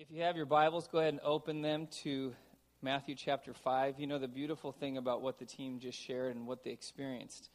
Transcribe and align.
If 0.00 0.10
you 0.10 0.22
have 0.22 0.34
your 0.34 0.46
Bibles, 0.46 0.88
go 0.88 0.96
ahead 0.96 1.12
and 1.12 1.20
open 1.22 1.60
them 1.60 1.86
to 2.04 2.32
Matthew 2.80 3.14
chapter 3.14 3.52
5. 3.52 4.00
You 4.00 4.06
know, 4.06 4.18
the 4.18 4.28
beautiful 4.28 4.72
thing 4.72 4.96
about 4.96 5.20
what 5.20 5.38
the 5.38 5.44
team 5.44 5.78
just 5.78 5.98
shared 5.98 6.34
and 6.34 6.46
what 6.46 6.64
they 6.64 6.70
experienced 6.70 7.50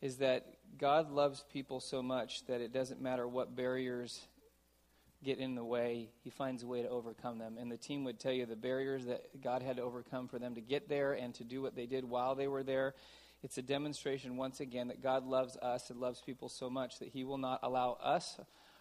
is 0.00 0.16
that 0.16 0.46
God 0.78 1.10
loves 1.10 1.44
people 1.52 1.80
so 1.80 2.02
much 2.02 2.46
that 2.46 2.62
it 2.62 2.72
doesn't 2.72 3.02
matter 3.02 3.28
what 3.28 3.54
barriers 3.54 4.22
get 5.22 5.36
in 5.36 5.54
the 5.54 5.62
way, 5.62 6.08
He 6.24 6.30
finds 6.30 6.62
a 6.62 6.66
way 6.66 6.80
to 6.80 6.88
overcome 6.88 7.36
them. 7.36 7.58
And 7.60 7.70
the 7.70 7.76
team 7.76 8.04
would 8.04 8.18
tell 8.18 8.32
you 8.32 8.46
the 8.46 8.56
barriers 8.56 9.04
that 9.04 9.42
God 9.42 9.62
had 9.62 9.76
to 9.76 9.82
overcome 9.82 10.28
for 10.28 10.38
them 10.38 10.54
to 10.54 10.62
get 10.62 10.88
there 10.88 11.12
and 11.12 11.34
to 11.34 11.44
do 11.44 11.60
what 11.60 11.76
they 11.76 11.84
did 11.84 12.06
while 12.06 12.34
they 12.34 12.48
were 12.48 12.62
there. 12.62 12.94
It's 13.42 13.58
a 13.58 13.62
demonstration, 13.62 14.38
once 14.38 14.60
again, 14.60 14.88
that 14.88 15.02
God 15.02 15.26
loves 15.26 15.58
us 15.58 15.90
and 15.90 16.00
loves 16.00 16.22
people 16.24 16.48
so 16.48 16.70
much 16.70 17.00
that 17.00 17.08
He 17.08 17.22
will 17.22 17.36
not 17.36 17.60
allow 17.62 17.98
us 18.02 18.40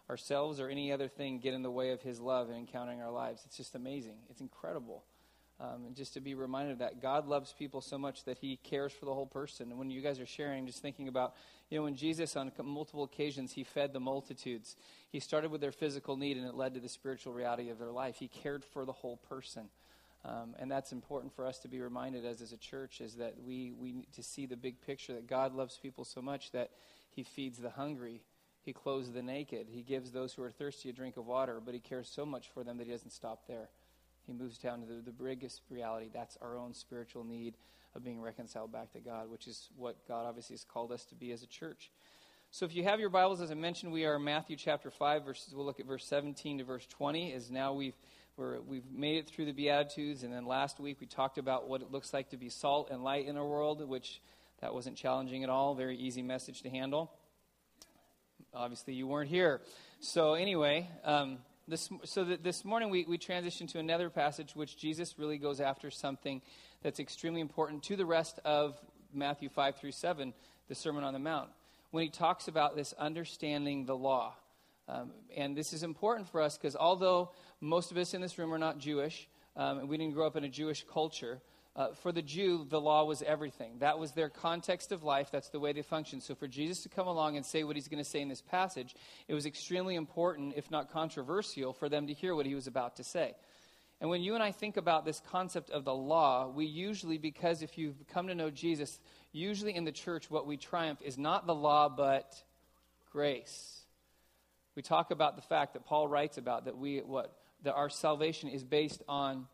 ourselves 0.09 0.59
or 0.59 0.69
any 0.69 0.91
other 0.91 1.07
thing 1.07 1.39
get 1.39 1.53
in 1.53 1.61
the 1.61 1.71
way 1.71 1.91
of 1.91 2.01
His 2.01 2.19
love 2.19 2.49
and 2.49 2.57
encountering 2.57 3.01
our 3.01 3.11
lives. 3.11 3.41
It's 3.45 3.57
just 3.57 3.75
amazing. 3.75 4.17
It's 4.29 4.41
incredible. 4.41 5.03
Um, 5.59 5.85
and 5.85 5.95
just 5.95 6.15
to 6.15 6.21
be 6.21 6.33
reminded 6.33 6.73
of 6.73 6.79
that, 6.79 7.01
God 7.01 7.27
loves 7.27 7.53
people 7.53 7.81
so 7.81 7.97
much 7.97 8.25
that 8.25 8.39
He 8.39 8.57
cares 8.57 8.91
for 8.91 9.05
the 9.05 9.13
whole 9.13 9.27
person. 9.27 9.69
And 9.69 9.77
when 9.77 9.91
you 9.91 10.01
guys 10.01 10.19
are 10.19 10.25
sharing, 10.25 10.65
just 10.65 10.81
thinking 10.81 11.07
about, 11.07 11.35
you 11.69 11.77
know, 11.77 11.83
when 11.83 11.95
Jesus 11.95 12.35
on 12.35 12.51
multiple 12.63 13.03
occasions 13.03 13.51
He 13.51 13.63
fed 13.63 13.93
the 13.93 13.99
multitudes, 13.99 14.75
He 15.11 15.19
started 15.19 15.51
with 15.51 15.61
their 15.61 15.71
physical 15.71 16.17
need 16.17 16.37
and 16.37 16.47
it 16.47 16.55
led 16.55 16.73
to 16.73 16.79
the 16.79 16.89
spiritual 16.89 17.33
reality 17.33 17.69
of 17.69 17.77
their 17.77 17.91
life. 17.91 18.15
He 18.17 18.27
cared 18.27 18.65
for 18.65 18.85
the 18.85 18.91
whole 18.91 19.17
person. 19.17 19.69
Um, 20.23 20.55
and 20.59 20.69
that's 20.69 20.91
important 20.91 21.33
for 21.33 21.45
us 21.45 21.59
to 21.59 21.67
be 21.67 21.79
reminded 21.79 22.25
as, 22.25 22.41
as 22.41 22.53
a 22.53 22.57
church 22.57 23.01
is 23.01 23.15
that 23.15 23.35
we, 23.43 23.71
we 23.71 23.91
need 23.91 24.13
to 24.13 24.23
see 24.23 24.45
the 24.45 24.57
big 24.57 24.81
picture 24.81 25.13
that 25.13 25.27
God 25.27 25.53
loves 25.53 25.77
people 25.81 26.05
so 26.05 26.21
much 26.21 26.51
that 26.51 26.71
He 27.11 27.23
feeds 27.23 27.59
the 27.59 27.71
hungry 27.71 28.21
he 28.63 28.73
clothes 28.73 29.11
the 29.11 29.23
naked. 29.23 29.67
He 29.69 29.81
gives 29.81 30.11
those 30.11 30.33
who 30.33 30.43
are 30.43 30.51
thirsty 30.51 30.89
a 30.89 30.93
drink 30.93 31.17
of 31.17 31.25
water, 31.25 31.59
but 31.63 31.73
he 31.73 31.79
cares 31.79 32.07
so 32.07 32.25
much 32.25 32.49
for 32.53 32.63
them 32.63 32.77
that 32.77 32.85
he 32.85 32.93
doesn't 32.93 33.11
stop 33.11 33.47
there. 33.47 33.69
He 34.27 34.33
moves 34.33 34.59
down 34.59 34.81
to 34.81 34.85
the, 34.85 35.01
the 35.01 35.11
biggest 35.11 35.61
reality. 35.69 36.09
That's 36.13 36.37
our 36.41 36.55
own 36.55 36.73
spiritual 36.73 37.23
need 37.23 37.55
of 37.95 38.03
being 38.03 38.21
reconciled 38.21 38.71
back 38.71 38.91
to 38.93 38.99
God, 38.99 39.29
which 39.29 39.47
is 39.47 39.69
what 39.75 40.07
God 40.07 40.25
obviously 40.27 40.53
has 40.53 40.63
called 40.63 40.91
us 40.91 41.05
to 41.05 41.15
be 41.15 41.31
as 41.31 41.41
a 41.41 41.47
church. 41.47 41.91
So 42.51 42.65
if 42.65 42.75
you 42.75 42.83
have 42.83 42.99
your 42.99 43.09
Bibles, 43.09 43.41
as 43.41 43.49
I 43.49 43.55
mentioned, 43.55 43.91
we 43.91 44.05
are 44.05 44.19
Matthew 44.19 44.57
chapter 44.57 44.91
5, 44.91 45.25
verses, 45.25 45.55
we'll 45.55 45.65
look 45.65 45.79
at 45.79 45.87
verse 45.87 46.05
17 46.05 46.59
to 46.59 46.63
verse 46.63 46.85
20, 46.85 47.33
as 47.33 47.49
now 47.49 47.73
we've, 47.73 47.95
we 48.37 48.77
have 48.77 48.91
made 48.91 49.17
it 49.17 49.27
through 49.27 49.45
the 49.45 49.53
Beatitudes, 49.53 50.23
and 50.23 50.31
then 50.31 50.45
last 50.45 50.79
week 50.79 50.97
we 50.99 51.07
talked 51.07 51.37
about 51.37 51.67
what 51.67 51.81
it 51.81 51.91
looks 51.91 52.13
like 52.13 52.29
to 52.29 52.37
be 52.37 52.49
salt 52.49 52.89
and 52.91 53.03
light 53.03 53.25
in 53.25 53.37
our 53.37 53.45
world, 53.45 53.87
which 53.87 54.21
that 54.59 54.73
wasn't 54.73 54.97
challenging 54.97 55.43
at 55.43 55.49
all, 55.49 55.73
very 55.73 55.97
easy 55.97 56.21
message 56.21 56.61
to 56.61 56.69
handle 56.69 57.11
obviously 58.53 58.93
you 58.93 59.07
weren't 59.07 59.29
here. 59.29 59.61
So 59.99 60.33
anyway, 60.33 60.89
um, 61.03 61.39
this, 61.67 61.89
so 62.03 62.23
this 62.23 62.65
morning 62.65 62.89
we, 62.89 63.05
we 63.05 63.17
transition 63.17 63.67
to 63.67 63.79
another 63.79 64.09
passage 64.09 64.55
which 64.55 64.77
Jesus 64.77 65.17
really 65.17 65.37
goes 65.37 65.61
after 65.61 65.89
something 65.89 66.41
that's 66.81 66.99
extremely 66.99 67.41
important 67.41 67.83
to 67.83 67.95
the 67.95 68.05
rest 68.05 68.39
of 68.43 68.79
Matthew 69.13 69.49
5 69.49 69.75
through 69.75 69.91
7, 69.91 70.33
the 70.67 70.75
Sermon 70.75 71.03
on 71.03 71.13
the 71.13 71.19
Mount, 71.19 71.49
when 71.91 72.03
he 72.03 72.09
talks 72.09 72.47
about 72.47 72.75
this 72.75 72.93
understanding 72.93 73.85
the 73.85 73.95
law. 73.95 74.33
Um, 74.89 75.11
and 75.35 75.55
this 75.55 75.71
is 75.71 75.83
important 75.83 76.27
for 76.29 76.41
us 76.41 76.57
because 76.57 76.75
although 76.75 77.31
most 77.61 77.91
of 77.91 77.97
us 77.97 78.13
in 78.13 78.21
this 78.21 78.37
room 78.37 78.53
are 78.53 78.57
not 78.57 78.79
Jewish, 78.79 79.27
um, 79.55 79.79
and 79.79 79.89
we 79.89 79.97
didn't 79.97 80.13
grow 80.13 80.27
up 80.27 80.35
in 80.35 80.43
a 80.43 80.49
Jewish 80.49 80.85
culture, 80.91 81.41
uh, 81.75 81.93
for 82.01 82.11
the 82.11 82.21
Jew, 82.21 82.65
the 82.69 82.81
law 82.81 83.05
was 83.05 83.21
everything. 83.21 83.79
That 83.79 83.97
was 83.97 84.11
their 84.11 84.29
context 84.29 84.91
of 84.91 85.03
life. 85.03 85.29
That's 85.31 85.49
the 85.49 85.59
way 85.59 85.71
they 85.71 85.81
functioned. 85.81 86.23
So 86.23 86.35
for 86.35 86.47
Jesus 86.47 86.83
to 86.83 86.89
come 86.89 87.07
along 87.07 87.37
and 87.37 87.45
say 87.45 87.63
what 87.63 87.77
he's 87.77 87.87
going 87.87 88.03
to 88.03 88.09
say 88.09 88.19
in 88.19 88.27
this 88.27 88.41
passage, 88.41 88.93
it 89.29 89.33
was 89.33 89.45
extremely 89.45 89.95
important, 89.95 90.55
if 90.57 90.69
not 90.69 90.91
controversial, 90.91 91.71
for 91.71 91.87
them 91.87 92.07
to 92.07 92.13
hear 92.13 92.35
what 92.35 92.45
he 92.45 92.55
was 92.55 92.67
about 92.67 92.97
to 92.97 93.03
say. 93.03 93.35
And 94.01 94.09
when 94.09 94.21
you 94.21 94.33
and 94.33 94.43
I 94.43 94.51
think 94.51 94.77
about 94.77 95.05
this 95.05 95.21
concept 95.31 95.69
of 95.69 95.85
the 95.85 95.93
law, 95.93 96.49
we 96.49 96.65
usually, 96.65 97.17
because 97.17 97.61
if 97.61 97.77
you've 97.77 97.95
come 98.07 98.27
to 98.27 98.35
know 98.35 98.49
Jesus, 98.49 98.99
usually 99.31 99.75
in 99.75 99.85
the 99.85 99.91
church, 99.91 100.29
what 100.29 100.47
we 100.47 100.57
triumph 100.57 100.99
is 101.01 101.17
not 101.17 101.45
the 101.45 101.55
law, 101.55 101.87
but 101.87 102.35
grace. 103.11 103.81
We 104.75 104.81
talk 104.81 105.11
about 105.11 105.35
the 105.35 105.41
fact 105.41 105.73
that 105.73 105.85
Paul 105.85 106.07
writes 106.07 106.37
about 106.37 106.65
that 106.65 106.77
we 106.77 106.99
what 106.99 107.37
that 107.63 107.73
our 107.75 107.89
salvation 107.89 108.49
is 108.49 108.63
based 108.63 109.03
on 109.07 109.47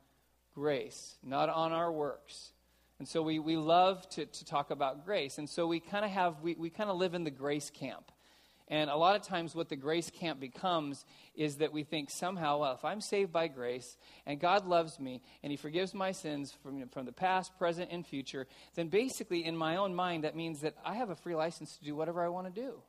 grace, 0.58 1.18
not 1.24 1.50
on 1.50 1.72
our 1.72 1.92
works. 1.92 2.52
And 2.98 3.08
so 3.08 3.22
we, 3.22 3.38
we 3.38 3.58
love 3.58 4.10
to, 4.10 4.26
to 4.26 4.46
talk 4.46 4.72
about 4.72 5.06
grace. 5.06 5.38
And 5.38 5.48
so 5.48 5.68
we 5.68 5.80
kind 5.80 6.04
of 6.04 6.10
have, 6.10 6.42
we, 6.42 6.56
we 6.56 6.72
kind 6.72 6.90
of 6.90 6.98
live 6.98 7.14
in 7.14 7.24
the 7.24 7.30
grace 7.30 7.70
camp. 7.70 8.12
And 8.68 8.90
a 8.90 8.96
lot 8.96 9.16
of 9.16 9.22
times, 9.22 9.54
what 9.54 9.70
the 9.70 9.76
grace 9.76 10.10
camp 10.10 10.40
becomes 10.40 11.06
is 11.36 11.58
that 11.58 11.72
we 11.72 11.84
think 11.84 12.10
somehow, 12.10 12.58
well, 12.58 12.74
if 12.74 12.84
I'm 12.84 13.02
saved 13.02 13.32
by 13.32 13.48
grace 13.48 13.98
and 14.26 14.40
God 14.40 14.66
loves 14.66 15.00
me 15.00 15.22
and 15.44 15.52
He 15.52 15.58
forgives 15.58 15.94
my 15.94 16.12
sins 16.12 16.58
from, 16.64 16.88
from 16.90 17.06
the 17.06 17.14
past, 17.14 17.56
present, 17.60 17.92
and 17.92 18.06
future, 18.06 18.48
then 18.74 18.88
basically, 18.88 19.46
in 19.46 19.56
my 19.56 19.78
own 19.78 19.94
mind, 19.94 20.24
that 20.24 20.36
means 20.36 20.62
that 20.62 20.74
I 20.84 20.96
have 20.96 21.12
a 21.12 21.16
free 21.16 21.36
license 21.36 21.78
to 21.78 21.86
do 21.86 21.96
whatever 21.96 22.26
I 22.26 22.30
want 22.30 22.54
to 22.54 22.62
do. 22.62 22.82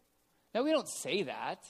Now, 0.54 0.64
we 0.64 0.70
don't 0.70 0.88
say 0.88 1.24
that. 1.24 1.62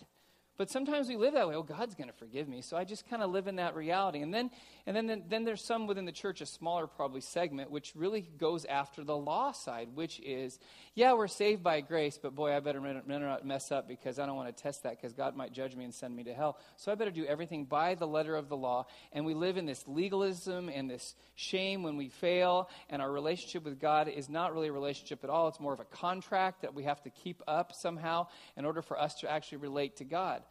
But 0.58 0.70
sometimes 0.70 1.08
we 1.08 1.16
live 1.16 1.34
that 1.34 1.48
way. 1.48 1.54
Oh, 1.54 1.62
God's 1.62 1.94
going 1.94 2.08
to 2.08 2.16
forgive 2.16 2.48
me. 2.48 2.62
So 2.62 2.76
I 2.76 2.82
just 2.82 3.08
kind 3.08 3.22
of 3.22 3.30
live 3.30 3.46
in 3.46 3.56
that 3.56 3.76
reality. 3.76 4.22
And 4.22 4.34
then, 4.34 4.50
and 4.86 4.96
then, 4.96 5.22
then 5.28 5.44
there's 5.44 5.64
some 5.64 5.86
within 5.86 6.04
the 6.04 6.10
church, 6.10 6.41
a 6.41 6.46
smaller 6.46 6.88
probably 6.88 7.20
segment, 7.20 7.70
which 7.70 7.92
really 7.94 8.22
goes 8.38 8.64
after 8.64 9.04
the 9.04 9.16
law 9.16 9.52
side, 9.52 9.91
which 9.94 10.19
is, 10.19 10.58
yeah, 10.96 11.12
we're 11.12 11.28
saved 11.28 11.62
by 11.62 11.80
grace, 11.80 12.19
but 12.20 12.34
boy, 12.34 12.56
I 12.56 12.58
better 12.58 12.80
not 12.80 13.46
mess 13.46 13.70
up 13.70 13.86
because 13.86 14.19
I 14.19 14.26
don't 14.26 14.34
want 14.34 14.54
to 14.54 14.62
test 14.62 14.82
that 14.82 15.00
because 15.00 15.12
God 15.12 15.36
might 15.36 15.52
judge 15.52 15.76
me 15.76 15.84
and 15.84 15.94
send 15.94 16.16
me 16.16 16.24
to 16.24 16.34
hell. 16.34 16.58
So 16.76 16.90
I 16.90 16.96
better 16.96 17.12
do 17.12 17.25
everything 17.25 17.64
by 17.64 17.94
the 17.94 18.08
letter 18.08 18.34
of 18.34 18.48
the 18.48 18.56
law. 18.56 18.86
And 19.12 19.25
we 19.25 19.34
live 19.34 19.58
in 19.58 19.64
this 19.64 19.86
legalism 19.86 20.69
and 20.69 20.90
this 20.90 21.14
shame 21.36 21.84
when 21.84 21.96
we 21.96 22.08
fail. 22.08 22.69
And 22.90 23.00
our 23.00 23.12
relationship 23.12 23.62
with 23.64 23.78
God 23.78 24.08
is 24.08 24.28
not 24.28 24.52
really 24.52 24.69
a 24.69 24.72
relationship 24.72 25.22
at 25.22 25.30
all. 25.30 25.46
It's 25.46 25.60
more 25.60 25.72
of 25.72 25.78
a 25.78 25.84
contract 25.84 26.62
that 26.62 26.75
we 26.75 26.82
have 26.82 27.00
to 27.04 27.10
keep 27.10 27.44
up 27.46 27.72
somehow 27.72 28.26
in 28.56 28.64
order 28.64 28.82
for 28.82 28.98
us 28.98 29.14
to 29.20 29.30
actually 29.30 29.58
relate 29.58 29.98
to 29.98 30.04
God. 30.04 30.42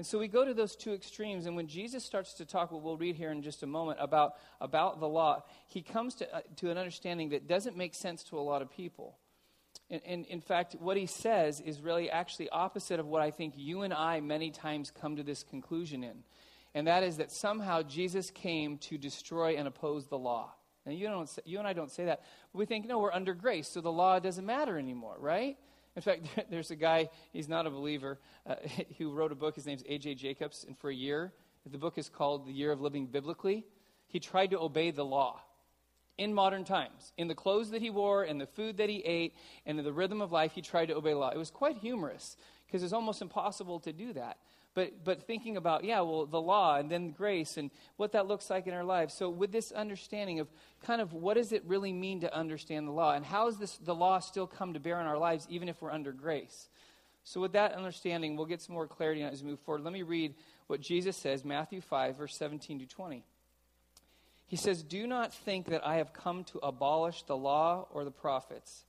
And 0.00 0.06
so 0.06 0.18
we 0.18 0.28
go 0.28 0.46
to 0.46 0.54
those 0.54 0.76
two 0.76 0.94
extremes, 0.94 1.44
and 1.44 1.54
when 1.56 1.66
Jesus 1.66 2.02
starts 2.02 2.32
to 2.32 2.46
talk, 2.46 2.72
what 2.72 2.80
we'll 2.80 2.96
read 2.96 3.16
here 3.16 3.30
in 3.30 3.42
just 3.42 3.62
a 3.62 3.66
moment, 3.66 3.98
about, 4.00 4.36
about 4.58 4.98
the 4.98 5.06
law, 5.06 5.44
he 5.68 5.82
comes 5.82 6.14
to, 6.14 6.36
uh, 6.36 6.40
to 6.56 6.70
an 6.70 6.78
understanding 6.78 7.28
that 7.28 7.46
doesn't 7.46 7.76
make 7.76 7.94
sense 7.94 8.24
to 8.24 8.38
a 8.38 8.40
lot 8.40 8.62
of 8.62 8.70
people. 8.70 9.18
And, 9.90 10.00
and, 10.06 10.24
in 10.24 10.40
fact, 10.40 10.74
what 10.80 10.96
he 10.96 11.04
says 11.04 11.60
is 11.60 11.82
really 11.82 12.08
actually 12.08 12.48
opposite 12.48 12.98
of 12.98 13.08
what 13.08 13.20
I 13.20 13.30
think 13.30 13.52
you 13.58 13.82
and 13.82 13.92
I 13.92 14.20
many 14.20 14.50
times 14.50 14.90
come 14.90 15.16
to 15.16 15.22
this 15.22 15.42
conclusion 15.42 16.02
in. 16.02 16.24
And 16.74 16.86
that 16.86 17.02
is 17.02 17.18
that 17.18 17.30
somehow 17.30 17.82
Jesus 17.82 18.30
came 18.30 18.78
to 18.78 18.96
destroy 18.96 19.56
and 19.58 19.68
oppose 19.68 20.06
the 20.06 20.16
law. 20.16 20.54
And 20.86 20.98
you, 20.98 21.08
don't, 21.08 21.28
you 21.44 21.58
and 21.58 21.68
I 21.68 21.74
don't 21.74 21.90
say 21.90 22.06
that. 22.06 22.22
We 22.54 22.64
think, 22.64 22.86
no, 22.86 23.00
we're 23.00 23.12
under 23.12 23.34
grace, 23.34 23.68
so 23.68 23.82
the 23.82 23.92
law 23.92 24.18
doesn't 24.18 24.46
matter 24.46 24.78
anymore, 24.78 25.16
right? 25.18 25.58
In 26.00 26.02
fact, 26.02 26.26
there's 26.50 26.70
a 26.70 26.76
guy, 26.76 27.10
he's 27.30 27.46
not 27.48 27.66
a 27.66 27.70
believer, 27.70 28.18
uh, 28.46 28.54
who 28.98 29.12
wrote 29.12 29.32
a 29.32 29.34
book. 29.34 29.54
His 29.54 29.66
name's 29.66 29.84
A.J. 29.86 30.14
Jacobs. 30.14 30.64
And 30.66 30.78
for 30.78 30.88
a 30.88 30.94
year, 30.94 31.34
the 31.70 31.76
book 31.76 31.98
is 31.98 32.08
called 32.08 32.46
The 32.46 32.52
Year 32.52 32.72
of 32.72 32.80
Living 32.80 33.04
Biblically. 33.06 33.66
He 34.06 34.18
tried 34.18 34.50
to 34.52 34.58
obey 34.58 34.92
the 34.92 35.04
law 35.04 35.42
in 36.16 36.32
modern 36.32 36.64
times. 36.64 37.12
In 37.18 37.28
the 37.28 37.34
clothes 37.34 37.70
that 37.72 37.82
he 37.82 37.90
wore, 37.90 38.22
and 38.22 38.40
the 38.40 38.46
food 38.46 38.78
that 38.78 38.88
he 38.88 39.00
ate, 39.00 39.34
and 39.66 39.78
in 39.78 39.84
the 39.84 39.92
rhythm 39.92 40.22
of 40.22 40.32
life, 40.32 40.52
he 40.52 40.62
tried 40.62 40.86
to 40.86 40.96
obey 40.96 41.10
the 41.10 41.18
law. 41.18 41.30
It 41.30 41.38
was 41.38 41.50
quite 41.50 41.76
humorous 41.76 42.38
because 42.66 42.82
it's 42.82 42.94
almost 42.94 43.20
impossible 43.20 43.78
to 43.80 43.92
do 43.92 44.14
that. 44.14 44.38
But, 44.74 45.04
but 45.04 45.22
thinking 45.26 45.56
about, 45.56 45.82
yeah, 45.82 46.00
well, 46.00 46.26
the 46.26 46.40
law 46.40 46.76
and 46.76 46.88
then 46.90 47.10
grace 47.10 47.56
and 47.56 47.70
what 47.96 48.12
that 48.12 48.28
looks 48.28 48.48
like 48.50 48.68
in 48.68 48.74
our 48.74 48.84
lives. 48.84 49.14
So, 49.14 49.28
with 49.28 49.50
this 49.50 49.72
understanding 49.72 50.38
of 50.38 50.48
kind 50.84 51.00
of 51.00 51.12
what 51.12 51.34
does 51.34 51.50
it 51.50 51.64
really 51.66 51.92
mean 51.92 52.20
to 52.20 52.32
understand 52.32 52.86
the 52.86 52.92
law, 52.92 53.14
and 53.14 53.24
how 53.24 53.46
does 53.46 53.58
this, 53.58 53.76
the 53.78 53.94
law 53.94 54.20
still 54.20 54.46
come 54.46 54.74
to 54.74 54.80
bear 54.80 55.00
in 55.00 55.06
our 55.06 55.18
lives, 55.18 55.46
even 55.50 55.68
if 55.68 55.82
we're 55.82 55.90
under 55.90 56.12
grace? 56.12 56.68
So, 57.24 57.40
with 57.40 57.52
that 57.52 57.72
understanding, 57.72 58.36
we'll 58.36 58.46
get 58.46 58.62
some 58.62 58.74
more 58.74 58.86
clarity 58.86 59.22
as 59.22 59.42
we 59.42 59.50
move 59.50 59.60
forward. 59.60 59.82
Let 59.82 59.92
me 59.92 60.02
read 60.02 60.34
what 60.68 60.80
Jesus 60.80 61.16
says, 61.16 61.44
Matthew 61.44 61.80
5, 61.80 62.16
verse 62.16 62.36
17 62.36 62.78
to 62.78 62.86
20. 62.86 63.24
He 64.46 64.56
says, 64.56 64.82
Do 64.84 65.06
not 65.06 65.34
think 65.34 65.66
that 65.66 65.86
I 65.86 65.96
have 65.96 66.12
come 66.12 66.44
to 66.44 66.58
abolish 66.58 67.22
the 67.24 67.36
law 67.36 67.88
or 67.90 68.04
the 68.04 68.10
prophets. 68.10 68.84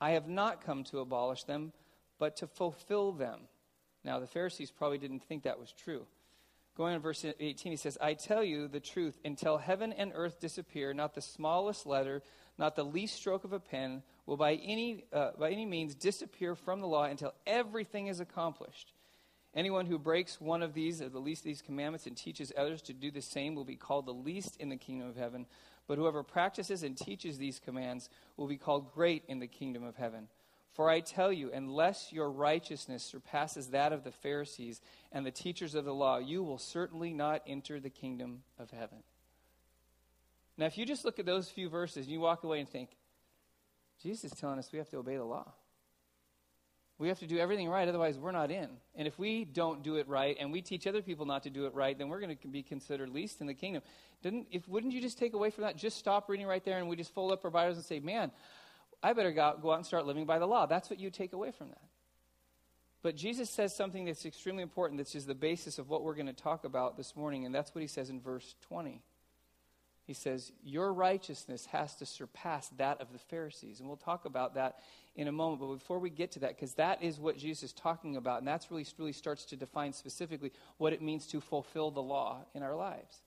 I 0.00 0.10
have 0.10 0.28
not 0.28 0.64
come 0.64 0.84
to 0.84 1.00
abolish 1.00 1.44
them, 1.44 1.72
but 2.18 2.36
to 2.36 2.46
fulfill 2.46 3.12
them. 3.12 3.40
Now, 4.04 4.20
the 4.20 4.26
Pharisees 4.26 4.70
probably 4.70 4.98
didn't 4.98 5.24
think 5.24 5.42
that 5.42 5.58
was 5.58 5.72
true. 5.72 6.06
Going 6.76 6.94
on 6.94 7.00
verse 7.00 7.24
18, 7.24 7.72
he 7.72 7.76
says, 7.76 7.98
I 8.00 8.14
tell 8.14 8.44
you 8.44 8.68
the 8.68 8.78
truth, 8.78 9.18
until 9.24 9.58
heaven 9.58 9.92
and 9.92 10.12
earth 10.14 10.38
disappear, 10.38 10.94
not 10.94 11.14
the 11.14 11.20
smallest 11.20 11.86
letter, 11.86 12.22
not 12.56 12.76
the 12.76 12.84
least 12.84 13.16
stroke 13.16 13.42
of 13.42 13.52
a 13.52 13.58
pen 13.58 14.04
will 14.26 14.36
by 14.36 14.54
any, 14.54 15.04
uh, 15.12 15.30
by 15.38 15.50
any 15.50 15.66
means 15.66 15.96
disappear 15.96 16.54
from 16.54 16.80
the 16.80 16.86
law 16.86 17.04
until 17.04 17.34
everything 17.48 18.06
is 18.06 18.20
accomplished. 18.20 18.92
Anyone 19.54 19.86
who 19.86 19.98
breaks 19.98 20.40
one 20.40 20.62
of 20.62 20.72
these, 20.72 21.02
or 21.02 21.08
the 21.08 21.18
least 21.18 21.40
of 21.40 21.46
these 21.46 21.62
commandments, 21.62 22.06
and 22.06 22.16
teaches 22.16 22.52
others 22.56 22.80
to 22.82 22.92
do 22.92 23.10
the 23.10 23.22
same 23.22 23.56
will 23.56 23.64
be 23.64 23.74
called 23.74 24.06
the 24.06 24.12
least 24.12 24.56
in 24.60 24.68
the 24.68 24.76
kingdom 24.76 25.08
of 25.08 25.16
heaven. 25.16 25.46
But 25.88 25.98
whoever 25.98 26.22
practices 26.22 26.84
and 26.84 26.96
teaches 26.96 27.38
these 27.38 27.58
commands 27.58 28.08
will 28.36 28.46
be 28.46 28.58
called 28.58 28.92
great 28.92 29.24
in 29.26 29.40
the 29.40 29.48
kingdom 29.48 29.82
of 29.82 29.96
heaven. 29.96 30.28
For 30.74 30.88
I 30.88 31.00
tell 31.00 31.32
you, 31.32 31.50
unless 31.52 32.12
your 32.12 32.30
righteousness 32.30 33.02
surpasses 33.02 33.68
that 33.68 33.92
of 33.92 34.04
the 34.04 34.12
Pharisees 34.12 34.80
and 35.10 35.26
the 35.26 35.30
teachers 35.30 35.74
of 35.74 35.84
the 35.84 35.94
law, 35.94 36.18
you 36.18 36.42
will 36.42 36.58
certainly 36.58 37.12
not 37.12 37.42
enter 37.46 37.80
the 37.80 37.90
kingdom 37.90 38.42
of 38.58 38.70
heaven. 38.70 38.98
Now, 40.56 40.66
if 40.66 40.78
you 40.78 40.86
just 40.86 41.04
look 41.04 41.18
at 41.18 41.26
those 41.26 41.48
few 41.48 41.68
verses 41.68 42.04
and 42.04 42.12
you 42.12 42.20
walk 42.20 42.44
away 42.44 42.60
and 42.60 42.68
think, 42.68 42.90
Jesus 44.02 44.32
is 44.32 44.38
telling 44.38 44.58
us 44.58 44.70
we 44.72 44.78
have 44.78 44.88
to 44.90 44.98
obey 44.98 45.16
the 45.16 45.24
law. 45.24 45.52
We 46.98 47.08
have 47.08 47.20
to 47.20 47.28
do 47.28 47.38
everything 47.38 47.68
right, 47.68 47.86
otherwise, 47.86 48.18
we're 48.18 48.32
not 48.32 48.50
in. 48.50 48.68
And 48.96 49.06
if 49.06 49.16
we 49.20 49.44
don't 49.44 49.84
do 49.84 49.96
it 49.96 50.08
right 50.08 50.36
and 50.38 50.50
we 50.50 50.60
teach 50.62 50.84
other 50.88 51.00
people 51.00 51.26
not 51.26 51.44
to 51.44 51.50
do 51.50 51.66
it 51.66 51.74
right, 51.74 51.96
then 51.96 52.08
we're 52.08 52.20
going 52.20 52.36
to 52.36 52.48
be 52.48 52.64
considered 52.64 53.08
least 53.08 53.40
in 53.40 53.46
the 53.46 53.54
kingdom. 53.54 53.82
Didn't, 54.20 54.48
if, 54.50 54.66
wouldn't 54.66 54.92
you 54.92 55.00
just 55.00 55.16
take 55.16 55.32
away 55.32 55.50
from 55.50 55.62
that? 55.62 55.76
Just 55.76 55.96
stop 55.96 56.28
reading 56.28 56.46
right 56.46 56.64
there 56.64 56.78
and 56.78 56.88
we 56.88 56.96
just 56.96 57.14
fold 57.14 57.30
up 57.30 57.44
our 57.44 57.52
Bibles 57.52 57.76
and 57.76 57.86
say, 57.86 58.00
man, 58.00 58.32
I 59.02 59.12
better 59.12 59.32
go 59.32 59.42
out, 59.42 59.62
go 59.62 59.72
out 59.72 59.76
and 59.76 59.86
start 59.86 60.06
living 60.06 60.26
by 60.26 60.38
the 60.38 60.46
law. 60.46 60.66
That's 60.66 60.90
what 60.90 60.98
you 60.98 61.10
take 61.10 61.32
away 61.32 61.50
from 61.50 61.68
that. 61.68 61.82
But 63.02 63.16
Jesus 63.16 63.48
says 63.48 63.74
something 63.76 64.06
that's 64.06 64.26
extremely 64.26 64.62
important, 64.62 64.98
that's 64.98 65.12
just 65.12 65.28
the 65.28 65.34
basis 65.34 65.78
of 65.78 65.88
what 65.88 66.02
we're 66.02 66.14
going 66.14 66.26
to 66.26 66.32
talk 66.32 66.64
about 66.64 66.96
this 66.96 67.14
morning, 67.14 67.46
and 67.46 67.54
that's 67.54 67.74
what 67.74 67.82
he 67.82 67.86
says 67.86 68.10
in 68.10 68.20
verse 68.20 68.56
20. 68.62 69.02
He 70.08 70.14
says, 70.14 70.50
Your 70.64 70.92
righteousness 70.92 71.66
has 71.66 71.94
to 71.96 72.06
surpass 72.06 72.68
that 72.78 73.00
of 73.00 73.12
the 73.12 73.18
Pharisees. 73.18 73.78
And 73.78 73.88
we'll 73.88 73.98
talk 73.98 74.24
about 74.24 74.54
that 74.54 74.78
in 75.14 75.28
a 75.28 75.32
moment. 75.32 75.60
But 75.60 75.74
before 75.74 75.98
we 75.98 76.08
get 76.08 76.32
to 76.32 76.38
that, 76.40 76.56
because 76.56 76.74
that 76.74 77.02
is 77.02 77.20
what 77.20 77.36
Jesus 77.36 77.64
is 77.64 77.72
talking 77.74 78.16
about, 78.16 78.38
and 78.38 78.48
that's 78.48 78.70
really, 78.70 78.86
really 78.96 79.12
starts 79.12 79.44
to 79.46 79.56
define 79.56 79.92
specifically 79.92 80.50
what 80.78 80.94
it 80.94 81.02
means 81.02 81.26
to 81.26 81.42
fulfill 81.42 81.90
the 81.90 82.02
law 82.02 82.38
in 82.54 82.62
our 82.62 82.74
lives. 82.74 83.20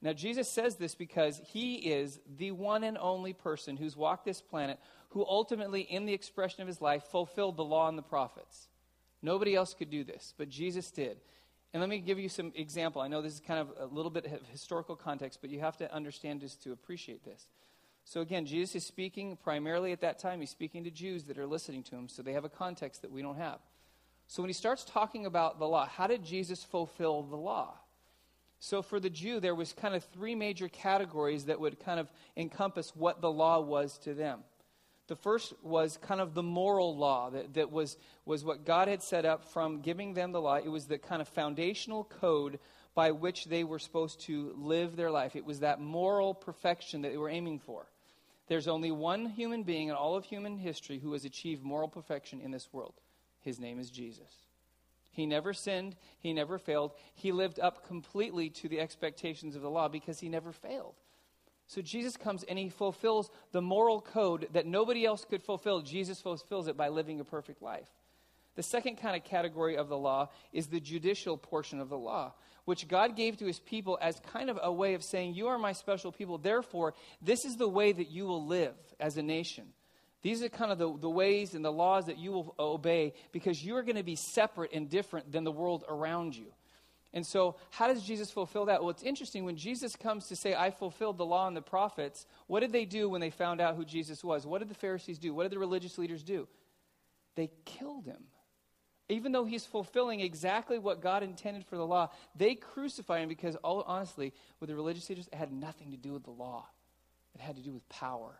Now, 0.00 0.12
Jesus 0.12 0.48
says 0.48 0.76
this 0.76 0.94
because 0.94 1.40
he 1.44 1.74
is 1.74 2.20
the 2.36 2.52
one 2.52 2.84
and 2.84 2.96
only 2.98 3.32
person 3.32 3.76
who's 3.76 3.96
walked 3.96 4.24
this 4.24 4.40
planet 4.40 4.78
who 5.10 5.24
ultimately, 5.26 5.80
in 5.80 6.06
the 6.06 6.12
expression 6.12 6.62
of 6.62 6.68
his 6.68 6.80
life, 6.80 7.02
fulfilled 7.04 7.56
the 7.56 7.64
law 7.64 7.88
and 7.88 7.98
the 7.98 8.02
prophets. 8.02 8.68
Nobody 9.22 9.54
else 9.54 9.74
could 9.74 9.90
do 9.90 10.04
this, 10.04 10.34
but 10.36 10.48
Jesus 10.48 10.90
did. 10.90 11.18
And 11.72 11.80
let 11.80 11.90
me 11.90 11.98
give 11.98 12.18
you 12.18 12.28
some 12.28 12.52
example. 12.54 13.02
I 13.02 13.08
know 13.08 13.20
this 13.20 13.34
is 13.34 13.40
kind 13.40 13.60
of 13.60 13.72
a 13.78 13.92
little 13.92 14.10
bit 14.10 14.26
of 14.26 14.46
historical 14.52 14.96
context, 14.96 15.40
but 15.40 15.50
you 15.50 15.60
have 15.60 15.76
to 15.78 15.92
understand 15.92 16.40
this 16.40 16.54
to 16.56 16.72
appreciate 16.72 17.24
this. 17.24 17.48
So 18.04 18.20
again, 18.20 18.46
Jesus 18.46 18.76
is 18.76 18.86
speaking 18.86 19.36
primarily 19.36 19.92
at 19.92 20.00
that 20.00 20.18
time, 20.18 20.40
he's 20.40 20.50
speaking 20.50 20.84
to 20.84 20.90
Jews 20.90 21.24
that 21.24 21.36
are 21.36 21.46
listening 21.46 21.82
to 21.84 21.96
him, 21.96 22.08
so 22.08 22.22
they 22.22 22.32
have 22.32 22.44
a 22.44 22.48
context 22.48 23.02
that 23.02 23.10
we 23.10 23.20
don't 23.20 23.36
have. 23.36 23.58
So 24.28 24.42
when 24.42 24.48
he 24.48 24.54
starts 24.54 24.84
talking 24.84 25.26
about 25.26 25.58
the 25.58 25.66
law, 25.66 25.86
how 25.86 26.06
did 26.06 26.24
Jesus 26.24 26.62
fulfill 26.62 27.22
the 27.22 27.36
law? 27.36 27.74
So 28.60 28.82
for 28.82 28.98
the 28.98 29.10
Jew, 29.10 29.40
there 29.40 29.54
was 29.54 29.72
kind 29.72 29.94
of 29.94 30.04
three 30.04 30.34
major 30.34 30.68
categories 30.68 31.44
that 31.44 31.60
would 31.60 31.78
kind 31.80 32.00
of 32.00 32.10
encompass 32.36 32.94
what 32.94 33.20
the 33.20 33.30
law 33.30 33.60
was 33.60 33.98
to 33.98 34.14
them. 34.14 34.40
The 35.06 35.16
first 35.16 35.54
was 35.62 35.96
kind 35.96 36.20
of 36.20 36.34
the 36.34 36.42
moral 36.42 36.96
law 36.96 37.30
that, 37.30 37.54
that 37.54 37.70
was, 37.70 37.96
was 38.26 38.44
what 38.44 38.66
God 38.66 38.88
had 38.88 39.02
set 39.02 39.24
up 39.24 39.44
from 39.52 39.80
giving 39.80 40.12
them 40.12 40.32
the 40.32 40.40
law. 40.40 40.56
It 40.56 40.68
was 40.68 40.86
the 40.86 40.98
kind 40.98 41.22
of 41.22 41.28
foundational 41.28 42.04
code 42.04 42.58
by 42.94 43.12
which 43.12 43.46
they 43.46 43.64
were 43.64 43.78
supposed 43.78 44.20
to 44.22 44.52
live 44.58 44.96
their 44.96 45.10
life. 45.10 45.34
It 45.34 45.46
was 45.46 45.60
that 45.60 45.80
moral 45.80 46.34
perfection 46.34 47.02
that 47.02 47.12
they 47.12 47.16
were 47.16 47.30
aiming 47.30 47.60
for. 47.60 47.86
There's 48.48 48.68
only 48.68 48.90
one 48.90 49.26
human 49.26 49.62
being 49.62 49.88
in 49.88 49.94
all 49.94 50.16
of 50.16 50.24
human 50.24 50.58
history 50.58 50.98
who 50.98 51.12
has 51.12 51.24
achieved 51.24 51.62
moral 51.62 51.88
perfection 51.88 52.40
in 52.40 52.50
this 52.50 52.68
world. 52.72 52.94
His 53.40 53.60
name 53.60 53.78
is 53.78 53.90
Jesus. 53.90 54.47
He 55.18 55.26
never 55.26 55.52
sinned. 55.52 55.96
He 56.20 56.32
never 56.32 56.58
failed. 56.58 56.92
He 57.16 57.32
lived 57.32 57.58
up 57.58 57.84
completely 57.88 58.50
to 58.50 58.68
the 58.68 58.78
expectations 58.78 59.56
of 59.56 59.62
the 59.62 59.68
law 59.68 59.88
because 59.88 60.20
he 60.20 60.28
never 60.28 60.52
failed. 60.52 60.94
So 61.66 61.82
Jesus 61.82 62.16
comes 62.16 62.44
and 62.44 62.56
he 62.56 62.68
fulfills 62.68 63.28
the 63.50 63.60
moral 63.60 64.00
code 64.00 64.46
that 64.52 64.64
nobody 64.64 65.04
else 65.04 65.24
could 65.28 65.42
fulfill. 65.42 65.80
Jesus 65.80 66.20
fulfills 66.20 66.68
it 66.68 66.76
by 66.76 66.86
living 66.86 67.18
a 67.18 67.24
perfect 67.24 67.62
life. 67.62 67.88
The 68.54 68.62
second 68.62 68.98
kind 68.98 69.16
of 69.16 69.24
category 69.24 69.76
of 69.76 69.88
the 69.88 69.98
law 69.98 70.28
is 70.52 70.68
the 70.68 70.78
judicial 70.78 71.36
portion 71.36 71.80
of 71.80 71.88
the 71.88 71.98
law, 71.98 72.34
which 72.64 72.86
God 72.86 73.16
gave 73.16 73.38
to 73.38 73.46
his 73.46 73.58
people 73.58 73.98
as 74.00 74.20
kind 74.32 74.48
of 74.48 74.60
a 74.62 74.72
way 74.72 74.94
of 74.94 75.02
saying, 75.02 75.34
You 75.34 75.48
are 75.48 75.58
my 75.58 75.72
special 75.72 76.12
people. 76.12 76.38
Therefore, 76.38 76.94
this 77.20 77.44
is 77.44 77.56
the 77.56 77.68
way 77.68 77.90
that 77.90 78.08
you 78.08 78.24
will 78.26 78.46
live 78.46 78.76
as 79.00 79.16
a 79.16 79.22
nation. 79.22 79.72
These 80.22 80.42
are 80.42 80.48
kind 80.48 80.72
of 80.72 80.78
the, 80.78 80.96
the 80.98 81.10
ways 81.10 81.54
and 81.54 81.64
the 81.64 81.72
laws 81.72 82.06
that 82.06 82.18
you 82.18 82.32
will 82.32 82.54
obey 82.58 83.14
because 83.32 83.64
you 83.64 83.76
are 83.76 83.82
going 83.82 83.96
to 83.96 84.02
be 84.02 84.16
separate 84.16 84.72
and 84.72 84.88
different 84.88 85.30
than 85.30 85.44
the 85.44 85.52
world 85.52 85.84
around 85.88 86.36
you. 86.36 86.52
And 87.14 87.26
so, 87.26 87.56
how 87.70 87.86
does 87.86 88.02
Jesus 88.02 88.30
fulfill 88.30 88.66
that? 88.66 88.80
Well, 88.80 88.90
it's 88.90 89.02
interesting. 89.02 89.44
When 89.44 89.56
Jesus 89.56 89.96
comes 89.96 90.26
to 90.28 90.36
say, 90.36 90.54
I 90.54 90.70
fulfilled 90.70 91.16
the 91.16 91.24
law 91.24 91.46
and 91.46 91.56
the 91.56 91.62
prophets, 91.62 92.26
what 92.48 92.60
did 92.60 92.72
they 92.72 92.84
do 92.84 93.08
when 93.08 93.20
they 93.20 93.30
found 93.30 93.60
out 93.60 93.76
who 93.76 93.84
Jesus 93.84 94.22
was? 94.22 94.46
What 94.46 94.58
did 94.58 94.68
the 94.68 94.74
Pharisees 94.74 95.18
do? 95.18 95.32
What 95.32 95.44
did 95.44 95.52
the 95.52 95.58
religious 95.58 95.96
leaders 95.96 96.22
do? 96.22 96.48
They 97.34 97.50
killed 97.64 98.04
him. 98.04 98.24
Even 99.08 99.32
though 99.32 99.46
he's 99.46 99.64
fulfilling 99.64 100.20
exactly 100.20 100.78
what 100.78 101.00
God 101.00 101.22
intended 101.22 101.64
for 101.64 101.76
the 101.76 101.86
law, 101.86 102.10
they 102.34 102.54
crucify 102.54 103.20
him 103.20 103.28
because, 103.28 103.56
all, 103.56 103.82
honestly, 103.86 104.34
with 104.60 104.68
the 104.68 104.76
religious 104.76 105.08
leaders, 105.08 105.28
it 105.28 105.34
had 105.34 105.50
nothing 105.50 105.92
to 105.92 105.96
do 105.96 106.12
with 106.12 106.24
the 106.24 106.30
law, 106.30 106.66
it 107.34 107.40
had 107.40 107.56
to 107.56 107.62
do 107.62 107.72
with 107.72 107.88
power. 107.88 108.38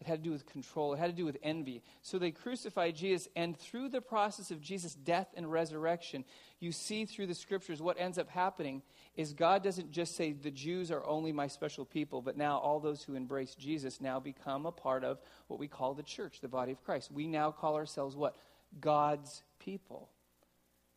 It 0.00 0.06
had 0.06 0.22
to 0.22 0.24
do 0.24 0.32
with 0.32 0.46
control. 0.46 0.94
It 0.94 0.98
had 0.98 1.10
to 1.10 1.16
do 1.16 1.26
with 1.26 1.36
envy. 1.42 1.82
So 2.00 2.18
they 2.18 2.30
crucified 2.30 2.96
Jesus, 2.96 3.28
and 3.36 3.56
through 3.56 3.90
the 3.90 4.00
process 4.00 4.50
of 4.50 4.60
Jesus' 4.60 4.94
death 4.94 5.28
and 5.36 5.50
resurrection, 5.52 6.24
you 6.58 6.72
see 6.72 7.04
through 7.04 7.26
the 7.26 7.34
scriptures 7.34 7.82
what 7.82 8.00
ends 8.00 8.18
up 8.18 8.30
happening 8.30 8.82
is 9.16 9.34
God 9.34 9.62
doesn't 9.62 9.90
just 9.90 10.16
say, 10.16 10.32
the 10.32 10.50
Jews 10.50 10.90
are 10.90 11.04
only 11.04 11.32
my 11.32 11.48
special 11.48 11.84
people, 11.84 12.22
but 12.22 12.36
now 12.36 12.58
all 12.58 12.80
those 12.80 13.02
who 13.02 13.14
embrace 13.14 13.54
Jesus 13.54 14.00
now 14.00 14.18
become 14.18 14.64
a 14.64 14.72
part 14.72 15.04
of 15.04 15.20
what 15.48 15.60
we 15.60 15.68
call 15.68 15.92
the 15.92 16.02
church, 16.02 16.40
the 16.40 16.48
body 16.48 16.72
of 16.72 16.82
Christ. 16.82 17.12
We 17.12 17.26
now 17.26 17.50
call 17.50 17.74
ourselves 17.74 18.16
what? 18.16 18.36
God's 18.80 19.42
people. 19.58 20.08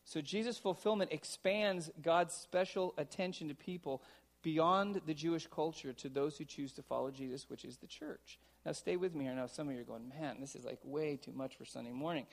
So 0.06 0.22
Jesus' 0.22 0.58
fulfillment 0.58 1.12
expands 1.12 1.92
God's 2.02 2.34
special 2.34 2.94
attention 2.98 3.50
to 3.50 3.56
people 3.56 4.02
beyond 4.44 5.02
the 5.06 5.14
Jewish 5.14 5.48
culture 5.48 5.94
to 5.94 6.10
those 6.10 6.38
who 6.38 6.46
choose 6.46 6.72
to 6.74 6.84
follow 6.84 7.12
Jesus, 7.12 7.50
which 7.50 7.66
is 7.66 7.78
the 7.78 7.88
church. 7.88 8.38
Now, 8.66 8.72
stay 8.72 8.96
with 8.96 9.14
me 9.14 9.26
here. 9.26 9.36
Now, 9.36 9.48
some 9.48 9.68
of 9.68 9.76
you 9.76 9.82
are 9.82 9.86
going, 9.86 10.10
man, 10.20 10.38
this 10.40 10.56
is 10.56 10.64
like 10.64 10.80
way 10.84 11.18
too 11.18 11.34
much 11.34 11.56
for 11.58 11.66
Sunday 11.66 11.92
morning. 11.92 12.26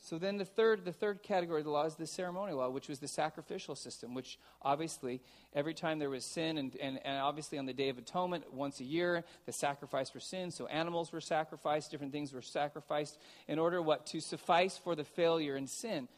So 0.00 0.16
then 0.16 0.38
the 0.38 0.44
third, 0.44 0.84
the 0.84 0.92
third 0.92 1.22
category 1.22 1.60
of 1.60 1.64
the 1.64 1.70
law 1.70 1.84
is 1.84 1.96
the 1.96 2.06
ceremonial 2.06 2.58
law, 2.58 2.70
which 2.70 2.88
was 2.88 2.98
the 2.98 3.08
sacrificial 3.08 3.74
system, 3.74 4.14
which 4.14 4.38
obviously 4.62 5.20
every 5.54 5.74
time 5.74 5.98
there 5.98 6.08
was 6.08 6.24
sin, 6.24 6.56
and, 6.56 6.74
and, 6.76 6.98
and 7.04 7.18
obviously 7.18 7.58
on 7.58 7.66
the 7.66 7.72
Day 7.72 7.88
of 7.88 7.98
Atonement, 7.98 8.52
once 8.54 8.80
a 8.80 8.84
year, 8.84 9.24
the 9.44 9.52
sacrifice 9.52 10.08
for 10.08 10.20
sin. 10.20 10.50
So 10.50 10.66
animals 10.66 11.12
were 11.12 11.20
sacrificed, 11.20 11.90
different 11.90 12.12
things 12.12 12.32
were 12.32 12.42
sacrificed 12.42 13.18
in 13.48 13.58
order 13.58 13.82
what? 13.82 14.06
To 14.06 14.20
suffice 14.20 14.78
for 14.78 14.94
the 14.94 15.04
failure 15.04 15.56
in 15.56 15.66
sin. 15.66 16.08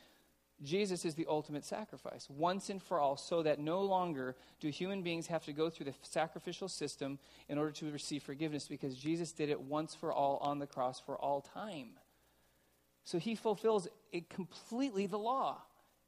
Jesus 0.62 1.06
is 1.06 1.14
the 1.14 1.26
ultimate 1.28 1.64
sacrifice, 1.64 2.28
once 2.28 2.68
and 2.68 2.82
for 2.82 3.00
all, 3.00 3.16
so 3.16 3.42
that 3.42 3.58
no 3.58 3.80
longer 3.80 4.36
do 4.60 4.68
human 4.68 5.02
beings 5.02 5.26
have 5.28 5.44
to 5.46 5.52
go 5.52 5.70
through 5.70 5.86
the 5.86 5.94
sacrificial 6.02 6.68
system 6.68 7.18
in 7.48 7.56
order 7.56 7.72
to 7.72 7.90
receive 7.90 8.22
forgiveness, 8.22 8.68
because 8.68 8.96
Jesus 8.96 9.32
did 9.32 9.48
it 9.48 9.60
once 9.60 9.94
for 9.94 10.12
all 10.12 10.36
on 10.42 10.58
the 10.58 10.66
cross 10.66 11.00
for 11.00 11.16
all 11.16 11.40
time. 11.40 11.92
So 13.04 13.18
he 13.18 13.34
fulfills 13.34 13.88
it 14.12 14.28
completely 14.28 15.06
the 15.06 15.18
law. 15.18 15.62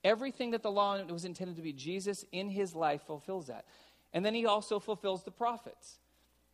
Everything 0.04 0.50
that 0.50 0.62
the 0.62 0.71
law 0.71 1.02
was 1.04 1.25
intended 1.25 1.56
to 1.56 1.62
be, 1.62 1.73
Jesus 1.73 2.25
in 2.30 2.50
his 2.50 2.75
life 2.75 3.02
fulfills 3.06 3.47
that. 3.47 3.64
And 4.12 4.25
then 4.26 4.35
he 4.35 4.44
also 4.44 4.78
fulfills 4.78 5.23
the 5.23 5.30
prophets. 5.30 5.99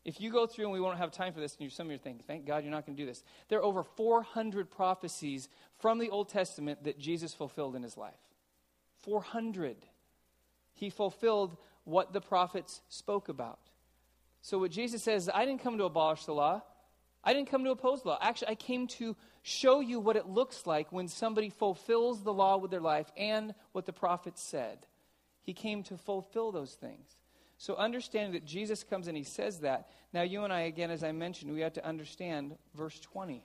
If 0.08 0.22
you 0.22 0.30
go 0.30 0.46
through, 0.46 0.64
and 0.64 0.72
we 0.72 0.80
won't 0.80 0.96
have 0.96 1.10
time 1.10 1.34
for 1.34 1.40
this, 1.40 1.54
and 1.60 1.70
some 1.70 1.88
of 1.88 1.90
you 1.90 1.96
are 1.96 1.98
thinking, 1.98 2.24
thank 2.26 2.46
God 2.46 2.64
you're 2.64 2.72
not 2.72 2.86
going 2.86 2.96
to 2.96 3.02
do 3.02 3.06
this. 3.06 3.22
There 3.50 3.58
are 3.58 3.62
over 3.62 3.82
400 3.82 4.70
prophecies 4.70 5.50
from 5.80 5.98
the 5.98 6.08
Old 6.08 6.30
Testament 6.30 6.84
that 6.84 6.98
Jesus 6.98 7.34
fulfilled 7.34 7.76
in 7.76 7.82
his 7.82 7.98
life. 7.98 8.14
400. 9.02 9.76
He 10.72 10.88
fulfilled 10.88 11.58
what 11.84 12.14
the 12.14 12.22
prophets 12.22 12.80
spoke 12.88 13.28
about. 13.28 13.58
So, 14.40 14.58
what 14.58 14.70
Jesus 14.70 15.02
says, 15.02 15.28
I 15.28 15.44
didn't 15.44 15.62
come 15.62 15.76
to 15.76 15.84
abolish 15.84 16.24
the 16.24 16.32
law. 16.32 16.62
I 17.22 17.34
didn't 17.34 17.50
come 17.50 17.64
to 17.64 17.70
oppose 17.70 18.00
the 18.00 18.08
law. 18.08 18.18
Actually, 18.22 18.48
I 18.48 18.54
came 18.54 18.86
to 18.86 19.14
show 19.42 19.80
you 19.80 20.00
what 20.00 20.16
it 20.16 20.26
looks 20.26 20.66
like 20.66 20.90
when 20.90 21.08
somebody 21.08 21.50
fulfills 21.50 22.22
the 22.22 22.32
law 22.32 22.56
with 22.56 22.70
their 22.70 22.80
life 22.80 23.12
and 23.14 23.54
what 23.72 23.84
the 23.84 23.92
prophets 23.92 24.42
said. 24.42 24.78
He 25.42 25.52
came 25.52 25.82
to 25.82 25.98
fulfill 25.98 26.50
those 26.50 26.72
things. 26.72 27.17
So 27.58 27.74
understanding 27.74 28.32
that 28.32 28.44
Jesus 28.44 28.84
comes 28.84 29.08
and 29.08 29.16
he 29.16 29.24
says 29.24 29.60
that. 29.60 29.90
Now, 30.12 30.22
you 30.22 30.44
and 30.44 30.52
I, 30.52 30.60
again, 30.62 30.90
as 30.90 31.02
I 31.02 31.10
mentioned, 31.10 31.52
we 31.52 31.60
have 31.60 31.72
to 31.74 31.84
understand 31.84 32.56
verse 32.74 32.98
20 33.00 33.42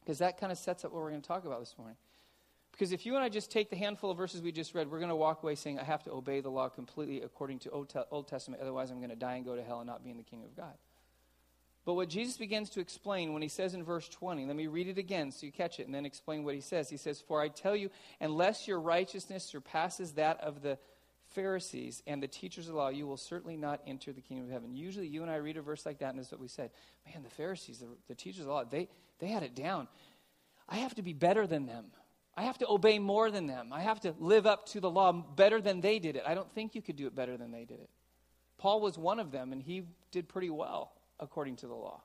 because 0.00 0.18
that 0.18 0.38
kind 0.38 0.52
of 0.52 0.58
sets 0.58 0.84
up 0.84 0.92
what 0.92 1.02
we're 1.02 1.10
going 1.10 1.22
to 1.22 1.28
talk 1.28 1.46
about 1.46 1.60
this 1.60 1.74
morning. 1.78 1.96
Because 2.70 2.92
if 2.92 3.04
you 3.04 3.14
and 3.14 3.24
I 3.24 3.28
just 3.28 3.50
take 3.50 3.70
the 3.70 3.76
handful 3.76 4.10
of 4.10 4.16
verses 4.16 4.42
we 4.42 4.52
just 4.52 4.74
read, 4.74 4.90
we're 4.90 4.98
going 4.98 5.10
to 5.10 5.16
walk 5.16 5.42
away 5.42 5.54
saying, 5.54 5.78
I 5.78 5.84
have 5.84 6.02
to 6.04 6.12
obey 6.12 6.40
the 6.40 6.50
law 6.50 6.68
completely 6.68 7.22
according 7.22 7.60
to 7.60 7.70
Old 7.70 8.28
Testament, 8.28 8.62
otherwise 8.62 8.90
I'm 8.90 8.98
going 8.98 9.10
to 9.10 9.16
die 9.16 9.36
and 9.36 9.44
go 9.44 9.56
to 9.56 9.62
hell 9.62 9.80
and 9.80 9.86
not 9.86 10.04
be 10.04 10.10
in 10.10 10.18
the 10.18 10.22
kingdom 10.22 10.48
of 10.48 10.56
God. 10.56 10.74
But 11.86 11.94
what 11.94 12.10
Jesus 12.10 12.36
begins 12.36 12.68
to 12.70 12.80
explain 12.80 13.32
when 13.32 13.42
he 13.42 13.48
says 13.48 13.72
in 13.72 13.82
verse 13.82 14.08
20, 14.08 14.44
let 14.46 14.54
me 14.54 14.66
read 14.66 14.86
it 14.86 14.98
again 14.98 15.30
so 15.30 15.46
you 15.46 15.52
catch 15.52 15.80
it 15.80 15.86
and 15.86 15.94
then 15.94 16.04
explain 16.04 16.44
what 16.44 16.54
he 16.54 16.60
says. 16.60 16.90
He 16.90 16.98
says, 16.98 17.22
For 17.26 17.40
I 17.40 17.48
tell 17.48 17.74
you, 17.74 17.90
unless 18.20 18.68
your 18.68 18.78
righteousness 18.80 19.44
surpasses 19.44 20.12
that 20.12 20.40
of 20.40 20.60
the 20.60 20.78
Pharisees 21.30 22.02
and 22.06 22.22
the 22.22 22.28
teachers 22.28 22.66
of 22.66 22.72
the 22.72 22.78
law, 22.78 22.88
you 22.88 23.06
will 23.06 23.16
certainly 23.16 23.56
not 23.56 23.80
enter 23.86 24.12
the 24.12 24.20
kingdom 24.20 24.46
of 24.46 24.52
heaven. 24.52 24.74
Usually, 24.74 25.06
you 25.06 25.22
and 25.22 25.30
I 25.30 25.36
read 25.36 25.56
a 25.56 25.62
verse 25.62 25.86
like 25.86 25.98
that, 25.98 26.10
and 26.10 26.18
this 26.18 26.26
is 26.26 26.32
what 26.32 26.40
we 26.40 26.48
said. 26.48 26.70
Man, 27.06 27.22
the 27.22 27.30
Pharisees, 27.30 27.78
the, 27.78 27.86
the 28.08 28.14
teachers 28.14 28.40
of 28.40 28.46
the 28.46 28.52
law, 28.52 28.64
they, 28.64 28.88
They 29.20 29.28
had 29.28 29.42
it 29.42 29.54
down. 29.54 29.88
I 30.68 30.76
have 30.76 30.94
to 30.96 31.02
be 31.02 31.12
better 31.12 31.46
than 31.46 31.66
them. 31.66 31.86
I 32.36 32.42
have 32.42 32.58
to 32.58 32.68
obey 32.68 32.98
more 32.98 33.30
than 33.30 33.46
them. 33.46 33.70
I 33.72 33.80
have 33.80 34.00
to 34.00 34.14
live 34.18 34.46
up 34.46 34.66
to 34.66 34.80
the 34.80 34.90
law 34.90 35.12
better 35.12 35.60
than 35.60 35.80
they 35.80 35.98
did 35.98 36.16
it. 36.16 36.22
I 36.26 36.34
don't 36.34 36.50
think 36.50 36.74
you 36.74 36.82
could 36.82 36.96
do 36.96 37.06
it 37.06 37.14
better 37.14 37.36
than 37.36 37.50
they 37.50 37.64
did 37.64 37.80
it. 37.80 37.90
Paul 38.56 38.80
was 38.80 38.96
one 38.96 39.20
of 39.20 39.30
them, 39.30 39.52
and 39.52 39.62
he 39.62 39.84
did 40.10 40.28
pretty 40.28 40.50
well 40.50 40.92
according 41.18 41.56
to 41.56 41.66
the 41.66 41.74
law. 41.74 42.02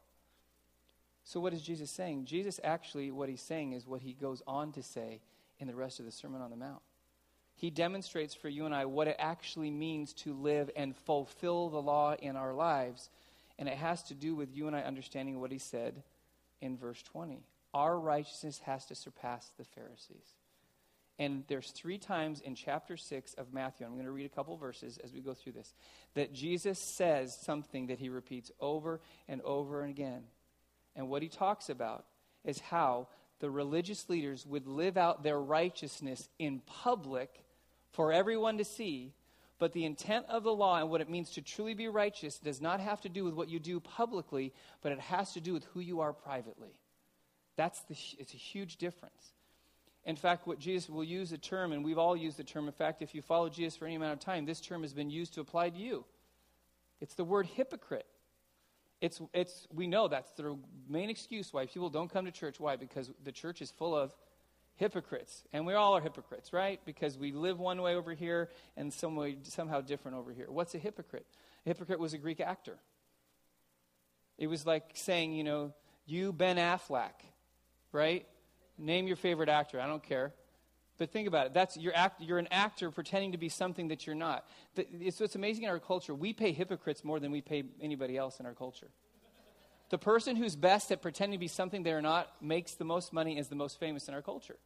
So, 1.23 1.39
what 1.39 1.53
is 1.53 1.61
Jesus 1.61 1.89
saying? 1.89 2.25
Jesus 2.25 2.59
actually, 2.63 3.11
what 3.11 3.29
he's 3.29 3.41
saying 3.41 3.73
is 3.73 3.87
what 3.87 4.01
he 4.01 4.13
goes 4.13 4.41
on 4.45 4.71
to 4.73 4.83
say 4.83 5.21
in 5.59 5.67
the 5.67 5.75
rest 5.75 5.99
of 5.99 6.05
the 6.05 6.11
Sermon 6.11 6.41
on 6.41 6.51
the 6.51 6.55
Mount. 6.55 6.81
He 7.55 7.69
demonstrates 7.69 8.35
for 8.35 8.49
you 8.49 8.65
and 8.65 8.75
I 8.75 8.85
what 8.85 9.07
it 9.07 9.15
actually 9.17 9.71
means 9.71 10.13
to 10.13 10.33
live 10.33 10.69
and 10.75 10.95
fulfill 10.95 11.69
the 11.69 11.81
law 11.81 12.15
in 12.15 12.35
our 12.35 12.53
lives. 12.53 13.09
And 13.57 13.69
it 13.69 13.77
has 13.77 14.03
to 14.03 14.13
do 14.13 14.35
with 14.35 14.53
you 14.53 14.67
and 14.67 14.75
I 14.75 14.81
understanding 14.81 15.39
what 15.39 15.51
he 15.51 15.57
said 15.57 16.03
in 16.61 16.77
verse 16.77 17.01
20. 17.03 17.43
Our 17.73 17.97
righteousness 17.97 18.59
has 18.65 18.85
to 18.87 18.95
surpass 18.95 19.49
the 19.57 19.63
Pharisees. 19.63 20.35
And 21.17 21.45
there's 21.47 21.71
three 21.71 21.97
times 21.97 22.41
in 22.41 22.55
chapter 22.55 22.97
6 22.97 23.35
of 23.35 23.53
Matthew, 23.53 23.85
I'm 23.85 23.93
going 23.93 24.05
to 24.05 24.11
read 24.11 24.25
a 24.25 24.35
couple 24.35 24.57
verses 24.57 24.99
as 25.01 25.13
we 25.13 25.21
go 25.21 25.33
through 25.33 25.53
this, 25.53 25.73
that 26.13 26.33
Jesus 26.33 26.77
says 26.77 27.37
something 27.41 27.87
that 27.87 27.99
he 27.99 28.09
repeats 28.09 28.51
over 28.59 28.99
and 29.29 29.41
over 29.43 29.81
and 29.81 29.91
again. 29.91 30.23
And 30.93 31.07
what 31.07 31.21
he 31.21 31.29
talks 31.29 31.69
about 31.69 32.05
is 32.43 32.59
how 32.59 33.07
the 33.39 33.49
religious 33.49 34.09
leaders 34.09 34.45
would 34.45 34.67
live 34.67 34.97
out 34.97 35.23
their 35.23 35.39
righteousness 35.39 36.27
in 36.37 36.61
public 36.65 37.44
for 37.95 38.13
everyone 38.13 38.57
to 38.57 38.65
see. 38.65 39.13
But 39.57 39.71
the 39.71 39.85
intent 39.85 40.25
of 40.27 40.43
the 40.43 40.53
law 40.53 40.77
and 40.79 40.89
what 40.89 40.99
it 40.99 41.09
means 41.09 41.31
to 41.31 41.41
truly 41.41 41.73
be 41.73 41.87
righteous 41.87 42.39
does 42.39 42.59
not 42.59 42.81
have 42.81 42.99
to 43.01 43.09
do 43.09 43.23
with 43.23 43.33
what 43.33 43.47
you 43.47 43.57
do 43.57 43.79
publicly, 43.79 44.53
but 44.81 44.91
it 44.91 44.99
has 44.99 45.31
to 45.33 45.39
do 45.39 45.53
with 45.53 45.63
who 45.73 45.79
you 45.79 46.01
are 46.01 46.11
privately. 46.11 46.75
That's 47.55 47.79
the, 47.83 47.95
it's 48.19 48.33
a 48.33 48.37
huge 48.37 48.75
difference. 48.75 49.33
In 50.03 50.17
fact, 50.17 50.45
what 50.45 50.59
Jesus 50.59 50.89
will 50.89 51.05
use 51.05 51.31
a 51.31 51.37
term, 51.37 51.71
and 51.71 51.85
we've 51.85 51.97
all 51.97 52.17
used 52.17 52.37
the 52.37 52.43
term. 52.43 52.67
In 52.67 52.73
fact, 52.73 53.01
if 53.01 53.15
you 53.15 53.21
follow 53.21 53.47
Jesus 53.47 53.77
for 53.77 53.85
any 53.85 53.95
amount 53.95 54.13
of 54.13 54.19
time, 54.19 54.45
this 54.45 54.59
term 54.59 54.81
has 54.81 54.93
been 54.93 55.09
used 55.09 55.33
to 55.35 55.41
apply 55.41 55.69
to 55.69 55.77
you. 55.77 56.03
It's 56.99 57.15
the 57.15 57.23
word 57.23 57.47
hypocrite. 57.47 58.05
It's, 59.01 59.21
it's, 59.33 59.67
we 59.73 59.87
know 59.87 60.07
that's 60.07 60.31
the 60.31 60.57
main 60.89 61.09
excuse 61.09 61.53
why 61.53 61.65
people 61.65 61.89
don't 61.89 62.11
come 62.11 62.25
to 62.25 62.31
church. 62.31 62.59
Why? 62.59 62.75
Because 62.75 63.09
the 63.23 63.31
church 63.31 63.61
is 63.61 63.71
full 63.71 63.95
of 63.95 64.13
hypocrites. 64.77 65.43
And 65.53 65.65
we 65.65 65.73
all 65.73 65.95
are 65.95 66.01
hypocrites, 66.01 66.53
right? 66.53 66.79
Because 66.85 67.17
we 67.17 67.31
live 67.31 67.59
one 67.59 67.81
way 67.81 67.95
over 67.95 68.13
here 68.13 68.49
and 68.75 68.93
some 68.93 69.15
way, 69.15 69.37
somehow 69.43 69.81
different 69.81 70.17
over 70.17 70.31
here. 70.33 70.47
What's 70.49 70.75
a 70.75 70.77
hypocrite? 70.77 71.25
A 71.65 71.69
hypocrite 71.69 71.99
was 71.99 72.13
a 72.13 72.17
Greek 72.17 72.39
actor. 72.39 72.77
It 74.37 74.47
was 74.47 74.65
like 74.65 74.91
saying, 74.93 75.33
you 75.33 75.43
know, 75.43 75.73
you, 76.05 76.33
Ben 76.33 76.57
Affleck, 76.57 77.13
right? 77.91 78.25
Name 78.77 79.07
your 79.07 79.15
favorite 79.15 79.49
actor. 79.49 79.79
I 79.79 79.87
don't 79.87 80.03
care. 80.03 80.33
But 80.97 81.11
think 81.11 81.27
about 81.27 81.47
it. 81.47 81.53
That's 81.53 81.75
you're, 81.77 81.95
act, 81.95 82.21
you're 82.21 82.39
an 82.39 82.47
actor 82.51 82.89
pretending 82.89 83.33
to 83.33 83.37
be 83.37 83.49
something 83.49 83.89
that 83.89 84.05
you're 84.05 84.15
not. 84.15 84.45
So 84.75 84.83
it's 84.99 85.19
what's 85.19 85.35
amazing 85.35 85.63
in 85.63 85.69
our 85.69 85.79
culture. 85.79 86.13
We 86.13 86.31
pay 86.31 86.53
hypocrites 86.53 87.03
more 87.03 87.19
than 87.19 87.31
we 87.31 87.41
pay 87.41 87.63
anybody 87.81 88.17
else 88.17 88.39
in 88.39 88.45
our 88.45 88.53
culture. 88.53 88.87
The 89.89 89.97
person 89.97 90.35
who's 90.35 90.55
best 90.55 90.91
at 90.91 91.01
pretending 91.01 91.37
to 91.37 91.41
be 91.41 91.47
something 91.47 91.83
they're 91.83 92.01
not 92.01 92.29
makes 92.41 92.73
the 92.73 92.85
most 92.85 93.13
money 93.13 93.37
is 93.37 93.49
the 93.49 93.55
most 93.55 93.79
famous 93.79 94.07
in 94.07 94.13
our 94.13 94.21
culture. 94.21 94.57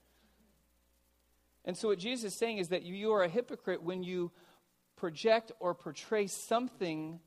And 1.70 1.78
so 1.78 1.90
what 1.90 2.00
Jesus 2.00 2.34
is 2.34 2.40
saying 2.40 2.58
is 2.58 2.70
that 2.70 2.82
you 2.82 3.12
are 3.12 3.22
a 3.22 3.30
hypocrite 3.30 3.84
when 3.84 4.02
you 4.02 4.32
project 4.96 5.52
or 5.60 5.76
portray 5.76 6.26
something 6.26 7.20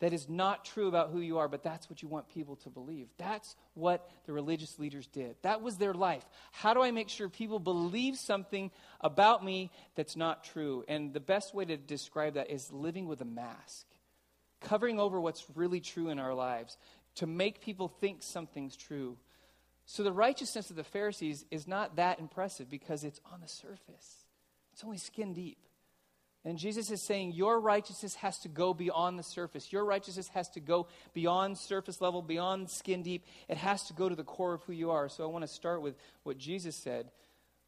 that 0.00 0.12
is 0.12 0.28
not 0.28 0.64
true 0.64 0.88
about 0.88 1.10
who 1.10 1.20
you 1.20 1.38
are, 1.38 1.46
but 1.46 1.62
that's 1.62 1.88
what 1.88 2.02
you 2.02 2.08
want 2.08 2.28
people 2.28 2.56
to 2.56 2.70
believe. 2.70 3.06
That's 3.18 3.54
what 3.74 4.10
the 4.26 4.32
religious 4.32 4.80
leaders 4.80 5.06
did. 5.06 5.36
That 5.42 5.62
was 5.62 5.76
their 5.76 5.94
life. 5.94 6.28
How 6.50 6.74
do 6.74 6.82
I 6.82 6.90
make 6.90 7.08
sure 7.08 7.28
people 7.28 7.60
believe 7.60 8.16
something 8.16 8.72
about 9.00 9.44
me 9.44 9.70
that's 9.94 10.16
not 10.16 10.42
true? 10.42 10.82
And 10.88 11.12
the 11.12 11.20
best 11.20 11.54
way 11.54 11.64
to 11.64 11.76
describe 11.76 12.34
that 12.34 12.50
is 12.50 12.72
living 12.72 13.06
with 13.06 13.20
a 13.20 13.24
mask, 13.24 13.86
covering 14.60 14.98
over 14.98 15.20
what's 15.20 15.46
really 15.54 15.78
true 15.78 16.08
in 16.08 16.18
our 16.18 16.34
lives 16.34 16.76
to 17.14 17.28
make 17.28 17.60
people 17.60 17.86
think 17.86 18.24
something's 18.24 18.74
true. 18.74 19.16
So 19.86 20.02
the 20.02 20.12
righteousness 20.12 20.70
of 20.70 20.76
the 20.76 20.84
Pharisees 20.84 21.44
is 21.50 21.68
not 21.68 21.96
that 21.96 22.18
impressive 22.18 22.70
because 22.70 23.04
it's 23.04 23.20
on 23.32 23.40
the 23.40 23.48
surface, 23.48 24.26
it's 24.72 24.84
only 24.84 24.98
skin 24.98 25.32
deep. 25.32 25.58
And 26.46 26.58
Jesus 26.58 26.90
is 26.90 27.00
saying, 27.00 27.32
Your 27.32 27.58
righteousness 27.58 28.16
has 28.16 28.38
to 28.40 28.48
go 28.48 28.74
beyond 28.74 29.18
the 29.18 29.22
surface. 29.22 29.72
Your 29.72 29.84
righteousness 29.84 30.28
has 30.28 30.48
to 30.50 30.60
go 30.60 30.88
beyond 31.14 31.56
surface 31.56 32.02
level, 32.02 32.20
beyond 32.20 32.68
skin 32.68 33.02
deep. 33.02 33.24
It 33.48 33.56
has 33.56 33.84
to 33.84 33.94
go 33.94 34.10
to 34.10 34.14
the 34.14 34.24
core 34.24 34.52
of 34.52 34.62
who 34.64 34.74
you 34.74 34.90
are. 34.90 35.08
So 35.08 35.24
I 35.24 35.26
want 35.26 35.42
to 35.42 35.48
start 35.48 35.80
with 35.80 35.96
what 36.22 36.36
Jesus 36.36 36.76
said. 36.76 37.10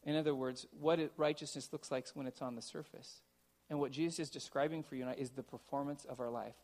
In 0.05 0.15
other 0.15 0.35
words, 0.35 0.67
what 0.79 1.01
righteousness 1.17 1.71
looks 1.73 1.91
like 1.91 2.07
when 2.13 2.27
it's 2.27 2.43
on 2.43 2.55
the 2.55 2.63
surface. 2.63 3.23
And 3.71 3.81
what 3.81 3.93
Jesus 3.93 4.21
is 4.21 4.31
describing 4.31 4.83
for 4.83 4.95
you 4.95 5.03
and 5.03 5.11
I 5.11 5.15
is 5.15 5.31
the 5.31 5.43
performance 5.43 6.05
of 6.05 6.21
our 6.21 6.31
life. 6.31 6.55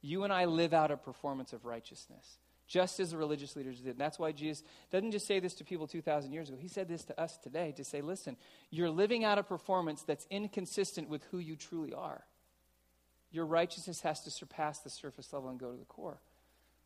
You 0.00 0.24
and 0.24 0.32
I 0.32 0.46
live 0.46 0.72
out 0.72 0.90
a 0.90 0.96
performance 0.96 1.52
of 1.52 1.66
righteousness 1.66 2.38
just 2.66 3.00
as 3.00 3.10
the 3.10 3.16
religious 3.16 3.56
leaders 3.56 3.78
did. 3.78 3.90
And 3.90 3.98
that's 3.98 4.18
why 4.18 4.32
Jesus 4.32 4.62
doesn't 4.90 5.12
just 5.12 5.26
say 5.26 5.40
this 5.40 5.54
to 5.54 5.64
people 5.64 5.86
2,000 5.86 6.32
years 6.32 6.48
ago. 6.48 6.58
He 6.60 6.68
said 6.68 6.88
this 6.88 7.04
to 7.04 7.20
us 7.20 7.36
today 7.38 7.72
to 7.76 7.84
say, 7.84 8.00
listen, 8.00 8.36
you're 8.70 8.90
living 8.90 9.24
out 9.24 9.38
a 9.38 9.42
performance 9.42 10.02
that's 10.02 10.26
inconsistent 10.30 11.08
with 11.08 11.22
who 11.30 11.38
you 11.38 11.56
truly 11.56 11.92
are. 11.92 12.24
Your 13.30 13.46
righteousness 13.46 14.00
has 14.00 14.22
to 14.22 14.30
surpass 14.30 14.80
the 14.80 14.90
surface 14.90 15.32
level 15.32 15.48
and 15.48 15.58
go 15.58 15.70
to 15.70 15.78
the 15.78 15.84
core. 15.84 16.20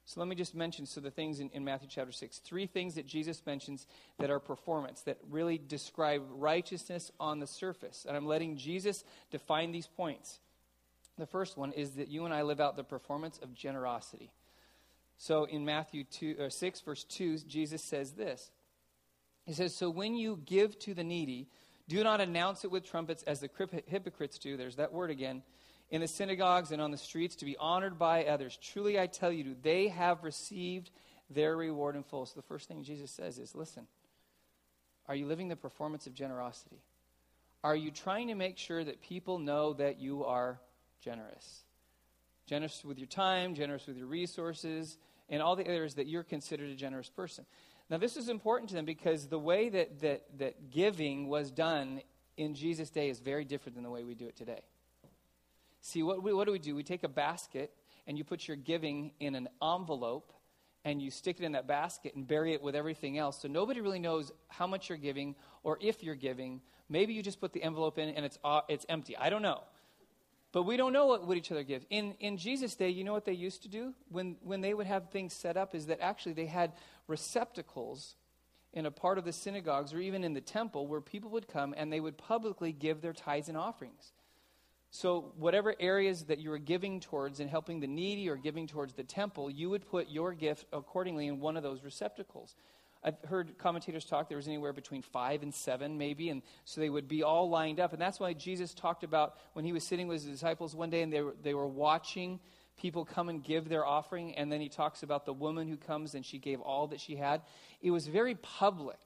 So 0.07 0.19
let 0.19 0.29
me 0.29 0.35
just 0.35 0.55
mention 0.55 0.87
so 0.87 1.01
the 1.01 1.11
things 1.11 1.39
in, 1.39 1.51
in 1.51 1.65
Matthew 1.65 1.89
chapter 1.89 2.13
6. 2.13 2.39
Three 2.39 2.67
things 2.67 2.97
that 2.97 3.07
Jesus 3.07 3.41
mentions 3.47 3.87
that 4.19 4.31
are 4.31 4.41
performance, 4.41 5.03
that 5.03 5.19
really 5.31 5.57
describe 5.57 6.23
righteousness 6.31 7.13
on 7.21 7.39
the 7.39 7.47
surface. 7.47 8.05
And 8.09 8.17
I'm 8.17 8.27
letting 8.27 8.57
Jesus 8.57 9.05
define 9.31 9.71
these 9.71 9.87
points. 9.87 10.41
The 11.17 11.27
first 11.27 11.57
one 11.57 11.73
is 11.73 11.93
that 11.93 12.09
you 12.09 12.25
and 12.25 12.35
I 12.35 12.43
live 12.43 12.61
out 12.61 12.77
the 12.77 12.83
performance 12.83 13.39
of 13.43 13.55
generosity. 13.55 14.33
So 15.21 15.45
in 15.45 15.67
Matthew 15.67 16.05
2, 16.05 16.37
or 16.39 16.49
6, 16.49 16.81
verse 16.81 17.05
2, 17.05 17.41
Jesus 17.41 17.85
says 17.85 18.13
this. 18.13 18.51
He 19.45 19.53
says, 19.53 19.77
So 19.77 19.91
when 19.91 20.15
you 20.15 20.41
give 20.47 20.79
to 20.79 20.95
the 20.95 21.05
needy, 21.05 21.47
do 21.89 22.03
not 22.03 22.23
announce 22.23 22.65
it 22.65 22.71
with 22.71 22.89
trumpets 22.89 23.23
as 23.25 23.41
the 23.41 23.51
hypocrites 23.87 24.39
do. 24.39 24.57
There's 24.57 24.77
that 24.77 24.95
word 24.95 25.11
again. 25.11 25.43
In 25.91 26.01
the 26.01 26.09
synagogues 26.09 26.73
and 26.73 26.81
on 26.81 26.91
the 26.91 26.97
streets 26.97 27.37
to 27.37 27.45
be 27.45 27.55
honored 27.59 27.99
by 27.99 28.25
others. 28.25 28.59
Truly 28.63 28.99
I 28.99 29.09
tell 29.09 29.31
you, 29.31 29.55
they 29.61 29.89
have 29.89 30.25
received 30.25 30.91
their 31.29 31.55
reward 31.55 31.97
in 31.97 32.03
full. 32.03 32.25
So 32.25 32.37
the 32.37 32.47
first 32.47 32.67
thing 32.67 32.83
Jesus 32.83 33.11
says 33.11 33.39
is 33.39 33.55
listen, 33.55 33.87
are 35.07 35.15
you 35.15 35.27
living 35.27 35.49
the 35.49 35.57
performance 35.57 36.07
of 36.07 36.15
generosity? 36.15 36.81
Are 37.63 37.77
you 37.77 37.91
trying 37.91 38.29
to 38.29 38.35
make 38.35 38.57
sure 38.57 38.83
that 38.83 39.03
people 39.03 39.39
know 39.39 39.75
that 39.75 40.01
you 40.01 40.25
are 40.25 40.59
generous? 41.03 41.65
Generous 42.47 42.83
with 42.87 42.99
your 42.99 43.07
time, 43.07 43.55
generous 43.55 43.87
with 43.87 43.99
your 43.99 44.07
resources, 44.07 44.97
and 45.31 45.41
all 45.41 45.57
the 45.57 45.67
areas 45.67 45.95
that 45.95 46.07
you're 46.07 46.25
considered 46.25 46.69
a 46.69 46.75
generous 46.75 47.09
person. 47.09 47.47
Now, 47.89 47.99
this 47.99 48.17
is 48.17 48.29
important 48.29 48.69
to 48.71 48.77
them 48.77 48.85
because 48.85 49.29
the 49.29 49.39
way 49.39 49.69
that, 49.69 50.01
that, 50.01 50.39
that 50.39 50.71
giving 50.71 51.29
was 51.29 51.51
done 51.51 52.03
in 52.37 52.55
Jesus' 52.55 52.91
day 52.91 53.09
is 53.09 53.21
very 53.21 53.45
different 53.45 53.75
than 53.77 53.85
the 53.85 53.91
way 53.91 54.05
we 54.05 54.15
do 54.15 54.27
it 54.27 54.37
today. 54.37 54.61
See, 55.81 56.03
what, 56.03 56.23
we, 56.23 56.33
what 56.33 56.45
do 56.47 56.53
we 56.53 56.59
do? 56.59 56.75
We 56.75 56.83
take 56.83 57.05
a 57.05 57.09
basket 57.09 57.73
and 58.07 58.19
you 58.19 58.25
put 58.25 58.47
your 58.47 58.57
giving 58.57 59.13
in 59.19 59.35
an 59.35 59.49
envelope 59.63 60.33
and 60.85 61.01
you 61.03 61.11
stick 61.11 61.39
it 61.39 61.45
in 61.45 61.53
that 61.53 61.67
basket 61.67 62.15
and 62.15 62.27
bury 62.27 62.53
it 62.55 62.63
with 62.63 62.75
everything 62.75 63.19
else. 63.19 63.41
So 63.41 63.49
nobody 63.49 63.81
really 63.81 63.99
knows 63.99 64.33
how 64.49 64.67
much 64.67 64.89
you're 64.89 64.99
giving 64.99 65.35
or 65.63 65.79
if 65.81 66.03
you're 66.03 66.15
giving. 66.15 66.61
Maybe 66.89 67.13
you 67.13 67.23
just 67.23 67.41
put 67.41 67.53
the 67.53 67.63
envelope 67.63 67.99
in 67.99 68.09
and 68.11 68.25
it's, 68.25 68.39
uh, 68.45 68.63
it's 68.69 68.87
empty. 68.89 69.17
I 69.17 69.31
don't 69.31 69.43
know. 69.43 69.63
But 70.53 70.65
we 70.65 70.77
don't 70.77 70.93
know 70.93 71.07
what, 71.07 71.27
what 71.27 71.37
each 71.37 71.53
other 71.53 71.63
gives. 71.63 71.87
In, 71.91 72.15
in 72.19 72.37
Jesus' 72.37 72.75
day, 72.75 72.91
you 72.91 73.05
know 73.05 73.13
what 73.13 73.25
they 73.25 73.33
used 73.33 73.63
to 73.63 73.69
do? 73.69 73.95
When, 74.09 74.37
when 74.43 74.61
they 74.61 74.75
would 74.75 74.87
have 74.87 75.11
things 75.11 75.33
set 75.33 75.57
up, 75.57 75.75
is 75.75 75.87
that 75.87 76.01
actually 76.01 76.33
they 76.33 76.47
had 76.47 76.73
receptacles 77.07 78.17
in 78.73 78.87
a 78.87 78.91
part 78.91 79.19
of 79.19 79.25
the 79.25 79.33
synagogues 79.33 79.93
or 79.93 80.01
even 80.01 80.25
in 80.25 80.33
the 80.33 80.41
temple 80.41 80.87
where 80.87 81.01
people 81.01 81.31
would 81.31 81.49
come 81.49 81.75
and 81.77 81.93
they 81.93 82.01
would 82.01 82.17
publicly 82.17 82.73
give 82.73 83.01
their 83.01 83.13
tithes 83.13 83.49
and 83.49 83.57
offerings. 83.57 84.13
So, 84.93 85.33
whatever 85.37 85.75
areas 85.79 86.25
that 86.25 86.41
you 86.41 86.51
were 86.51 86.59
giving 86.59 86.99
towards 86.99 87.39
and 87.39 87.49
helping 87.49 87.79
the 87.79 87.87
needy 87.87 88.29
or 88.29 88.35
giving 88.35 88.67
towards 88.67 88.95
the 88.95 89.05
temple, 89.05 89.49
you 89.49 89.71
would 89.71 89.89
put 89.89 90.11
your 90.11 90.33
gift 90.33 90.67
accordingly 90.73 91.29
in 91.29 91.39
one 91.39 91.57
of 91.57 91.63
those 91.63 91.85
receptacles. 91.85 92.57
I've 93.03 93.17
heard 93.27 93.57
commentators 93.57 94.05
talk, 94.05 94.29
there 94.29 94.37
was 94.37 94.47
anywhere 94.47 94.73
between 94.75 95.01
five 95.01 95.43
and 95.43 95.55
seven, 95.55 95.97
maybe, 95.97 96.29
and 96.29 96.43
so 96.65 96.81
they 96.81 96.91
would 96.91 97.09
be 97.09 97.23
all 97.23 97.49
lined 97.49 97.81
up. 97.81 97.93
And 97.93 98.01
that's 98.01 98.21
why 98.21 98.35
Jesus 98.35 98.75
talked 98.75 99.05
about 99.05 99.37
when 99.55 99.65
he 99.65 99.73
was 99.73 99.85
sitting 99.85 100.07
with 100.07 100.23
his 100.23 100.31
disciples 100.31 100.75
one 100.75 100.91
day 100.91 101.03
and 101.03 101.13
they 101.13 101.23
were, 101.23 101.35
they 101.43 101.55
were 101.55 101.67
watching 101.67 102.41
people 102.79 103.05
come 103.05 103.29
and 103.29 103.43
give 103.43 103.69
their 103.69 103.87
offering. 103.87 104.35
And 104.37 104.53
then 104.53 104.61
he 104.61 104.69
talks 104.69 105.03
about 105.03 105.25
the 105.25 105.33
woman 105.33 105.69
who 105.69 105.77
comes 105.77 106.15
and 106.15 106.25
she 106.25 106.39
gave 106.39 106.61
all 106.61 106.89
that 106.89 107.01
she 107.01 107.17
had. 107.17 107.43
It 107.81 107.91
was 107.91 108.07
very 108.07 108.35
public. 108.35 108.99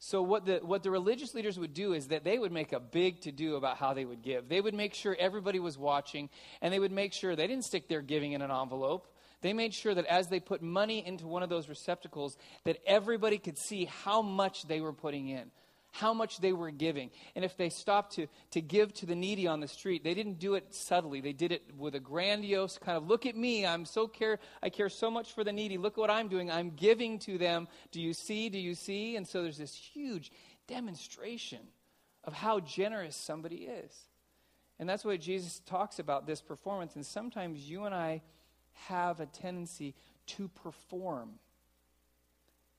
So, 0.00 0.22
what 0.22 0.46
the, 0.46 0.60
what 0.62 0.84
the 0.84 0.92
religious 0.92 1.34
leaders 1.34 1.58
would 1.58 1.74
do 1.74 1.92
is 1.92 2.08
that 2.08 2.22
they 2.22 2.38
would 2.38 2.52
make 2.52 2.72
a 2.72 2.78
big 2.78 3.20
to 3.22 3.32
do 3.32 3.56
about 3.56 3.78
how 3.78 3.94
they 3.94 4.04
would 4.04 4.22
give. 4.22 4.48
They 4.48 4.60
would 4.60 4.74
make 4.74 4.94
sure 4.94 5.16
everybody 5.18 5.58
was 5.58 5.76
watching, 5.76 6.30
and 6.62 6.72
they 6.72 6.78
would 6.78 6.92
make 6.92 7.12
sure 7.12 7.34
they 7.34 7.48
didn't 7.48 7.64
stick 7.64 7.88
their 7.88 8.00
giving 8.00 8.30
in 8.30 8.40
an 8.40 8.50
envelope. 8.52 9.08
They 9.40 9.52
made 9.52 9.72
sure 9.72 9.94
that 9.94 10.06
as 10.06 10.28
they 10.28 10.40
put 10.40 10.62
money 10.62 11.06
into 11.06 11.26
one 11.26 11.42
of 11.42 11.48
those 11.48 11.68
receptacles, 11.68 12.36
that 12.64 12.78
everybody 12.86 13.38
could 13.38 13.56
see 13.56 13.84
how 13.84 14.20
much 14.20 14.66
they 14.66 14.80
were 14.80 14.92
putting 14.92 15.28
in, 15.28 15.50
how 15.92 16.12
much 16.12 16.40
they 16.40 16.52
were 16.52 16.72
giving. 16.72 17.10
And 17.36 17.44
if 17.44 17.56
they 17.56 17.70
stopped 17.70 18.16
to, 18.16 18.26
to 18.50 18.60
give 18.60 18.92
to 18.94 19.06
the 19.06 19.14
needy 19.14 19.46
on 19.46 19.60
the 19.60 19.68
street, 19.68 20.02
they 20.02 20.14
didn't 20.14 20.40
do 20.40 20.54
it 20.54 20.74
subtly. 20.74 21.20
They 21.20 21.32
did 21.32 21.52
it 21.52 21.62
with 21.76 21.94
a 21.94 22.00
grandiose 22.00 22.78
kind 22.78 22.96
of 22.96 23.06
look 23.06 23.26
at 23.26 23.36
me. 23.36 23.64
I'm 23.64 23.84
so 23.84 24.08
care 24.08 24.40
I 24.60 24.70
care 24.70 24.88
so 24.88 25.10
much 25.10 25.32
for 25.32 25.44
the 25.44 25.52
needy. 25.52 25.78
Look 25.78 25.94
at 25.94 26.00
what 26.00 26.10
I'm 26.10 26.28
doing. 26.28 26.50
I'm 26.50 26.70
giving 26.70 27.20
to 27.20 27.38
them. 27.38 27.68
Do 27.92 28.00
you 28.00 28.14
see? 28.14 28.48
Do 28.48 28.58
you 28.58 28.74
see? 28.74 29.14
And 29.14 29.26
so 29.26 29.42
there's 29.42 29.58
this 29.58 29.74
huge 29.74 30.32
demonstration 30.66 31.60
of 32.24 32.34
how 32.34 32.58
generous 32.60 33.16
somebody 33.16 33.56
is. 33.56 33.92
And 34.80 34.88
that's 34.88 35.04
why 35.04 35.16
Jesus 35.16 35.60
talks 35.60 35.98
about 35.98 36.26
this 36.26 36.40
performance. 36.40 36.94
And 36.96 37.06
sometimes 37.06 37.68
you 37.68 37.84
and 37.84 37.94
I 37.94 38.22
have 38.86 39.20
a 39.20 39.26
tendency 39.26 39.94
to 40.26 40.48
perform 40.48 41.30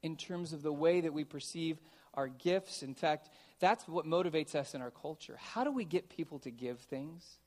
in 0.01 0.15
terms 0.15 0.53
of 0.53 0.62
the 0.62 0.72
way 0.72 1.01
that 1.01 1.13
we 1.13 1.24
perceive 1.24 1.77
our 2.13 2.27
gifts. 2.27 2.84
In 2.84 2.94
fact, 2.94 3.29
that's 3.60 3.88
what 3.88 4.06
motivates 4.06 4.56
us 4.56 4.74
in 4.74 4.82
our 4.82 4.91
culture. 4.91 5.38
How 5.38 5.63
do 5.63 5.72
we 5.72 5.86
get 5.86 6.10
people 6.10 6.39
to 6.39 6.51
give 6.51 6.79
things? 6.79 7.38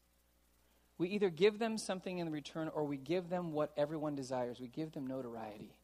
We 0.99 1.09
either 1.09 1.31
give 1.31 1.59
them 1.59 1.79
something 1.79 2.19
in 2.19 2.31
return 2.31 2.71
or 2.75 2.85
we 2.85 2.97
give 2.97 3.29
them 3.29 3.53
what 3.53 3.73
everyone 3.77 4.15
desires. 4.15 4.61
We 4.61 4.69
give 4.69 4.93
them 4.93 5.07
notoriety. 5.07 5.75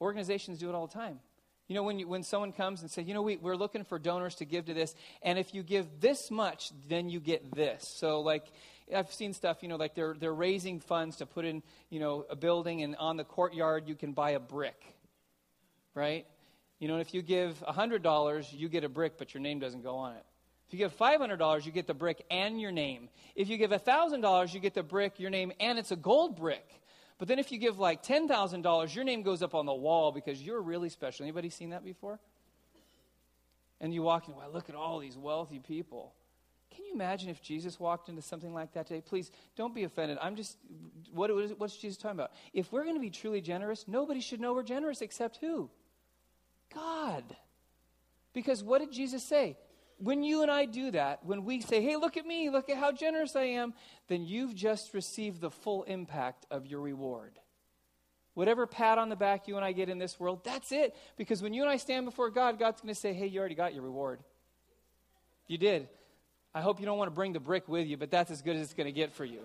Organizations 0.00 0.58
do 0.58 0.68
it 0.68 0.74
all 0.74 0.86
the 0.86 0.94
time. 0.94 1.20
You 1.68 1.76
know, 1.76 1.84
when, 1.84 2.00
you, 2.00 2.08
when 2.08 2.24
someone 2.24 2.52
comes 2.52 2.82
and 2.82 2.90
says, 2.90 3.06
you 3.06 3.14
know, 3.14 3.22
we, 3.22 3.36
we're 3.36 3.54
looking 3.54 3.84
for 3.84 3.98
donors 3.98 4.34
to 4.36 4.44
give 4.44 4.64
to 4.64 4.74
this, 4.74 4.92
and 5.22 5.38
if 5.38 5.54
you 5.54 5.62
give 5.62 5.86
this 6.00 6.28
much, 6.28 6.72
then 6.88 7.08
you 7.08 7.20
get 7.20 7.54
this. 7.54 7.94
So, 7.96 8.22
like, 8.22 8.44
I've 8.94 9.12
seen 9.12 9.32
stuff, 9.32 9.58
you 9.62 9.68
know, 9.68 9.76
like 9.76 9.94
they're, 9.94 10.14
they're 10.18 10.34
raising 10.34 10.80
funds 10.80 11.16
to 11.16 11.26
put 11.26 11.44
in, 11.44 11.62
you 11.88 12.00
know, 12.00 12.24
a 12.30 12.36
building, 12.36 12.82
and 12.82 12.96
on 12.96 13.16
the 13.16 13.24
courtyard, 13.24 13.88
you 13.88 13.94
can 13.94 14.12
buy 14.12 14.30
a 14.30 14.40
brick, 14.40 14.82
right? 15.94 16.26
You 16.78 16.88
know, 16.88 16.98
if 16.98 17.12
you 17.14 17.22
give 17.22 17.62
$100, 17.66 18.46
you 18.52 18.68
get 18.68 18.84
a 18.84 18.88
brick, 18.88 19.18
but 19.18 19.34
your 19.34 19.42
name 19.42 19.58
doesn't 19.58 19.82
go 19.82 19.96
on 19.96 20.14
it. 20.14 20.24
If 20.68 20.74
you 20.74 20.78
give 20.78 20.96
$500, 20.96 21.66
you 21.66 21.72
get 21.72 21.86
the 21.86 21.94
brick 21.94 22.24
and 22.30 22.60
your 22.60 22.70
name. 22.70 23.08
If 23.34 23.48
you 23.48 23.56
give 23.56 23.72
$1,000, 23.72 24.54
you 24.54 24.60
get 24.60 24.74
the 24.74 24.82
brick, 24.82 25.18
your 25.18 25.30
name, 25.30 25.52
and 25.58 25.78
it's 25.78 25.90
a 25.90 25.96
gold 25.96 26.36
brick. 26.36 26.64
But 27.18 27.28
then 27.28 27.38
if 27.38 27.52
you 27.52 27.58
give 27.58 27.78
like 27.78 28.02
$10,000, 28.02 28.94
your 28.94 29.04
name 29.04 29.22
goes 29.22 29.42
up 29.42 29.54
on 29.54 29.66
the 29.66 29.74
wall 29.74 30.12
because 30.12 30.40
you're 30.40 30.62
really 30.62 30.88
special. 30.88 31.24
Anybody 31.24 31.50
seen 31.50 31.70
that 31.70 31.84
before? 31.84 32.18
And 33.80 33.92
you 33.92 34.02
walk 34.02 34.28
in, 34.28 34.36
wow, 34.36 34.48
look 34.52 34.68
at 34.68 34.74
all 34.74 35.00
these 35.00 35.18
wealthy 35.18 35.58
people. 35.58 36.14
Can 36.74 36.84
you 36.84 36.94
imagine 36.94 37.28
if 37.28 37.42
Jesus 37.42 37.80
walked 37.80 38.08
into 38.08 38.22
something 38.22 38.54
like 38.54 38.72
that 38.74 38.86
today? 38.86 39.00
Please 39.00 39.30
don't 39.56 39.74
be 39.74 39.84
offended. 39.84 40.18
I'm 40.20 40.36
just, 40.36 40.56
what, 41.12 41.30
what's 41.58 41.76
Jesus 41.76 41.98
talking 41.98 42.18
about? 42.18 42.32
If 42.52 42.72
we're 42.72 42.84
going 42.84 42.96
to 42.96 43.00
be 43.00 43.10
truly 43.10 43.40
generous, 43.40 43.86
nobody 43.88 44.20
should 44.20 44.40
know 44.40 44.54
we're 44.54 44.62
generous 44.62 45.00
except 45.00 45.38
who? 45.38 45.70
God. 46.72 47.24
Because 48.32 48.62
what 48.62 48.78
did 48.78 48.92
Jesus 48.92 49.24
say? 49.24 49.56
when 50.00 50.22
you 50.22 50.42
and 50.42 50.50
I 50.50 50.64
do 50.64 50.90
that, 50.92 51.24
when 51.24 51.44
we 51.44 51.60
say, 51.60 51.82
hey, 51.82 51.96
look 51.96 52.16
at 52.16 52.24
me, 52.24 52.48
look 52.48 52.70
at 52.70 52.78
how 52.78 52.90
generous 52.90 53.36
I 53.36 53.44
am, 53.44 53.74
then 54.08 54.24
you've 54.24 54.54
just 54.54 54.94
received 54.94 55.40
the 55.40 55.50
full 55.50 55.82
impact 55.84 56.46
of 56.50 56.66
your 56.66 56.80
reward. 56.80 57.38
Whatever 58.32 58.66
pat 58.66 58.96
on 58.96 59.10
the 59.10 59.16
back 59.16 59.46
you 59.46 59.56
and 59.56 59.64
I 59.64 59.72
get 59.72 59.90
in 59.90 59.98
this 59.98 60.18
world, 60.18 60.42
that's 60.42 60.72
it. 60.72 60.96
Because 61.18 61.42
when 61.42 61.52
you 61.52 61.62
and 61.62 61.70
I 61.70 61.76
stand 61.76 62.06
before 62.06 62.30
God, 62.30 62.58
God's 62.58 62.80
going 62.80 62.94
to 62.94 62.98
say, 62.98 63.12
hey, 63.12 63.26
you 63.26 63.40
already 63.40 63.54
got 63.54 63.74
your 63.74 63.82
reward. 63.82 64.20
You 65.46 65.58
did. 65.58 65.88
I 66.54 66.60
hope 66.60 66.80
you 66.80 66.86
don't 66.86 66.98
want 66.98 67.08
to 67.08 67.14
bring 67.14 67.32
the 67.32 67.40
brick 67.40 67.68
with 67.68 67.86
you, 67.86 67.96
but 67.96 68.10
that's 68.10 68.30
as 68.30 68.42
good 68.42 68.56
as 68.56 68.62
it's 68.62 68.74
going 68.74 68.86
to 68.86 68.92
get 68.92 69.12
for 69.12 69.24
you. 69.24 69.40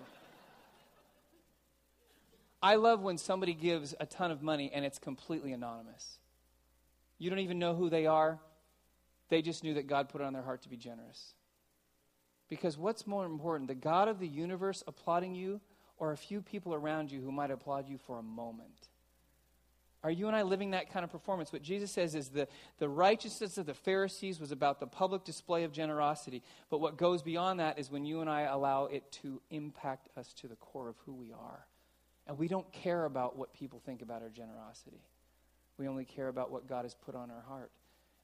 I 2.62 2.76
love 2.76 3.00
when 3.00 3.16
somebody 3.16 3.54
gives 3.54 3.94
a 4.00 4.06
ton 4.06 4.30
of 4.30 4.42
money 4.42 4.70
and 4.74 4.84
it's 4.84 4.98
completely 4.98 5.52
anonymous. 5.52 6.18
You 7.18 7.30
don't 7.30 7.38
even 7.38 7.58
know 7.58 7.74
who 7.74 7.88
they 7.88 8.06
are. 8.06 8.38
They 9.28 9.42
just 9.42 9.62
knew 9.62 9.74
that 9.74 9.86
God 9.86 10.08
put 10.08 10.20
it 10.20 10.24
on 10.24 10.32
their 10.32 10.42
heart 10.42 10.62
to 10.62 10.68
be 10.68 10.76
generous. 10.76 11.34
Because 12.48 12.78
what's 12.78 13.06
more 13.06 13.24
important, 13.24 13.68
the 13.68 13.74
God 13.74 14.08
of 14.08 14.18
the 14.18 14.26
universe 14.26 14.82
applauding 14.86 15.34
you 15.34 15.60
or 15.98 16.12
a 16.12 16.16
few 16.16 16.40
people 16.40 16.74
around 16.74 17.10
you 17.10 17.20
who 17.20 17.32
might 17.32 17.50
applaud 17.50 17.88
you 17.88 17.98
for 17.98 18.18
a 18.18 18.22
moment? 18.22 18.88
Are 20.06 20.10
you 20.12 20.28
and 20.28 20.36
I 20.36 20.42
living 20.42 20.70
that 20.70 20.92
kind 20.92 21.02
of 21.02 21.10
performance? 21.10 21.52
What 21.52 21.62
Jesus 21.62 21.90
says 21.90 22.14
is 22.14 22.28
the, 22.28 22.46
the 22.78 22.88
righteousness 22.88 23.58
of 23.58 23.66
the 23.66 23.74
Pharisees 23.74 24.38
was 24.38 24.52
about 24.52 24.78
the 24.78 24.86
public 24.86 25.24
display 25.24 25.64
of 25.64 25.72
generosity. 25.72 26.44
But 26.70 26.78
what 26.78 26.96
goes 26.96 27.22
beyond 27.22 27.58
that 27.58 27.76
is 27.76 27.90
when 27.90 28.04
you 28.04 28.20
and 28.20 28.30
I 28.30 28.42
allow 28.42 28.84
it 28.84 29.10
to 29.22 29.42
impact 29.50 30.08
us 30.16 30.32
to 30.34 30.46
the 30.46 30.54
core 30.54 30.88
of 30.88 30.94
who 31.06 31.12
we 31.12 31.32
are. 31.32 31.66
And 32.28 32.38
we 32.38 32.46
don't 32.46 32.70
care 32.72 33.04
about 33.04 33.36
what 33.36 33.52
people 33.52 33.82
think 33.84 34.00
about 34.00 34.22
our 34.22 34.28
generosity. 34.28 35.02
We 35.76 35.88
only 35.88 36.04
care 36.04 36.28
about 36.28 36.52
what 36.52 36.68
God 36.68 36.84
has 36.84 36.94
put 36.94 37.16
on 37.16 37.28
our 37.32 37.42
heart. 37.42 37.72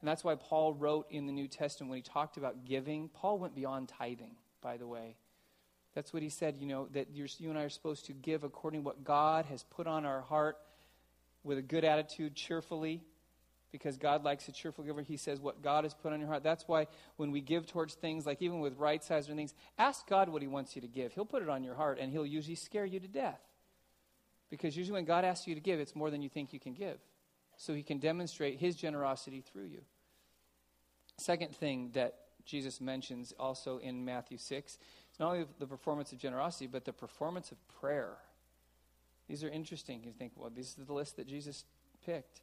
And 0.01 0.09
that's 0.09 0.23
why 0.23 0.37
Paul 0.37 0.75
wrote 0.75 1.09
in 1.11 1.27
the 1.27 1.33
New 1.33 1.49
Testament 1.49 1.90
when 1.90 1.97
he 1.97 2.03
talked 2.03 2.37
about 2.37 2.64
giving, 2.64 3.09
Paul 3.09 3.40
went 3.40 3.57
beyond 3.57 3.88
tithing, 3.88 4.37
by 4.61 4.77
the 4.77 4.87
way. 4.87 5.16
That's 5.97 6.12
what 6.12 6.23
he 6.23 6.29
said, 6.29 6.59
you 6.61 6.66
know, 6.68 6.87
that 6.92 7.09
you 7.11 7.51
and 7.51 7.59
I 7.59 7.62
are 7.62 7.68
supposed 7.68 8.07
to 8.07 8.12
give 8.12 8.45
according 8.45 8.83
to 8.83 8.85
what 8.85 9.03
God 9.03 9.47
has 9.47 9.64
put 9.64 9.88
on 9.88 10.07
our 10.07 10.21
heart 10.21 10.59
with 11.45 11.59
a 11.59 11.63
good 11.63 11.85
attitude, 11.85 12.35
cheerfully, 12.35 13.03
because 13.73 13.97
God 13.97 14.23
likes 14.23 14.47
a 14.49 14.53
cheerful 14.53 14.85
giver. 14.85 15.01
He 15.01 15.17
says 15.17 15.41
what 15.41 15.63
God 15.63 15.85
has 15.85 15.95
put 15.95 16.13
on 16.13 16.21
your 16.21 16.29
heart. 16.29 16.43
That's 16.43 16.69
why 16.69 16.87
when 17.17 17.33
we 17.33 17.41
give 17.41 17.67
towards 17.67 17.95
things, 17.95 18.27
like 18.27 18.43
even 18.43 18.61
with 18.61 18.77
right 18.77 19.03
size 19.03 19.29
or 19.29 19.35
things, 19.35 19.55
ask 19.79 20.07
God 20.07 20.29
what 20.29 20.43
He 20.43 20.49
wants 20.49 20.77
you 20.77 20.83
to 20.83 20.89
give. 20.89 21.13
He'll 21.15 21.25
put 21.25 21.43
it 21.43 21.49
on 21.49 21.65
your 21.65 21.75
heart, 21.75 21.99
and 21.99 22.13
He'll 22.13 22.27
usually 22.27 22.55
scare 22.55 22.85
you 22.85 23.01
to 23.01 23.09
death. 23.09 23.41
Because 24.51 24.77
usually 24.77 24.95
when 24.95 25.07
God 25.07 25.25
asks 25.25 25.47
you 25.47 25.55
to 25.55 25.61
give, 25.61 25.81
it's 25.81 25.97
more 25.97 26.11
than 26.11 26.21
you 26.21 26.29
think 26.29 26.53
you 26.53 26.61
can 26.61 26.75
give. 26.75 26.99
So 27.57 27.73
He 27.73 27.83
can 27.83 27.99
demonstrate 27.99 28.59
His 28.61 28.77
generosity 28.77 29.41
through 29.41 29.67
you. 29.67 29.81
Second 31.19 31.57
thing 31.57 31.91
that 31.95 32.15
Jesus 32.45 32.81
mentions 32.81 33.33
also 33.39 33.79
in 33.79 34.05
Matthew 34.05 34.37
6 34.37 34.73
is 34.73 34.79
not 35.21 35.33
only 35.33 35.47
the 35.59 35.67
performance 35.67 36.13
of 36.13 36.19
generosity, 36.19 36.67
but 36.67 36.85
the 36.85 36.93
performance 36.93 37.53
of 37.53 37.59
prayer. 37.81 38.17
These 39.33 39.45
are 39.45 39.49
interesting. 39.49 40.05
You 40.05 40.12
think, 40.12 40.33
well, 40.37 40.51
this 40.55 40.77
is 40.77 40.85
the 40.85 40.92
list 40.92 41.16
that 41.16 41.27
Jesus 41.27 41.64
picked. 42.05 42.42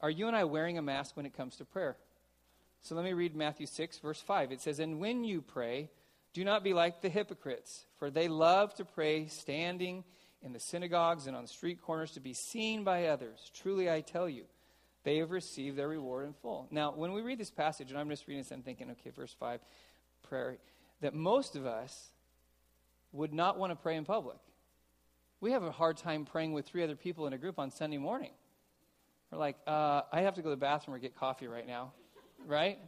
Are 0.00 0.08
you 0.08 0.28
and 0.28 0.34
I 0.34 0.44
wearing 0.44 0.78
a 0.78 0.82
mask 0.82 1.14
when 1.14 1.26
it 1.26 1.36
comes 1.36 1.56
to 1.56 1.66
prayer? 1.66 1.94
So 2.80 2.94
let 2.94 3.04
me 3.04 3.12
read 3.12 3.36
Matthew 3.36 3.66
6, 3.66 3.98
verse 3.98 4.18
5. 4.18 4.50
It 4.50 4.62
says, 4.62 4.78
And 4.78 4.98
when 4.98 5.24
you 5.24 5.42
pray, 5.42 5.90
do 6.32 6.42
not 6.42 6.64
be 6.64 6.72
like 6.72 7.02
the 7.02 7.10
hypocrites, 7.10 7.84
for 7.98 8.10
they 8.10 8.28
love 8.28 8.74
to 8.76 8.84
pray 8.86 9.26
standing 9.26 10.02
in 10.40 10.54
the 10.54 10.58
synagogues 10.58 11.26
and 11.26 11.36
on 11.36 11.46
street 11.46 11.82
corners 11.82 12.12
to 12.12 12.20
be 12.20 12.32
seen 12.32 12.82
by 12.82 13.08
others. 13.08 13.50
Truly, 13.52 13.90
I 13.90 14.00
tell 14.00 14.26
you, 14.26 14.44
they 15.04 15.18
have 15.18 15.30
received 15.30 15.76
their 15.76 15.88
reward 15.88 16.24
in 16.24 16.32
full. 16.32 16.66
Now, 16.70 16.92
when 16.92 17.12
we 17.12 17.20
read 17.20 17.38
this 17.38 17.50
passage, 17.50 17.90
and 17.90 18.00
I'm 18.00 18.08
just 18.08 18.26
reading 18.26 18.42
this, 18.42 18.52
I'm 18.52 18.62
thinking, 18.62 18.90
okay, 18.92 19.10
verse 19.10 19.36
5, 19.38 19.60
prayer, 20.22 20.56
that 21.02 21.12
most 21.12 21.56
of 21.56 21.66
us 21.66 22.08
would 23.12 23.34
not 23.34 23.58
want 23.58 23.70
to 23.70 23.76
pray 23.76 23.96
in 23.96 24.06
public. 24.06 24.38
We 25.40 25.52
have 25.52 25.62
a 25.62 25.70
hard 25.70 25.96
time 25.96 26.24
praying 26.24 26.52
with 26.52 26.66
three 26.66 26.82
other 26.82 26.96
people 26.96 27.26
in 27.26 27.32
a 27.32 27.38
group 27.38 27.58
on 27.58 27.70
Sunday 27.70 27.98
morning. 27.98 28.32
We're 29.30 29.38
like, 29.38 29.56
uh, 29.66 30.02
I 30.12 30.22
have 30.22 30.34
to 30.34 30.42
go 30.42 30.50
to 30.50 30.56
the 30.56 30.60
bathroom 30.60 30.94
or 30.96 30.98
get 30.98 31.16
coffee 31.16 31.46
right 31.46 31.66
now, 31.66 31.92
right? 32.46 32.78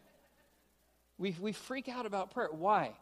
We, 1.19 1.37
we 1.41 1.53
freak 1.53 1.88
out 1.88 2.05
about 2.05 2.33
prayer. 2.33 2.49
Why? 2.51 2.93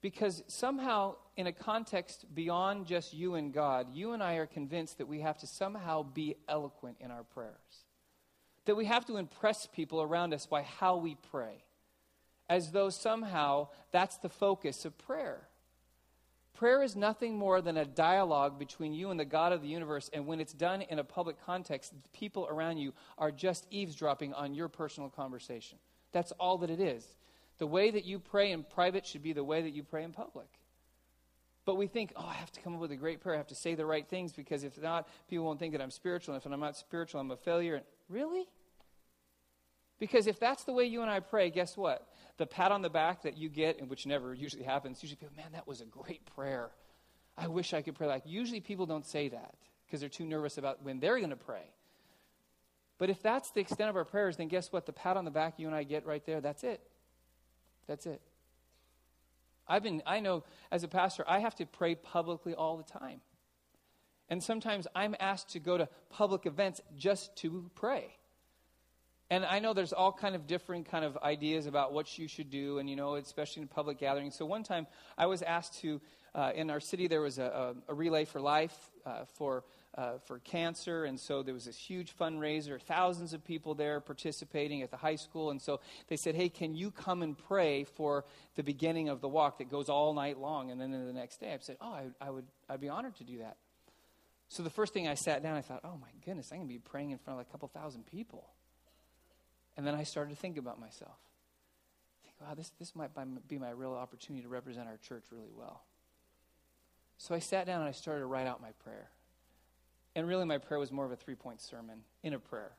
Because 0.00 0.42
somehow, 0.46 1.16
in 1.36 1.46
a 1.46 1.52
context 1.52 2.26
beyond 2.34 2.86
just 2.86 3.12
you 3.12 3.34
and 3.34 3.52
God, 3.52 3.88
you 3.92 4.12
and 4.12 4.22
I 4.22 4.34
are 4.34 4.46
convinced 4.46 4.98
that 4.98 5.08
we 5.08 5.20
have 5.20 5.38
to 5.38 5.46
somehow 5.46 6.02
be 6.02 6.36
eloquent 6.48 6.96
in 7.00 7.10
our 7.10 7.24
prayers 7.24 7.84
that 8.70 8.76
we 8.76 8.84
have 8.84 9.04
to 9.06 9.16
impress 9.16 9.66
people 9.66 10.00
around 10.02 10.32
us 10.34 10.46
by 10.46 10.62
how 10.62 10.96
we 10.96 11.16
pray, 11.30 11.64
as 12.48 12.72
though 12.72 12.88
somehow 12.88 13.68
that's 13.90 14.16
the 14.18 14.28
focus 14.28 14.84
of 14.84 14.96
prayer. 14.98 15.48
Prayer 16.60 16.82
is 16.82 16.94
nothing 16.94 17.38
more 17.38 17.62
than 17.62 17.78
a 17.78 17.86
dialogue 17.86 18.58
between 18.58 18.92
you 18.92 19.10
and 19.10 19.18
the 19.18 19.24
God 19.24 19.50
of 19.50 19.62
the 19.62 19.68
universe, 19.68 20.10
and 20.12 20.26
when 20.26 20.40
it's 20.40 20.52
done 20.52 20.82
in 20.82 20.98
a 20.98 21.02
public 21.02 21.42
context, 21.46 21.94
the 21.94 22.08
people 22.10 22.46
around 22.50 22.76
you 22.76 22.92
are 23.16 23.30
just 23.30 23.66
eavesdropping 23.70 24.34
on 24.34 24.52
your 24.52 24.68
personal 24.68 25.08
conversation. 25.08 25.78
That's 26.12 26.32
all 26.32 26.58
that 26.58 26.68
it 26.68 26.78
is. 26.78 27.16
The 27.56 27.66
way 27.66 27.90
that 27.90 28.04
you 28.04 28.18
pray 28.18 28.52
in 28.52 28.62
private 28.62 29.06
should 29.06 29.22
be 29.22 29.32
the 29.32 29.42
way 29.42 29.62
that 29.62 29.70
you 29.70 29.82
pray 29.82 30.04
in 30.04 30.12
public. 30.12 30.48
But 31.64 31.76
we 31.76 31.86
think, 31.86 32.12
oh, 32.14 32.26
I 32.26 32.34
have 32.34 32.52
to 32.52 32.60
come 32.60 32.74
up 32.74 32.80
with 32.82 32.92
a 32.92 32.96
great 32.96 33.22
prayer. 33.22 33.36
I 33.36 33.38
have 33.38 33.46
to 33.46 33.54
say 33.54 33.74
the 33.74 33.86
right 33.86 34.06
things 34.06 34.34
because 34.34 34.62
if 34.62 34.76
not, 34.82 35.08
people 35.30 35.46
won't 35.46 35.58
think 35.58 35.72
that 35.72 35.80
I'm 35.80 35.90
spiritual. 35.90 36.34
And 36.34 36.42
if 36.44 36.52
I'm 36.52 36.60
not 36.60 36.76
spiritual, 36.76 37.22
I'm 37.22 37.30
a 37.30 37.38
failure. 37.38 37.80
Really? 38.10 38.46
Because 40.00 40.26
if 40.26 40.40
that's 40.40 40.64
the 40.64 40.72
way 40.72 40.86
you 40.86 41.02
and 41.02 41.10
I 41.10 41.20
pray, 41.20 41.50
guess 41.50 41.76
what? 41.76 42.08
The 42.38 42.46
pat 42.46 42.72
on 42.72 42.80
the 42.82 42.90
back 42.90 43.22
that 43.22 43.36
you 43.36 43.50
get, 43.50 43.78
and 43.78 43.88
which 43.88 44.06
never 44.06 44.34
usually 44.34 44.64
happens, 44.64 45.02
usually 45.02 45.18
people, 45.18 45.36
man, 45.36 45.52
that 45.52 45.68
was 45.68 45.82
a 45.82 45.84
great 45.84 46.24
prayer. 46.34 46.70
I 47.36 47.46
wish 47.46 47.74
I 47.74 47.82
could 47.82 47.94
pray 47.94 48.06
like. 48.06 48.22
Usually 48.24 48.60
people 48.60 48.86
don't 48.86 49.06
say 49.06 49.28
that 49.28 49.54
because 49.86 50.00
they're 50.00 50.08
too 50.08 50.24
nervous 50.24 50.56
about 50.56 50.82
when 50.82 51.00
they're 51.00 51.18
going 51.18 51.30
to 51.30 51.36
pray. 51.36 51.70
But 52.96 53.10
if 53.10 53.22
that's 53.22 53.50
the 53.50 53.60
extent 53.60 53.90
of 53.90 53.96
our 53.96 54.04
prayers, 54.04 54.38
then 54.38 54.48
guess 54.48 54.72
what? 54.72 54.86
The 54.86 54.92
pat 54.92 55.16
on 55.16 55.24
the 55.24 55.30
back 55.30 55.54
you 55.58 55.66
and 55.66 55.76
I 55.76 55.84
get 55.84 56.06
right 56.06 56.24
there, 56.24 56.40
that's 56.40 56.64
it. 56.64 56.80
That's 57.86 58.06
it. 58.06 58.22
I've 59.68 59.82
been, 59.82 60.02
I 60.06 60.20
know 60.20 60.44
as 60.70 60.82
a 60.82 60.88
pastor, 60.88 61.24
I 61.28 61.40
have 61.40 61.54
to 61.56 61.66
pray 61.66 61.94
publicly 61.94 62.54
all 62.54 62.78
the 62.78 62.84
time. 62.84 63.20
And 64.30 64.42
sometimes 64.42 64.86
I'm 64.94 65.14
asked 65.20 65.50
to 65.50 65.60
go 65.60 65.76
to 65.76 65.88
public 66.08 66.46
events 66.46 66.80
just 66.96 67.36
to 67.38 67.70
pray. 67.74 68.16
And 69.30 69.44
I 69.44 69.60
know 69.60 69.74
there's 69.74 69.92
all 69.92 70.12
kind 70.12 70.34
of 70.34 70.48
different 70.48 70.90
kind 70.90 71.04
of 71.04 71.16
ideas 71.18 71.66
about 71.66 71.92
what 71.92 72.18
you 72.18 72.26
should 72.26 72.50
do, 72.50 72.78
and 72.78 72.90
you 72.90 72.96
know, 72.96 73.14
especially 73.14 73.62
in 73.62 73.68
public 73.68 73.98
gatherings. 73.98 74.34
So 74.34 74.44
one 74.44 74.64
time 74.64 74.88
I 75.16 75.26
was 75.26 75.40
asked 75.42 75.78
to, 75.82 76.00
uh, 76.34 76.50
in 76.52 76.68
our 76.68 76.80
city, 76.80 77.06
there 77.06 77.20
was 77.20 77.38
a, 77.38 77.74
a, 77.88 77.92
a 77.92 77.94
relay 77.94 78.24
for 78.24 78.40
life 78.40 78.76
uh, 79.06 79.24
for 79.36 79.62
uh, 79.96 80.18
for 80.26 80.38
cancer, 80.40 81.04
and 81.04 81.18
so 81.18 81.42
there 81.42 81.54
was 81.54 81.64
this 81.64 81.76
huge 81.76 82.16
fundraiser. 82.16 82.80
Thousands 82.80 83.32
of 83.32 83.44
people 83.44 83.74
there 83.74 84.00
participating 84.00 84.82
at 84.82 84.90
the 84.90 84.96
high 84.96 85.16
school, 85.16 85.50
and 85.50 85.60
so 85.60 85.80
they 86.08 86.16
said, 86.16 86.34
"Hey, 86.34 86.48
can 86.48 86.74
you 86.74 86.90
come 86.90 87.22
and 87.22 87.36
pray 87.36 87.84
for 87.84 88.24
the 88.56 88.62
beginning 88.62 89.08
of 89.08 89.20
the 89.20 89.28
walk 89.28 89.58
that 89.58 89.70
goes 89.70 89.88
all 89.88 90.12
night 90.12 90.38
long?" 90.38 90.70
And 90.70 90.80
then 90.80 90.90
the 90.90 91.12
next 91.12 91.38
day, 91.38 91.52
I 91.52 91.58
said, 91.60 91.76
"Oh, 91.80 91.92
I, 91.92 92.06
I 92.20 92.30
would, 92.30 92.46
I'd 92.68 92.80
be 92.80 92.88
honored 92.88 93.16
to 93.16 93.24
do 93.24 93.38
that." 93.38 93.56
So 94.48 94.62
the 94.64 94.70
first 94.70 94.92
thing 94.92 95.06
I 95.06 95.14
sat 95.14 95.42
down, 95.42 95.56
I 95.56 95.60
thought, 95.62 95.80
"Oh 95.84 95.98
my 96.00 96.10
goodness, 96.24 96.50
I'm 96.50 96.58
going 96.58 96.68
to 96.68 96.74
be 96.74 96.78
praying 96.78 97.10
in 97.10 97.18
front 97.18 97.34
of 97.34 97.38
like 97.38 97.48
a 97.48 97.52
couple 97.52 97.68
thousand 97.68 98.06
people." 98.06 98.48
And 99.80 99.86
then 99.86 99.94
I 99.94 100.02
started 100.02 100.28
to 100.28 100.36
think 100.36 100.58
about 100.58 100.78
myself. 100.78 101.16
think, 102.22 102.34
wow, 102.38 102.54
this, 102.54 102.70
this 102.78 102.94
might 102.94 103.12
be 103.48 103.56
my 103.56 103.70
real 103.70 103.94
opportunity 103.94 104.42
to 104.42 104.48
represent 104.50 104.86
our 104.86 104.98
church 104.98 105.24
really 105.32 105.48
well. 105.56 105.80
So 107.16 107.34
I 107.34 107.38
sat 107.38 107.64
down 107.64 107.80
and 107.80 107.88
I 107.88 107.92
started 107.92 108.20
to 108.20 108.26
write 108.26 108.46
out 108.46 108.60
my 108.60 108.72
prayer. 108.84 109.08
And 110.14 110.28
really, 110.28 110.44
my 110.44 110.58
prayer 110.58 110.78
was 110.78 110.92
more 110.92 111.06
of 111.06 111.12
a 111.12 111.16
three 111.16 111.34
point 111.34 111.62
sermon 111.62 112.00
in 112.22 112.34
a 112.34 112.38
prayer. 112.38 112.72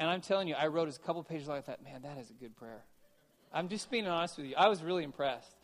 And 0.00 0.10
I'm 0.10 0.20
telling 0.20 0.48
you, 0.48 0.56
I 0.56 0.66
wrote 0.66 0.88
a 0.88 0.98
couple 0.98 1.22
pages. 1.22 1.48
I 1.48 1.60
thought, 1.60 1.84
man, 1.84 2.02
that 2.02 2.18
is 2.18 2.30
a 2.30 2.34
good 2.34 2.56
prayer. 2.56 2.82
I'm 3.52 3.68
just 3.68 3.88
being 3.88 4.08
honest 4.08 4.38
with 4.38 4.46
you. 4.46 4.56
I 4.56 4.66
was 4.66 4.82
really 4.82 5.04
impressed. 5.04 5.54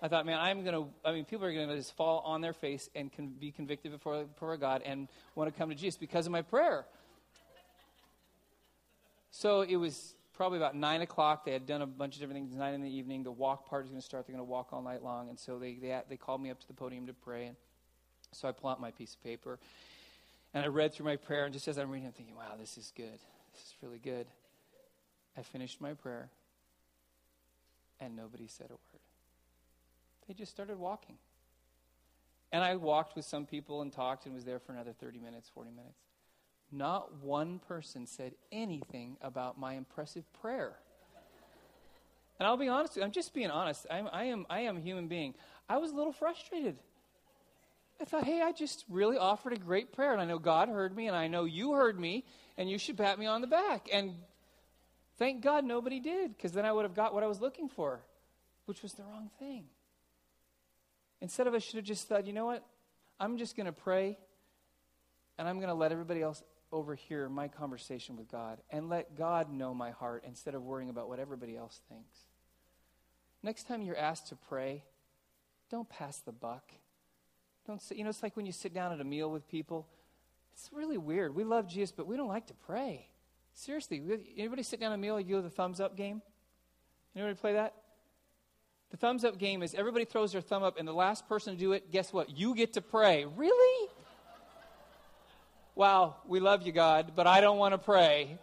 I 0.00 0.08
thought, 0.08 0.24
man, 0.24 0.38
I'm 0.38 0.64
going 0.64 0.74
to, 0.74 0.88
I 1.04 1.12
mean, 1.12 1.26
people 1.26 1.44
are 1.44 1.52
going 1.52 1.68
to 1.68 1.76
just 1.76 1.94
fall 1.96 2.20
on 2.20 2.40
their 2.40 2.54
face 2.54 2.88
and 2.94 3.12
can 3.12 3.28
be 3.28 3.50
convicted 3.50 3.92
before, 3.92 4.24
before 4.24 4.56
God 4.56 4.80
and 4.86 5.08
want 5.34 5.52
to 5.52 5.58
come 5.58 5.68
to 5.68 5.74
Jesus 5.74 5.98
because 5.98 6.24
of 6.24 6.32
my 6.32 6.40
prayer. 6.40 6.86
So 9.32 9.62
it 9.62 9.76
was 9.76 10.14
probably 10.34 10.58
about 10.58 10.76
9 10.76 11.02
o'clock. 11.02 11.44
They 11.44 11.52
had 11.52 11.66
done 11.66 11.82
a 11.82 11.86
bunch 11.86 12.14
of 12.14 12.20
different 12.20 12.38
things, 12.38 12.54
9 12.54 12.74
in 12.74 12.82
the 12.82 12.90
evening. 12.90 13.22
The 13.22 13.32
walk 13.32 13.68
part 13.68 13.84
is 13.84 13.90
going 13.90 14.00
to 14.00 14.04
start. 14.04 14.26
They're 14.26 14.36
going 14.36 14.46
to 14.46 14.50
walk 14.50 14.68
all 14.72 14.82
night 14.82 15.02
long. 15.02 15.30
And 15.30 15.38
so 15.38 15.58
they, 15.58 15.74
they, 15.74 15.98
they 16.08 16.16
called 16.16 16.40
me 16.40 16.50
up 16.50 16.60
to 16.60 16.68
the 16.68 16.74
podium 16.74 17.06
to 17.06 17.14
pray. 17.14 17.46
And 17.46 17.56
so 18.32 18.46
I 18.46 18.52
pull 18.52 18.70
out 18.70 18.80
my 18.80 18.90
piece 18.90 19.14
of 19.14 19.24
paper. 19.24 19.58
And 20.54 20.64
I 20.64 20.68
read 20.68 20.92
through 20.92 21.06
my 21.06 21.16
prayer. 21.16 21.44
And 21.46 21.52
just 21.52 21.66
as 21.66 21.78
I'm 21.78 21.90
reading, 21.90 22.06
I'm 22.06 22.12
thinking, 22.12 22.36
wow, 22.36 22.54
this 22.60 22.76
is 22.76 22.92
good. 22.94 23.18
This 23.54 23.62
is 23.62 23.74
really 23.82 23.98
good. 23.98 24.26
I 25.36 25.42
finished 25.42 25.80
my 25.80 25.94
prayer. 25.94 26.28
And 28.00 28.14
nobody 28.14 28.46
said 28.46 28.66
a 28.66 28.74
word. 28.74 29.00
They 30.28 30.34
just 30.34 30.52
started 30.52 30.78
walking. 30.78 31.16
And 32.52 32.62
I 32.62 32.76
walked 32.76 33.16
with 33.16 33.24
some 33.24 33.46
people 33.46 33.80
and 33.80 33.90
talked 33.90 34.26
and 34.26 34.34
was 34.34 34.44
there 34.44 34.58
for 34.58 34.72
another 34.72 34.92
30 34.92 35.20
minutes, 35.20 35.50
40 35.54 35.70
minutes. 35.70 36.01
Not 36.72 37.22
one 37.22 37.60
person 37.68 38.06
said 38.06 38.32
anything 38.50 39.18
about 39.20 39.60
my 39.60 39.74
impressive 39.74 40.24
prayer. 40.40 40.78
And 42.38 42.46
I'll 42.46 42.56
be 42.56 42.68
honest, 42.68 42.98
I'm 43.00 43.12
just 43.12 43.34
being 43.34 43.50
honest. 43.50 43.86
I'm, 43.90 44.08
I, 44.10 44.24
am, 44.24 44.46
I 44.48 44.60
am 44.60 44.78
a 44.78 44.80
human 44.80 45.06
being. 45.06 45.34
I 45.68 45.76
was 45.76 45.92
a 45.92 45.94
little 45.94 46.12
frustrated. 46.12 46.76
I 48.00 48.04
thought, 48.04 48.24
hey, 48.24 48.40
I 48.40 48.52
just 48.52 48.84
really 48.88 49.18
offered 49.18 49.52
a 49.52 49.58
great 49.58 49.92
prayer. 49.92 50.12
And 50.12 50.20
I 50.20 50.24
know 50.24 50.38
God 50.38 50.68
heard 50.68 50.96
me, 50.96 51.06
and 51.06 51.16
I 51.16 51.28
know 51.28 51.44
you 51.44 51.72
heard 51.72 52.00
me, 52.00 52.24
and 52.56 52.70
you 52.70 52.78
should 52.78 52.96
pat 52.96 53.18
me 53.18 53.26
on 53.26 53.42
the 53.42 53.46
back. 53.46 53.88
And 53.92 54.14
thank 55.18 55.42
God 55.42 55.64
nobody 55.64 56.00
did, 56.00 56.34
because 56.34 56.52
then 56.52 56.64
I 56.64 56.72
would 56.72 56.84
have 56.84 56.94
got 56.94 57.12
what 57.12 57.22
I 57.22 57.26
was 57.26 57.40
looking 57.40 57.68
for, 57.68 58.00
which 58.64 58.82
was 58.82 58.94
the 58.94 59.04
wrong 59.04 59.30
thing. 59.38 59.66
Instead 61.20 61.46
of 61.46 61.54
I 61.54 61.58
should 61.58 61.76
have 61.76 61.84
just 61.84 62.08
thought, 62.08 62.26
you 62.26 62.32
know 62.32 62.46
what? 62.46 62.66
I'm 63.20 63.36
just 63.36 63.56
going 63.56 63.66
to 63.66 63.72
pray, 63.72 64.18
and 65.38 65.46
I'm 65.46 65.58
going 65.58 65.68
to 65.68 65.74
let 65.74 65.92
everybody 65.92 66.22
else 66.22 66.42
overhear 66.72 67.28
my 67.28 67.48
conversation 67.48 68.16
with 68.16 68.30
God 68.30 68.58
and 68.70 68.88
let 68.88 69.16
God 69.16 69.52
know 69.52 69.74
my 69.74 69.90
heart 69.90 70.24
instead 70.26 70.54
of 70.54 70.62
worrying 70.62 70.90
about 70.90 71.08
what 71.08 71.18
everybody 71.18 71.56
else 71.56 71.80
thinks. 71.88 72.16
Next 73.42 73.68
time 73.68 73.82
you're 73.82 73.96
asked 73.96 74.28
to 74.28 74.36
pray, 74.36 74.82
don't 75.70 75.88
pass 75.88 76.18
the 76.18 76.32
buck. 76.32 76.72
Don't 77.66 77.82
you 77.94 78.04
know, 78.04 78.10
it's 78.10 78.22
like 78.22 78.36
when 78.36 78.46
you 78.46 78.52
sit 78.52 78.74
down 78.74 78.92
at 78.92 79.00
a 79.00 79.04
meal 79.04 79.30
with 79.30 79.46
people. 79.48 79.86
It's 80.54 80.70
really 80.72 80.98
weird. 80.98 81.34
We 81.34 81.44
love 81.44 81.66
Jesus, 81.68 81.92
but 81.92 82.06
we 82.06 82.16
don't 82.16 82.28
like 82.28 82.46
to 82.48 82.54
pray. 82.54 83.08
Seriously, 83.54 84.02
anybody 84.36 84.62
sit 84.62 84.80
down 84.80 84.92
at 84.92 84.96
a 84.96 84.98
meal, 84.98 85.18
you 85.20 85.36
do 85.36 85.42
the 85.42 85.50
thumbs 85.50 85.80
up 85.80 85.96
game? 85.96 86.22
Anybody 87.14 87.34
play 87.36 87.52
that? 87.54 87.74
The 88.90 88.96
thumbs 88.98 89.24
up 89.24 89.38
game 89.38 89.62
is 89.62 89.74
everybody 89.74 90.04
throws 90.04 90.32
their 90.32 90.40
thumb 90.40 90.62
up, 90.62 90.78
and 90.78 90.86
the 90.86 90.92
last 90.92 91.26
person 91.26 91.54
to 91.54 91.58
do 91.58 91.72
it, 91.72 91.90
guess 91.90 92.12
what? 92.12 92.36
You 92.36 92.54
get 92.54 92.74
to 92.74 92.82
pray. 92.82 93.24
Really? 93.24 93.81
Wow, 95.74 96.16
we 96.26 96.40
love 96.40 96.62
you, 96.62 96.72
God, 96.72 97.12
but 97.14 97.26
I 97.26 97.40
don't 97.40 97.58
want 97.58 97.72
to 97.72 97.78
pray. 97.78 98.38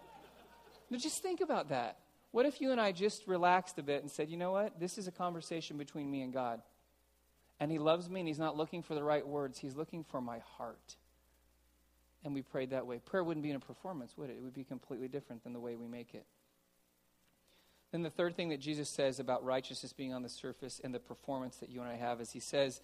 Now 0.89 0.97
just 0.97 1.21
think 1.21 1.41
about 1.41 1.69
that. 1.69 1.97
What 2.31 2.45
if 2.45 2.61
you 2.61 2.71
and 2.71 2.79
I 2.79 2.91
just 2.91 3.27
relaxed 3.27 3.77
a 3.79 3.83
bit 3.83 4.01
and 4.01 4.11
said, 4.11 4.29
you 4.29 4.37
know 4.37 4.51
what? 4.51 4.79
This 4.79 4.97
is 4.97 5.07
a 5.07 5.11
conversation 5.11 5.77
between 5.77 6.09
me 6.09 6.21
and 6.21 6.31
God. 6.31 6.61
And 7.59 7.71
He 7.71 7.79
loves 7.79 8.09
me 8.09 8.21
and 8.21 8.27
He's 8.27 8.39
not 8.39 8.55
looking 8.55 8.83
for 8.83 8.95
the 8.95 9.03
right 9.03 9.27
words, 9.27 9.57
He's 9.57 9.75
looking 9.75 10.03
for 10.03 10.21
my 10.21 10.39
heart. 10.57 10.95
And 12.23 12.33
we 12.33 12.41
prayed 12.41 12.71
that 12.71 12.85
way. 12.85 12.99
Prayer 12.99 13.23
wouldn't 13.23 13.43
be 13.43 13.49
in 13.49 13.55
a 13.55 13.61
performance, 13.61 14.17
would 14.17 14.29
it? 14.29 14.33
It 14.33 14.43
would 14.43 14.53
be 14.53 14.65
completely 14.65 15.07
different 15.07 15.43
than 15.43 15.53
the 15.53 15.59
way 15.59 15.75
we 15.75 15.87
make 15.87 16.13
it. 16.13 16.25
Then 17.91 18.03
the 18.03 18.09
third 18.09 18.35
thing 18.35 18.49
that 18.49 18.59
Jesus 18.59 18.89
says 18.89 19.19
about 19.19 19.43
righteousness 19.43 19.93
being 19.93 20.13
on 20.13 20.21
the 20.21 20.29
surface 20.29 20.79
and 20.83 20.93
the 20.93 20.99
performance 20.99 21.57
that 21.57 21.69
you 21.69 21.81
and 21.81 21.89
I 21.89 21.95
have 21.95 22.21
is 22.21 22.31
he 22.31 22.39
says 22.39 22.81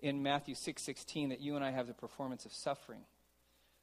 in 0.00 0.22
Matthew 0.22 0.54
6:16 0.54 1.30
that 1.30 1.40
you 1.40 1.56
and 1.56 1.64
I 1.64 1.70
have 1.70 1.88
the 1.88 1.94
performance 1.94 2.46
of 2.46 2.52
suffering. 2.52 3.04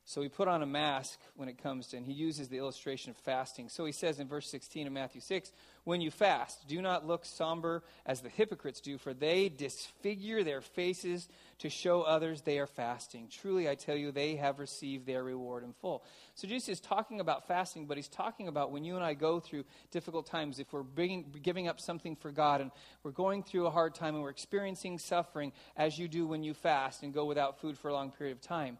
So 0.05 0.21
he 0.21 0.27
put 0.27 0.49
on 0.49 0.61
a 0.61 0.65
mask 0.65 1.17
when 1.37 1.47
it 1.47 1.63
comes 1.63 1.87
to, 1.87 1.97
and 1.97 2.05
he 2.05 2.11
uses 2.11 2.49
the 2.49 2.57
illustration 2.57 3.11
of 3.11 3.15
fasting. 3.17 3.69
So 3.69 3.85
he 3.85 3.93
says 3.93 4.19
in 4.19 4.27
verse 4.27 4.49
16 4.49 4.85
of 4.85 4.91
Matthew 4.91 5.21
6 5.21 5.53
When 5.85 6.01
you 6.01 6.11
fast, 6.11 6.67
do 6.67 6.81
not 6.81 7.07
look 7.07 7.23
somber 7.23 7.83
as 8.05 8.19
the 8.19 8.27
hypocrites 8.27 8.81
do, 8.81 8.97
for 8.97 9.13
they 9.13 9.47
disfigure 9.47 10.43
their 10.43 10.59
faces 10.59 11.29
to 11.59 11.69
show 11.69 12.01
others 12.01 12.41
they 12.41 12.59
are 12.59 12.67
fasting. 12.67 13.29
Truly, 13.31 13.69
I 13.69 13.75
tell 13.75 13.95
you, 13.95 14.11
they 14.11 14.35
have 14.35 14.59
received 14.59 15.05
their 15.05 15.23
reward 15.23 15.63
in 15.63 15.71
full. 15.71 16.03
So 16.35 16.49
Jesus 16.49 16.67
is 16.67 16.79
talking 16.81 17.21
about 17.21 17.47
fasting, 17.47 17.85
but 17.85 17.95
he's 17.95 18.09
talking 18.09 18.49
about 18.49 18.71
when 18.71 18.83
you 18.83 18.95
and 18.95 19.05
I 19.05 19.13
go 19.13 19.39
through 19.39 19.63
difficult 19.91 20.25
times, 20.25 20.59
if 20.59 20.73
we're 20.73 20.83
bringing, 20.83 21.33
giving 21.41 21.69
up 21.69 21.79
something 21.79 22.17
for 22.17 22.29
God 22.29 22.59
and 22.59 22.71
we're 23.03 23.11
going 23.11 23.41
through 23.41 23.67
a 23.67 23.71
hard 23.71 23.95
time 23.95 24.15
and 24.15 24.23
we're 24.23 24.31
experiencing 24.31 24.99
suffering, 24.99 25.53
as 25.77 25.97
you 25.97 26.09
do 26.09 26.27
when 26.27 26.43
you 26.43 26.53
fast 26.53 27.03
and 27.03 27.13
go 27.13 27.23
without 27.23 27.61
food 27.61 27.77
for 27.77 27.87
a 27.87 27.93
long 27.93 28.11
period 28.11 28.35
of 28.35 28.41
time 28.41 28.77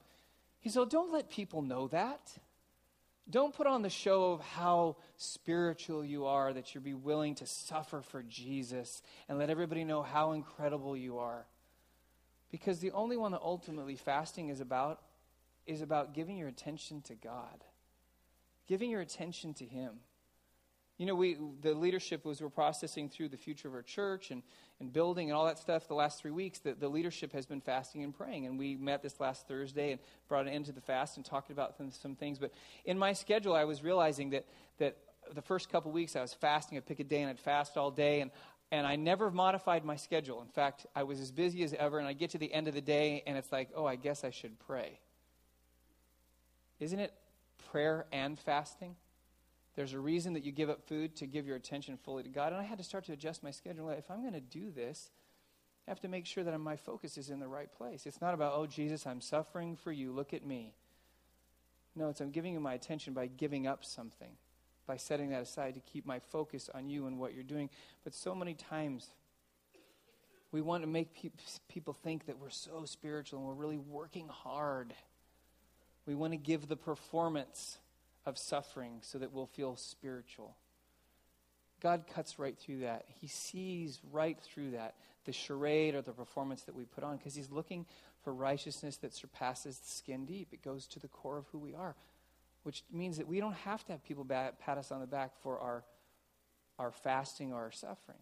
he 0.64 0.70
said, 0.70 0.88
Don't 0.90 1.12
let 1.12 1.30
people 1.30 1.62
know 1.62 1.90
that. 1.90 2.32
Don't 3.30 3.54
put 3.54 3.68
on 3.68 3.82
the 3.82 3.90
show 3.90 4.32
of 4.32 4.40
how 4.40 4.96
spiritual 5.18 6.06
you 6.06 6.26
are, 6.26 6.54
that 6.54 6.74
you'll 6.74 6.84
be 6.84 6.94
willing 6.94 7.36
to 7.36 7.46
suffer 7.46 8.02
for 8.02 8.24
Jesus, 8.24 9.02
and 9.28 9.38
let 9.38 9.50
everybody 9.50 9.84
know 9.84 10.04
how 10.04 10.32
incredible 10.32 10.96
you 10.96 11.18
are. 11.18 11.46
Because 12.50 12.80
the 12.80 12.92
only 12.92 13.18
one 13.18 13.34
that 13.34 13.42
ultimately 13.42 13.98
fasting 13.98 14.48
is 14.48 14.62
about 14.62 15.02
is 15.68 15.82
about 15.82 16.14
giving 16.14 16.38
your 16.38 16.48
attention 16.48 17.02
to 17.02 17.16
God, 17.16 17.66
giving 18.66 18.90
your 18.90 19.02
attention 19.02 19.54
to 19.56 19.66
Him. 19.66 20.00
You 20.98 21.08
know, 21.08 21.16
we 21.16 21.38
the 21.62 21.74
leadership 21.74 22.24
was 22.24 22.42
we're 22.42 22.50
processing 22.50 23.10
through 23.10 23.30
the 23.30 23.38
future 23.38 23.68
of 23.68 23.74
our 23.74 23.82
church 23.82 24.30
and, 24.32 24.44
and 24.80 24.94
building 24.94 25.30
and 25.30 25.38
all 25.38 25.46
that 25.46 25.58
stuff 25.58 25.88
the 25.88 25.96
last 25.96 26.22
three 26.22 26.32
weeks. 26.32 26.60
The, 26.60 26.74
the 26.74 26.88
leadership 26.88 27.34
has 27.34 27.46
been 27.46 27.62
fasting 27.62 28.04
and 28.04 28.16
praying. 28.16 28.46
And 28.46 28.60
we 28.60 28.76
met 28.76 29.02
this 29.02 29.20
last 29.20 29.48
Thursday 29.48 29.92
and 29.92 30.00
brought 30.28 30.46
an 30.46 30.54
end 30.54 30.66
to 30.66 30.72
the 30.72 30.82
fast 30.82 31.18
and 31.18 31.26
talked 31.26 31.50
about 31.50 31.76
some, 31.76 31.90
some 31.92 32.16
things. 32.16 32.38
But 32.38 32.52
in 32.86 32.98
my 32.98 33.14
schedule, 33.14 33.56
I 33.56 33.64
was 33.64 33.84
realizing 33.84 34.30
that 34.32 34.46
that 34.78 34.98
the 35.34 35.42
first 35.42 35.72
couple 35.72 35.92
weeks 35.92 36.16
I 36.16 36.22
was 36.22 36.34
fasting. 36.34 36.78
I'd 36.78 36.86
pick 36.86 37.00
a 37.00 37.04
day 37.04 37.22
and 37.22 37.30
I'd 37.30 37.40
fast 37.40 37.76
all 37.76 37.90
day. 37.90 38.22
And 38.22 38.30
and 38.74 38.88
I 38.88 38.96
never 38.96 39.30
modified 39.30 39.86
my 39.86 39.96
schedule. 39.96 40.42
In 40.42 40.48
fact, 40.48 40.88
I 40.96 41.04
was 41.04 41.20
as 41.20 41.32
busy 41.32 41.64
as 41.64 41.76
ever, 41.76 42.00
and 42.00 42.08
I 42.08 42.14
get 42.14 42.32
to 42.32 42.40
the 42.40 42.52
end 42.52 42.68
of 42.68 42.74
the 42.74 42.82
day, 42.82 43.22
and 43.28 43.38
it's 43.38 43.52
like, 43.52 43.70
oh, 43.76 43.86
I 43.86 43.96
guess 43.96 44.24
I 44.24 44.32
should 44.32 44.58
pray. 44.58 45.00
Isn't 46.80 46.98
it 46.98 47.14
prayer 47.72 48.08
and 48.12 48.38
fasting? 48.40 48.96
There's 49.76 49.94
a 49.94 50.00
reason 50.00 50.34
that 50.34 50.44
you 50.44 50.52
give 50.52 50.70
up 50.70 50.88
food 50.88 51.16
to 51.18 51.26
give 51.26 51.48
your 51.48 51.56
attention 51.56 51.98
fully 51.98 52.24
to 52.24 52.30
God. 52.30 52.54
And 52.54 52.62
I 52.62 52.64
had 52.64 52.78
to 52.78 52.84
start 52.84 53.06
to 53.06 53.14
adjust 53.14 53.44
my 53.44 53.52
schedule. 53.52 53.90
If 53.90 54.12
I'm 54.12 54.22
going 54.22 54.34
to 54.34 54.40
do 54.40 54.72
this, 54.72 55.10
I 55.88 55.92
have 55.92 56.00
to 56.02 56.08
make 56.08 56.26
sure 56.26 56.44
that 56.44 56.58
my 56.60 56.76
focus 56.76 57.18
is 57.18 57.30
in 57.30 57.40
the 57.40 57.48
right 57.48 57.72
place. 57.72 58.06
It's 58.06 58.22
not 58.22 58.34
about, 58.34 58.54
oh, 58.56 58.68
Jesus, 58.68 59.08
I'm 59.08 59.20
suffering 59.20 59.76
for 59.76 59.92
you. 59.92 60.12
Look 60.12 60.34
at 60.34 60.46
me. 60.46 60.76
No, 61.96 62.10
it's 62.10 62.22
I'm 62.22 62.32
giving 62.32 62.54
you 62.54 62.60
my 62.60 62.74
attention 62.74 63.14
by 63.14 63.28
giving 63.28 63.68
up 63.68 63.84
something, 63.84 64.32
by 64.88 64.98
setting 64.98 65.30
that 65.32 65.42
aside 65.42 65.74
to 65.76 65.80
keep 65.80 66.06
my 66.06 66.20
focus 66.20 66.70
on 66.74 66.88
you 66.88 67.08
and 67.08 67.20
what 67.20 67.34
you're 67.34 67.44
doing. 67.44 67.70
But 68.04 68.14
so 68.14 68.34
many 68.34 68.54
times, 68.54 69.10
we 70.52 70.62
want 70.62 70.84
to 70.84 70.88
make 70.88 71.14
pe- 71.14 71.32
people 71.68 71.94
think 71.94 72.28
that 72.28 72.40
we're 72.40 72.50
so 72.50 72.86
spiritual 72.86 73.40
and 73.40 73.48
we're 73.48 73.56
really 73.56 73.78
working 73.78 74.28
hard. 74.28 74.94
We 76.06 76.16
want 76.16 76.34
to 76.34 76.38
give 76.38 76.68
the 76.68 76.76
performance 76.76 77.78
of 78.26 78.38
suffering 78.38 79.00
so 79.02 79.18
that 79.18 79.34
we'll 79.34 79.46
feel 79.46 79.76
spiritual. 79.76 80.56
God 81.82 82.06
cuts 82.14 82.40
right 82.40 82.58
through 82.58 82.80
that. 82.80 83.06
He 83.20 83.28
sees 83.28 84.00
right 84.12 84.40
through 84.40 84.72
that. 84.72 84.96
the 85.26 85.32
charade 85.32 85.96
or 85.96 86.02
the 86.02 86.12
performance 86.12 86.64
that 86.64 86.76
we 86.76 86.84
put 86.84 87.04
on 87.04 87.18
because 87.18 87.36
he's 87.36 87.52
looking 87.52 87.86
for 88.24 88.34
righteousness 88.34 88.98
that 88.98 89.14
surpasses 89.14 89.78
the 89.78 89.90
skin 89.90 90.26
deep. 90.26 90.50
It 90.52 90.64
goes 90.64 90.88
to 90.88 91.00
the 91.00 91.08
core 91.08 91.38
of 91.38 91.48
who 91.52 91.60
we 91.60 91.74
are, 91.74 91.96
which 92.64 92.84
means 92.92 93.18
that 93.18 93.28
we 93.28 93.40
don't 93.40 93.56
have 93.56 93.84
to 93.86 93.94
have 93.94 94.04
people 94.04 94.24
bat, 94.24 94.60
pat 94.60 94.78
us 94.78 94.92
on 94.92 95.00
the 95.00 95.08
back 95.08 95.32
for 95.42 95.60
our, 95.60 95.84
our 96.80 96.92
fasting 96.92 97.54
or 97.54 97.62
our 97.62 97.72
suffering. 97.72 98.20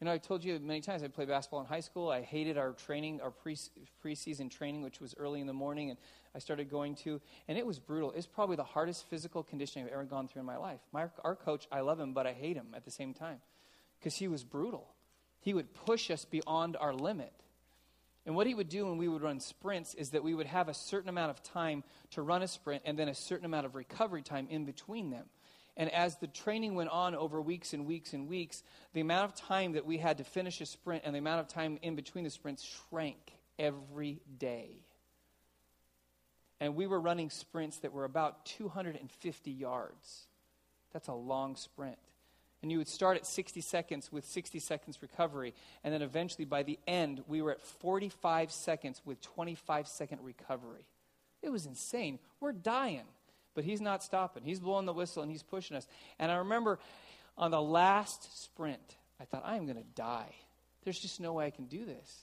You 0.00 0.04
know, 0.04 0.12
I 0.12 0.18
told 0.18 0.44
you 0.44 0.56
many 0.60 0.80
times 0.80 1.02
I 1.02 1.08
played 1.08 1.26
basketball 1.26 1.60
in 1.60 1.66
high 1.66 1.80
school. 1.80 2.08
I 2.08 2.22
hated 2.22 2.56
our 2.56 2.72
training, 2.72 3.20
our 3.20 3.32
pre 3.32 3.56
preseason 4.04 4.48
training, 4.48 4.82
which 4.82 5.00
was 5.00 5.14
early 5.18 5.40
in 5.40 5.48
the 5.48 5.52
morning, 5.52 5.90
and 5.90 5.98
I 6.36 6.38
started 6.38 6.70
going 6.70 6.94
to, 6.96 7.20
and 7.48 7.58
it 7.58 7.66
was 7.66 7.80
brutal. 7.80 8.12
It's 8.12 8.26
probably 8.26 8.54
the 8.54 8.62
hardest 8.62 9.08
physical 9.10 9.42
conditioning 9.42 9.86
I've 9.86 9.92
ever 9.92 10.04
gone 10.04 10.28
through 10.28 10.40
in 10.40 10.46
my 10.46 10.56
life. 10.56 10.78
My, 10.92 11.06
our 11.24 11.34
coach, 11.34 11.66
I 11.72 11.80
love 11.80 11.98
him, 11.98 12.12
but 12.12 12.28
I 12.28 12.32
hate 12.32 12.56
him 12.56 12.68
at 12.74 12.84
the 12.84 12.92
same 12.92 13.12
time 13.12 13.40
because 13.98 14.14
he 14.14 14.28
was 14.28 14.44
brutal. 14.44 14.86
He 15.40 15.52
would 15.52 15.74
push 15.74 16.12
us 16.12 16.24
beyond 16.24 16.76
our 16.76 16.94
limit. 16.94 17.32
And 18.24 18.36
what 18.36 18.46
he 18.46 18.54
would 18.54 18.68
do 18.68 18.86
when 18.86 18.98
we 18.98 19.08
would 19.08 19.22
run 19.22 19.40
sprints 19.40 19.94
is 19.94 20.10
that 20.10 20.22
we 20.22 20.34
would 20.34 20.46
have 20.46 20.68
a 20.68 20.74
certain 20.74 21.08
amount 21.08 21.30
of 21.30 21.42
time 21.42 21.82
to 22.10 22.22
run 22.22 22.42
a 22.42 22.48
sprint 22.48 22.82
and 22.84 22.96
then 22.96 23.08
a 23.08 23.14
certain 23.14 23.46
amount 23.46 23.66
of 23.66 23.74
recovery 23.74 24.22
time 24.22 24.46
in 24.48 24.64
between 24.64 25.10
them. 25.10 25.26
And 25.78 25.94
as 25.94 26.16
the 26.16 26.26
training 26.26 26.74
went 26.74 26.90
on 26.90 27.14
over 27.14 27.40
weeks 27.40 27.72
and 27.72 27.86
weeks 27.86 28.12
and 28.12 28.28
weeks, 28.28 28.64
the 28.94 29.00
amount 29.00 29.26
of 29.26 29.36
time 29.36 29.72
that 29.72 29.86
we 29.86 29.96
had 29.96 30.18
to 30.18 30.24
finish 30.24 30.60
a 30.60 30.66
sprint 30.66 31.04
and 31.06 31.14
the 31.14 31.20
amount 31.20 31.40
of 31.40 31.46
time 31.46 31.78
in 31.82 31.94
between 31.94 32.24
the 32.24 32.30
sprints 32.30 32.64
shrank 32.90 33.32
every 33.60 34.20
day. 34.38 34.70
And 36.60 36.74
we 36.74 36.88
were 36.88 37.00
running 37.00 37.30
sprints 37.30 37.78
that 37.78 37.92
were 37.92 38.04
about 38.04 38.44
250 38.44 39.50
yards. 39.52 40.26
That's 40.92 41.06
a 41.06 41.14
long 41.14 41.54
sprint. 41.54 41.98
And 42.60 42.72
you 42.72 42.78
would 42.78 42.88
start 42.88 43.16
at 43.16 43.24
60 43.24 43.60
seconds 43.60 44.10
with 44.10 44.24
60 44.24 44.58
seconds 44.58 44.98
recovery. 45.00 45.54
And 45.84 45.94
then 45.94 46.02
eventually, 46.02 46.44
by 46.44 46.64
the 46.64 46.80
end, 46.88 47.22
we 47.28 47.40
were 47.40 47.52
at 47.52 47.60
45 47.60 48.50
seconds 48.50 49.00
with 49.04 49.20
25 49.20 49.86
second 49.86 50.24
recovery. 50.24 50.86
It 51.40 51.50
was 51.50 51.66
insane. 51.66 52.18
We're 52.40 52.50
dying 52.50 53.04
but 53.58 53.64
he's 53.64 53.80
not 53.80 54.04
stopping. 54.04 54.44
He's 54.44 54.60
blowing 54.60 54.86
the 54.86 54.92
whistle 54.92 55.20
and 55.20 55.32
he's 55.32 55.42
pushing 55.42 55.76
us. 55.76 55.88
And 56.20 56.30
I 56.30 56.36
remember 56.36 56.78
on 57.36 57.50
the 57.50 57.60
last 57.60 58.44
sprint, 58.44 58.94
I 59.20 59.24
thought, 59.24 59.42
I 59.44 59.56
am 59.56 59.64
going 59.64 59.78
to 59.78 59.82
die. 59.96 60.32
There's 60.84 61.00
just 61.00 61.18
no 61.18 61.32
way 61.32 61.46
I 61.46 61.50
can 61.50 61.64
do 61.64 61.84
this. 61.84 62.20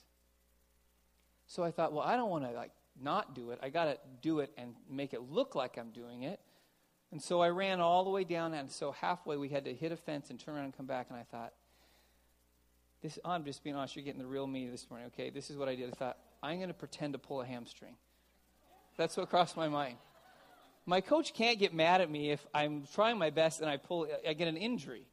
So 1.47 1.61
I 1.61 1.71
thought, 1.71 1.91
well, 1.91 2.03
I 2.03 2.15
don't 2.15 2.29
want 2.29 2.45
to 2.45 2.51
like 2.51 2.71
not 3.03 3.35
do 3.35 3.51
it. 3.51 3.59
I 3.61 3.67
got 3.67 3.83
to 3.83 3.97
do 4.21 4.39
it 4.39 4.49
and 4.57 4.75
make 4.89 5.13
it 5.13 5.29
look 5.29 5.55
like 5.55 5.77
I'm 5.77 5.89
doing 5.89 6.23
it. 6.23 6.39
And 7.11 7.21
so 7.21 7.41
I 7.41 7.49
ran 7.49 7.81
all 7.81 8.05
the 8.05 8.11
way 8.11 8.23
down, 8.23 8.53
and 8.53 8.71
so 8.71 8.93
halfway 8.93 9.35
we 9.35 9.49
had 9.49 9.65
to 9.65 9.73
hit 9.73 9.91
a 9.91 9.97
fence 9.97 10.29
and 10.29 10.39
turn 10.39 10.55
around 10.55 10.63
and 10.63 10.77
come 10.77 10.85
back. 10.85 11.07
And 11.09 11.19
I 11.19 11.23
thought, 11.23 11.51
this, 13.01 13.19
I'm 13.25 13.43
just 13.43 13.61
being 13.61 13.75
honest, 13.75 13.97
you're 13.97 14.05
getting 14.05 14.21
the 14.21 14.25
real 14.25 14.47
me 14.47 14.69
this 14.69 14.89
morning, 14.89 15.07
okay? 15.07 15.31
This 15.31 15.49
is 15.49 15.57
what 15.57 15.67
I 15.67 15.75
did. 15.75 15.89
I 15.89 15.95
thought, 15.97 16.17
I'm 16.41 16.59
going 16.59 16.69
to 16.69 16.73
pretend 16.73 17.11
to 17.11 17.19
pull 17.19 17.41
a 17.41 17.45
hamstring. 17.45 17.97
That's 18.95 19.17
what 19.17 19.29
crossed 19.29 19.57
my 19.57 19.67
mind 19.67 19.97
my 20.85 21.01
coach 21.01 21.33
can't 21.33 21.59
get 21.59 21.73
mad 21.73 22.01
at 22.01 22.09
me 22.09 22.31
if 22.31 22.45
I'm 22.53 22.83
trying 22.93 23.17
my 23.17 23.29
best 23.29 23.61
and 23.61 23.69
I 23.69 23.77
pull, 23.77 24.07
I 24.27 24.33
get 24.33 24.47
an 24.47 24.57
injury. 24.57 25.07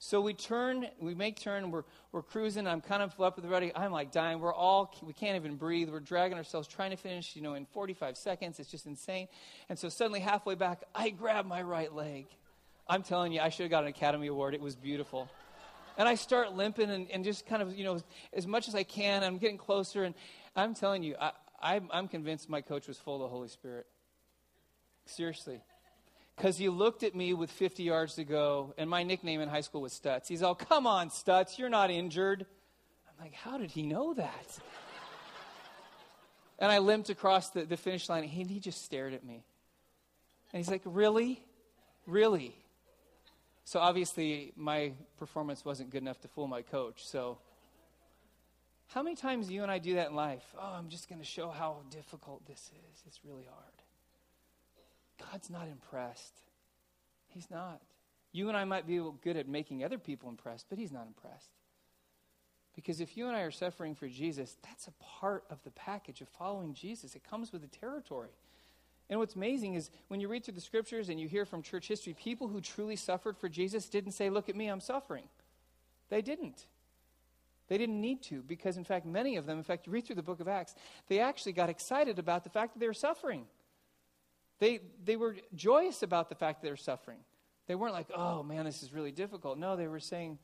So 0.00 0.20
we 0.20 0.32
turn, 0.32 0.86
we 1.00 1.14
make 1.14 1.40
turn, 1.40 1.72
we're, 1.72 1.82
we're 2.12 2.22
cruising. 2.22 2.68
I'm 2.68 2.80
kind 2.80 3.02
of 3.02 3.20
up 3.20 3.34
with 3.34 3.44
the 3.44 3.50
ready. 3.50 3.72
I'm 3.74 3.90
like 3.90 4.12
dying. 4.12 4.38
We're 4.38 4.54
all, 4.54 4.94
we 5.02 5.12
can't 5.12 5.34
even 5.34 5.56
breathe. 5.56 5.90
We're 5.90 5.98
dragging 5.98 6.38
ourselves, 6.38 6.68
trying 6.68 6.92
to 6.92 6.96
finish, 6.96 7.34
you 7.34 7.42
know, 7.42 7.54
in 7.54 7.66
45 7.66 8.16
seconds. 8.16 8.60
It's 8.60 8.70
just 8.70 8.86
insane. 8.86 9.26
And 9.68 9.76
so 9.76 9.88
suddenly, 9.88 10.20
halfway 10.20 10.54
back, 10.54 10.84
I 10.94 11.10
grab 11.10 11.46
my 11.46 11.62
right 11.62 11.92
leg. 11.92 12.26
I'm 12.86 13.02
telling 13.02 13.32
you, 13.32 13.40
I 13.40 13.48
should 13.48 13.64
have 13.64 13.70
got 13.72 13.82
an 13.82 13.88
Academy 13.88 14.28
Award. 14.28 14.54
It 14.54 14.60
was 14.60 14.76
beautiful. 14.76 15.28
And 15.98 16.08
I 16.08 16.14
start 16.14 16.54
limping 16.54 16.90
and, 16.90 17.10
and 17.10 17.24
just 17.24 17.44
kind 17.44 17.60
of, 17.60 17.76
you 17.76 17.82
know, 17.82 18.00
as 18.32 18.46
much 18.46 18.68
as 18.68 18.76
I 18.76 18.84
can. 18.84 19.24
I'm 19.24 19.38
getting 19.38 19.58
closer. 19.58 20.04
And 20.04 20.14
I'm 20.54 20.74
telling 20.74 21.02
you, 21.02 21.16
I, 21.20 21.32
I'm, 21.60 21.88
I'm 21.92 22.06
convinced 22.06 22.48
my 22.48 22.60
coach 22.60 22.86
was 22.86 22.98
full 22.98 23.16
of 23.16 23.22
the 23.22 23.28
Holy 23.28 23.48
Spirit. 23.48 23.86
Seriously. 25.08 25.60
Because 26.36 26.56
he 26.58 26.68
looked 26.68 27.02
at 27.02 27.14
me 27.14 27.34
with 27.34 27.50
50 27.50 27.82
yards 27.82 28.14
to 28.14 28.24
go, 28.24 28.74
and 28.78 28.88
my 28.88 29.02
nickname 29.02 29.40
in 29.40 29.48
high 29.48 29.62
school 29.62 29.80
was 29.80 29.92
Stutz. 29.92 30.28
He's 30.28 30.42
all, 30.42 30.54
come 30.54 30.86
on, 30.86 31.08
Stutz, 31.08 31.58
you're 31.58 31.68
not 31.68 31.90
injured. 31.90 32.46
I'm 33.08 33.24
like, 33.24 33.34
how 33.34 33.58
did 33.58 33.70
he 33.70 33.82
know 33.82 34.14
that? 34.14 34.58
and 36.58 36.70
I 36.70 36.78
limped 36.78 37.10
across 37.10 37.50
the, 37.50 37.64
the 37.64 37.76
finish 37.76 38.08
line, 38.08 38.22
and 38.22 38.30
he, 38.30 38.44
he 38.44 38.60
just 38.60 38.84
stared 38.84 39.14
at 39.14 39.24
me. 39.24 39.42
And 40.52 40.58
he's 40.58 40.70
like, 40.70 40.82
really? 40.84 41.42
Really? 42.06 42.54
So 43.64 43.80
obviously, 43.80 44.52
my 44.56 44.92
performance 45.18 45.64
wasn't 45.64 45.90
good 45.90 46.02
enough 46.02 46.20
to 46.20 46.28
fool 46.28 46.46
my 46.46 46.62
coach. 46.62 47.06
So, 47.06 47.38
how 48.86 49.02
many 49.02 49.16
times 49.16 49.50
you 49.50 49.62
and 49.62 49.70
I 49.70 49.78
do 49.78 49.94
that 49.96 50.10
in 50.10 50.14
life? 50.14 50.54
Oh, 50.58 50.74
I'm 50.78 50.88
just 50.88 51.08
going 51.08 51.18
to 51.20 51.26
show 51.26 51.50
how 51.50 51.78
difficult 51.90 52.46
this 52.46 52.70
is. 52.92 53.02
It's 53.06 53.20
really 53.24 53.44
hard. 53.50 53.77
God's 55.30 55.50
not 55.50 55.68
impressed. 55.68 56.34
He's 57.28 57.50
not. 57.50 57.80
You 58.32 58.48
and 58.48 58.56
I 58.56 58.64
might 58.64 58.86
be 58.86 59.00
good 59.22 59.36
at 59.36 59.48
making 59.48 59.84
other 59.84 59.98
people 59.98 60.28
impressed, 60.28 60.66
but 60.68 60.78
He's 60.78 60.92
not 60.92 61.06
impressed. 61.06 61.50
Because 62.74 63.00
if 63.00 63.16
you 63.16 63.26
and 63.26 63.36
I 63.36 63.40
are 63.40 63.50
suffering 63.50 63.94
for 63.94 64.06
Jesus, 64.06 64.56
that's 64.62 64.86
a 64.86 64.92
part 65.02 65.44
of 65.50 65.62
the 65.64 65.70
package 65.72 66.20
of 66.20 66.28
following 66.28 66.74
Jesus. 66.74 67.16
It 67.16 67.28
comes 67.28 67.52
with 67.52 67.62
the 67.62 67.68
territory. 67.68 68.30
And 69.10 69.18
what's 69.18 69.34
amazing 69.34 69.74
is 69.74 69.90
when 70.08 70.20
you 70.20 70.28
read 70.28 70.44
through 70.44 70.54
the 70.54 70.60
scriptures 70.60 71.08
and 71.08 71.18
you 71.18 71.26
hear 71.26 71.44
from 71.44 71.62
church 71.62 71.88
history, 71.88 72.14
people 72.14 72.46
who 72.46 72.60
truly 72.60 72.94
suffered 72.94 73.36
for 73.36 73.48
Jesus 73.48 73.88
didn't 73.88 74.12
say, 74.12 74.30
Look 74.30 74.48
at 74.48 74.56
me, 74.56 74.68
I'm 74.68 74.80
suffering. 74.80 75.24
They 76.08 76.22
didn't. 76.22 76.66
They 77.68 77.78
didn't 77.78 78.00
need 78.00 78.22
to, 78.24 78.42
because 78.42 78.76
in 78.76 78.84
fact, 78.84 79.04
many 79.04 79.36
of 79.36 79.44
them, 79.44 79.58
in 79.58 79.64
fact, 79.64 79.86
you 79.86 79.92
read 79.92 80.06
through 80.06 80.16
the 80.16 80.22
book 80.22 80.40
of 80.40 80.48
Acts, 80.48 80.74
they 81.08 81.20
actually 81.20 81.52
got 81.52 81.68
excited 81.68 82.18
about 82.18 82.44
the 82.44 82.50
fact 82.50 82.72
that 82.74 82.80
they 82.80 82.86
were 82.86 82.94
suffering. 82.94 83.44
They, 84.58 84.80
they 85.04 85.16
were 85.16 85.36
joyous 85.54 86.02
about 86.02 86.28
the 86.28 86.34
fact 86.34 86.60
that 86.60 86.66
they're 86.66 86.76
suffering. 86.76 87.18
They 87.66 87.74
weren't 87.74 87.94
like, 87.94 88.08
oh 88.14 88.42
man, 88.42 88.64
this 88.64 88.82
is 88.82 88.92
really 88.92 89.12
difficult. 89.12 89.58
No, 89.58 89.76
they 89.76 89.86
were 89.86 90.00
saying, 90.00 90.38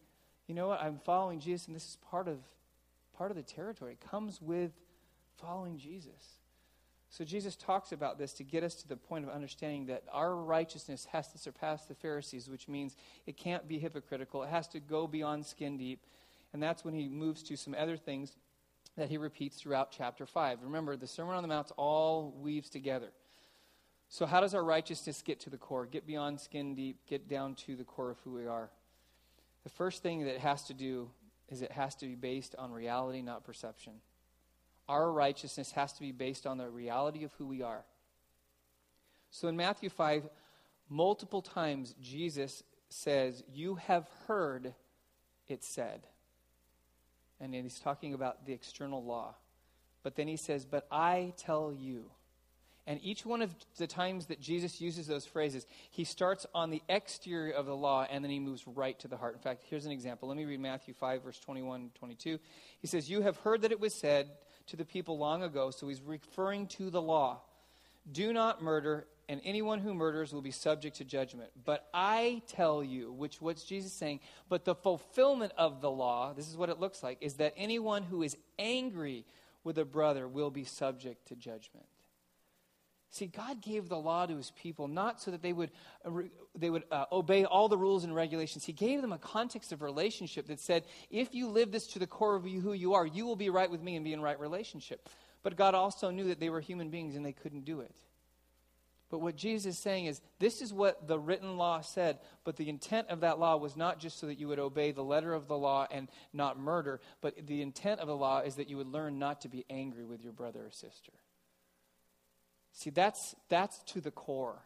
you 0.47 0.55
know 0.55 0.69
what, 0.69 0.81
I'm 0.81 0.99
following 1.05 1.41
Jesus, 1.41 1.67
and 1.67 1.75
this 1.75 1.85
is 1.89 1.99
part 2.11 2.29
of, 2.29 2.39
part 3.17 3.31
of 3.31 3.37
the 3.37 3.43
territory. 3.43 3.93
It 3.93 4.11
comes 4.11 4.41
with 4.43 4.73
following 5.41 5.79
Jesus. 5.79 6.39
So 7.09 7.25
Jesus 7.25 7.55
talks 7.55 7.93
about 7.93 8.19
this 8.19 8.33
to 8.35 8.45
get 8.45 8.65
us 8.65 8.75
to 8.77 8.89
the 8.89 8.97
point 8.97 9.25
of 9.25 9.31
understanding 9.31 9.87
that 9.87 10.03
our 10.11 10.35
righteousness 10.35 11.07
has 11.13 11.31
to 11.33 11.39
surpass 11.39 11.85
the 11.85 11.95
Pharisees, 11.95 12.49
which 12.49 12.69
means 12.69 12.97
it 13.27 13.37
can't 13.37 13.69
be 13.69 13.79
hypocritical. 13.79 14.43
It 14.43 14.51
has 14.51 14.67
to 14.69 14.81
go 14.81 15.07
beyond 15.07 15.47
skin 15.47 15.77
deep. 15.79 16.05
And 16.53 16.63
that's 16.63 16.85
when 16.85 16.93
he 16.93 17.09
moves 17.09 17.43
to 17.45 17.57
some 17.57 17.75
other 17.79 17.97
things 17.97 18.37
that 18.97 19.09
he 19.09 19.17
repeats 19.17 19.57
throughout 19.57 19.93
chapter 19.93 20.27
5. 20.27 20.59
Remember, 20.63 20.97
the 20.97 21.07
Sermon 21.07 21.37
on 21.37 21.43
the 21.43 21.49
Mount 21.49 21.71
all 21.77 22.35
weaves 22.37 22.69
together. 22.69 23.11
So, 24.15 24.27
how 24.27 24.41
does 24.41 24.55
our 24.55 24.63
righteousness 24.63 25.23
get 25.23 25.41
to 25.41 25.51
the 25.51 25.57
core? 25.57 25.87
Get 25.87 26.07
beyond 26.07 26.41
skin 26.41 26.77
deep, 26.77 26.99
get 27.09 27.29
down 27.29 27.57
to 27.67 27.75
the 27.75 27.83
core 27.83 28.13
of 28.13 28.21
who 28.21 28.35
we 28.35 28.47
are. 28.47 28.71
The 29.65 29.71
first 29.71 30.05
thing 30.05 30.25
that 30.25 30.37
it 30.37 30.41
has 30.41 30.63
to 30.67 30.73
do 30.73 31.11
is 31.49 31.63
it 31.63 31.73
has 31.73 31.97
to 31.97 32.07
be 32.07 32.15
based 32.15 32.55
on 32.57 32.71
reality, 32.71 33.23
not 33.23 33.43
perception. 33.43 33.95
Our 34.89 35.11
righteousness 35.11 35.73
has 35.73 35.93
to 35.95 36.01
be 36.01 36.13
based 36.13 36.47
on 36.47 36.59
the 36.59 36.71
reality 36.71 37.25
of 37.25 37.33
who 37.39 37.47
we 37.49 37.63
are. 37.63 37.85
So, 39.33 39.49
in 39.49 39.57
Matthew 39.57 39.89
5, 39.89 40.29
multiple 40.89 41.43
times 41.43 41.97
Jesus 42.01 42.63
says, 42.91 43.43
You 43.53 43.75
have 43.75 44.09
heard 44.29 44.75
it 45.49 45.65
said. 45.65 46.07
And 47.41 47.53
he's 47.53 47.81
talking 47.81 48.15
about 48.15 48.47
the 48.47 48.53
external 48.53 49.05
law. 49.05 49.35
But 50.05 50.15
then 50.15 50.29
he 50.29 50.37
says, 50.37 50.65
But 50.65 50.87
I 50.93 51.33
tell 51.37 51.73
you. 51.77 52.13
And 52.87 53.01
each 53.03 53.25
one 53.25 53.41
of 53.41 53.55
the 53.79 53.87
times 53.87 54.27
that 54.27 54.41
Jesus 54.41 54.81
uses 54.81 55.07
those 55.07 55.25
phrases, 55.25 55.67
he 55.91 56.05
starts 56.05 56.47
on 56.55 56.71
the 56.71 56.83
exterior 56.89 57.53
of 57.53 57.65
the 57.65 57.77
law 57.77 58.07
and 58.11 58.23
then 58.23 58.31
he 58.31 58.39
moves 58.39 58.67
right 58.67 58.99
to 59.01 59.09
the 59.09 59.17
heart. 59.17 59.35
In 59.35 59.41
fact, 59.41 59.63
here's 59.69 59.87
an 59.87 59.93
example. 59.93 60.29
Let 60.29 60.37
me 60.37 60.45
read 60.45 60.61
Matthew 60.61 60.93
5, 60.93 61.23
verse 61.23 61.39
21 61.39 61.91
22. 61.95 62.39
He 62.81 62.87
says, 62.87 63.09
You 63.09 63.23
have 63.23 63.39
heard 63.39 63.63
that 63.63 63.73
it 63.73 63.81
was 63.81 63.95
said 63.95 64.29
to 64.67 64.77
the 64.77 64.85
people 64.85 65.17
long 65.17 65.43
ago, 65.43 65.71
so 65.71 65.89
he's 65.89 66.03
referring 66.03 66.67
to 66.69 66.91
the 66.91 67.01
law 67.01 67.41
do 68.11 68.33
not 68.33 68.63
murder, 68.63 69.07
and 69.29 69.41
anyone 69.45 69.81
who 69.81 69.95
murders 69.95 70.33
will 70.33 70.43
be 70.43 70.51
subject 70.51 70.97
to 70.97 71.05
judgment. 71.05 71.51
But 71.65 71.89
I 71.95 72.43
tell 72.49 72.85
you, 72.85 73.13
which 73.13 73.41
what's 73.41 73.65
Jesus 73.65 73.93
saying? 73.93 74.21
But 74.49 74.65
the 74.65 74.75
fulfillment 74.75 75.53
of 75.57 75.81
the 75.81 75.91
law, 75.91 76.35
this 76.35 76.49
is 76.49 76.57
what 76.57 76.69
it 76.69 76.79
looks 76.79 77.03
like, 77.03 77.19
is 77.21 77.35
that 77.35 77.55
anyone 77.57 78.03
who 78.03 78.23
is 78.23 78.37
angry 78.59 79.25
with 79.63 79.79
a 79.79 79.85
brother 79.85 80.29
will 80.29 80.51
be 80.51 80.65
subject 80.65 81.29
to 81.29 81.37
judgment. 81.37 81.87
See, 83.15 83.27
God 83.29 83.63
gave 83.63 83.89
the 83.89 83.97
law 83.97 84.27
to 84.27 84.37
his 84.37 84.51
people 84.61 84.89
not 84.89 85.23
so 85.23 85.31
that 85.31 85.41
they 85.41 85.53
would, 85.53 85.71
uh, 86.05 86.11
they 86.57 86.69
would 86.69 86.83
uh, 86.91 87.05
obey 87.13 87.45
all 87.45 87.69
the 87.69 87.79
rules 87.79 88.03
and 88.03 88.13
regulations. 88.13 88.65
He 88.65 88.73
gave 88.73 89.03
them 89.03 89.13
a 89.13 89.19
context 89.19 89.71
of 89.71 89.83
relationship 89.83 90.49
that 90.49 90.59
said, 90.59 90.83
if 91.13 91.33
you 91.33 91.47
live 91.47 91.71
this 91.71 91.87
to 91.93 92.01
the 92.01 92.09
core 92.09 92.35
of 92.35 92.45
you, 92.45 92.61
who 92.61 92.73
you 92.73 92.95
are, 92.95 93.07
you 93.07 93.25
will 93.25 93.37
be 93.37 93.51
right 93.51 93.71
with 93.71 93.81
me 93.81 93.95
and 93.95 94.05
be 94.05 94.13
in 94.13 94.21
right 94.21 94.41
relationship. 94.41 95.09
But 95.45 95.55
God 95.55 95.77
also 95.77 96.11
knew 96.11 96.25
that 96.25 96.41
they 96.41 96.51
were 96.51 96.59
human 96.61 96.91
beings 96.91 97.15
and 97.15 97.25
they 97.25 97.31
couldn't 97.33 97.65
do 97.65 97.83
it. 97.83 97.95
But 99.11 99.21
what 99.21 99.37
Jesus 99.37 99.77
is 99.77 99.79
saying 99.81 100.07
is, 100.07 100.21
this 100.41 100.61
is 100.61 100.73
what 100.73 101.07
the 101.07 101.21
written 101.21 101.57
law 101.57 101.83
said, 101.83 102.19
but 102.43 102.57
the 102.57 102.69
intent 102.69 103.11
of 103.11 103.21
that 103.21 103.39
law 103.39 103.57
was 103.57 103.77
not 103.77 104.01
just 104.01 104.19
so 104.19 104.27
that 104.27 104.41
you 104.41 104.49
would 104.49 104.59
obey 104.59 104.91
the 104.91 105.05
letter 105.05 105.35
of 105.35 105.47
the 105.47 105.57
law 105.57 105.87
and 105.89 106.09
not 106.33 106.59
murder, 106.59 107.01
but 107.21 107.47
the 107.47 107.63
intent 107.63 108.01
of 108.01 108.09
the 108.09 108.17
law 108.17 108.41
is 108.41 108.57
that 108.57 108.69
you 108.69 108.77
would 108.77 108.89
learn 108.89 109.21
not 109.21 109.43
to 109.43 109.49
be 109.49 109.65
angry 109.71 110.05
with 110.05 110.25
your 110.25 110.33
brother 110.33 110.67
or 110.67 110.73
sister. 110.73 111.13
See, 112.75 112.91
that's, 112.91 113.35
that's 113.49 113.79
to 113.93 114.01
the 114.01 114.11
core. 114.11 114.59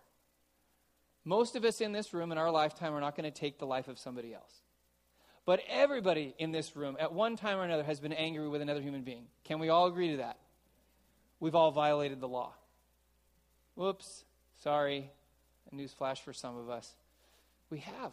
Most 1.24 1.56
of 1.56 1.64
us 1.64 1.80
in 1.80 1.92
this 1.92 2.14
room 2.14 2.32
in 2.32 2.38
our 2.38 2.50
lifetime 2.50 2.94
are 2.94 3.00
not 3.00 3.14
going 3.14 3.30
to 3.30 3.38
take 3.38 3.58
the 3.58 3.66
life 3.66 3.86
of 3.86 3.98
somebody 3.98 4.34
else. 4.34 4.52
But 5.44 5.60
everybody 5.68 6.34
in 6.38 6.50
this 6.50 6.74
room, 6.74 6.96
at 6.98 7.12
one 7.12 7.36
time 7.36 7.58
or 7.58 7.64
another, 7.64 7.84
has 7.84 8.00
been 8.00 8.14
angry 8.14 8.48
with 8.48 8.62
another 8.62 8.80
human 8.80 9.02
being. 9.02 9.26
Can 9.44 9.58
we 9.58 9.68
all 9.68 9.86
agree 9.86 10.12
to 10.12 10.16
that? 10.18 10.38
We've 11.38 11.54
all 11.54 11.70
violated 11.70 12.20
the 12.20 12.28
law. 12.28 12.54
Whoops, 13.74 14.24
sorry. 14.62 15.10
A 15.70 15.74
newsflash 15.74 16.18
for 16.22 16.32
some 16.32 16.56
of 16.56 16.70
us. 16.70 16.94
We 17.70 17.80
have. 17.80 18.12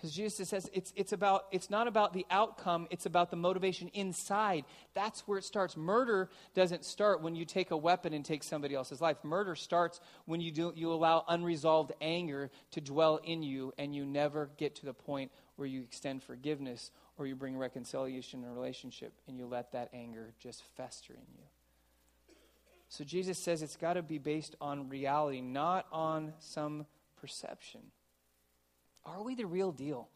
Because 0.00 0.14
Jesus 0.14 0.48
says 0.48 0.70
it's, 0.72 0.94
it's, 0.96 1.12
about, 1.12 1.44
it's 1.52 1.68
not 1.68 1.86
about 1.86 2.14
the 2.14 2.24
outcome, 2.30 2.88
it's 2.90 3.04
about 3.04 3.30
the 3.30 3.36
motivation 3.36 3.88
inside. 3.92 4.64
That's 4.94 5.28
where 5.28 5.36
it 5.36 5.44
starts. 5.44 5.76
Murder 5.76 6.30
doesn't 6.54 6.86
start 6.86 7.20
when 7.20 7.36
you 7.36 7.44
take 7.44 7.70
a 7.70 7.76
weapon 7.76 8.14
and 8.14 8.24
take 8.24 8.42
somebody 8.42 8.74
else's 8.74 9.02
life. 9.02 9.18
Murder 9.22 9.54
starts 9.54 10.00
when 10.24 10.40
you, 10.40 10.52
do, 10.52 10.72
you 10.74 10.90
allow 10.90 11.26
unresolved 11.28 11.92
anger 12.00 12.50
to 12.70 12.80
dwell 12.80 13.20
in 13.22 13.42
you 13.42 13.74
and 13.76 13.94
you 13.94 14.06
never 14.06 14.48
get 14.56 14.74
to 14.76 14.86
the 14.86 14.94
point 14.94 15.30
where 15.56 15.68
you 15.68 15.82
extend 15.82 16.22
forgiveness 16.22 16.90
or 17.18 17.26
you 17.26 17.36
bring 17.36 17.58
reconciliation 17.58 18.42
in 18.42 18.48
a 18.48 18.52
relationship 18.54 19.12
and 19.28 19.36
you 19.36 19.44
let 19.44 19.72
that 19.72 19.90
anger 19.92 20.32
just 20.40 20.62
fester 20.78 21.12
in 21.12 21.34
you. 21.36 21.44
So 22.88 23.04
Jesus 23.04 23.38
says 23.38 23.60
it's 23.60 23.76
got 23.76 23.94
to 23.94 24.02
be 24.02 24.16
based 24.16 24.56
on 24.62 24.88
reality, 24.88 25.42
not 25.42 25.84
on 25.92 26.32
some 26.38 26.86
perception. 27.20 27.82
Are 29.04 29.22
we 29.22 29.34
the 29.34 29.46
real 29.46 29.72
deal? 29.72 30.08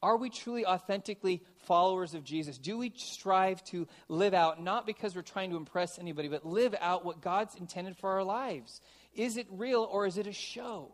Are 0.00 0.16
we 0.16 0.30
truly 0.30 0.64
authentically 0.64 1.42
followers 1.66 2.14
of 2.14 2.22
Jesus? 2.22 2.56
Do 2.56 2.78
we 2.78 2.92
strive 2.96 3.64
to 3.64 3.88
live 4.08 4.32
out, 4.32 4.62
not 4.62 4.86
because 4.86 5.16
we're 5.16 5.22
trying 5.22 5.50
to 5.50 5.56
impress 5.56 5.98
anybody, 5.98 6.28
but 6.28 6.46
live 6.46 6.74
out 6.80 7.04
what 7.04 7.20
God's 7.20 7.56
intended 7.56 7.96
for 7.96 8.10
our 8.10 8.22
lives? 8.22 8.80
Is 9.14 9.36
it 9.36 9.46
real 9.50 9.82
or 9.90 10.06
is 10.06 10.16
it 10.16 10.28
a 10.28 10.32
show? 10.32 10.92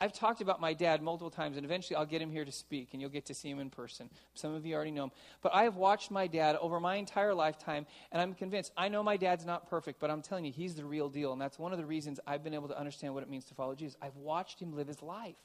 I've 0.00 0.12
talked 0.12 0.40
about 0.40 0.60
my 0.60 0.74
dad 0.74 1.02
multiple 1.02 1.30
times, 1.30 1.56
and 1.56 1.66
eventually 1.66 1.96
I'll 1.96 2.06
get 2.06 2.22
him 2.22 2.30
here 2.30 2.44
to 2.44 2.52
speak, 2.52 2.90
and 2.92 3.00
you'll 3.00 3.10
get 3.10 3.26
to 3.26 3.34
see 3.34 3.50
him 3.50 3.58
in 3.58 3.68
person. 3.68 4.08
Some 4.34 4.54
of 4.54 4.64
you 4.64 4.76
already 4.76 4.92
know 4.92 5.04
him. 5.04 5.10
But 5.42 5.54
I 5.54 5.64
have 5.64 5.74
watched 5.76 6.12
my 6.12 6.28
dad 6.28 6.56
over 6.60 6.78
my 6.78 6.96
entire 6.96 7.34
lifetime, 7.34 7.84
and 8.12 8.22
I'm 8.22 8.34
convinced. 8.34 8.72
I 8.76 8.88
know 8.88 9.02
my 9.02 9.16
dad's 9.16 9.44
not 9.44 9.68
perfect, 9.68 9.98
but 9.98 10.08
I'm 10.08 10.22
telling 10.22 10.44
you, 10.44 10.52
he's 10.52 10.76
the 10.76 10.84
real 10.84 11.08
deal. 11.08 11.32
And 11.32 11.40
that's 11.40 11.58
one 11.58 11.72
of 11.72 11.78
the 11.78 11.86
reasons 11.86 12.20
I've 12.28 12.44
been 12.44 12.54
able 12.54 12.68
to 12.68 12.78
understand 12.78 13.12
what 13.12 13.24
it 13.24 13.30
means 13.30 13.46
to 13.46 13.54
follow 13.54 13.74
Jesus. 13.74 13.96
I've 14.00 14.16
watched 14.16 14.60
him 14.62 14.72
live 14.72 14.86
his 14.86 15.02
life. 15.02 15.36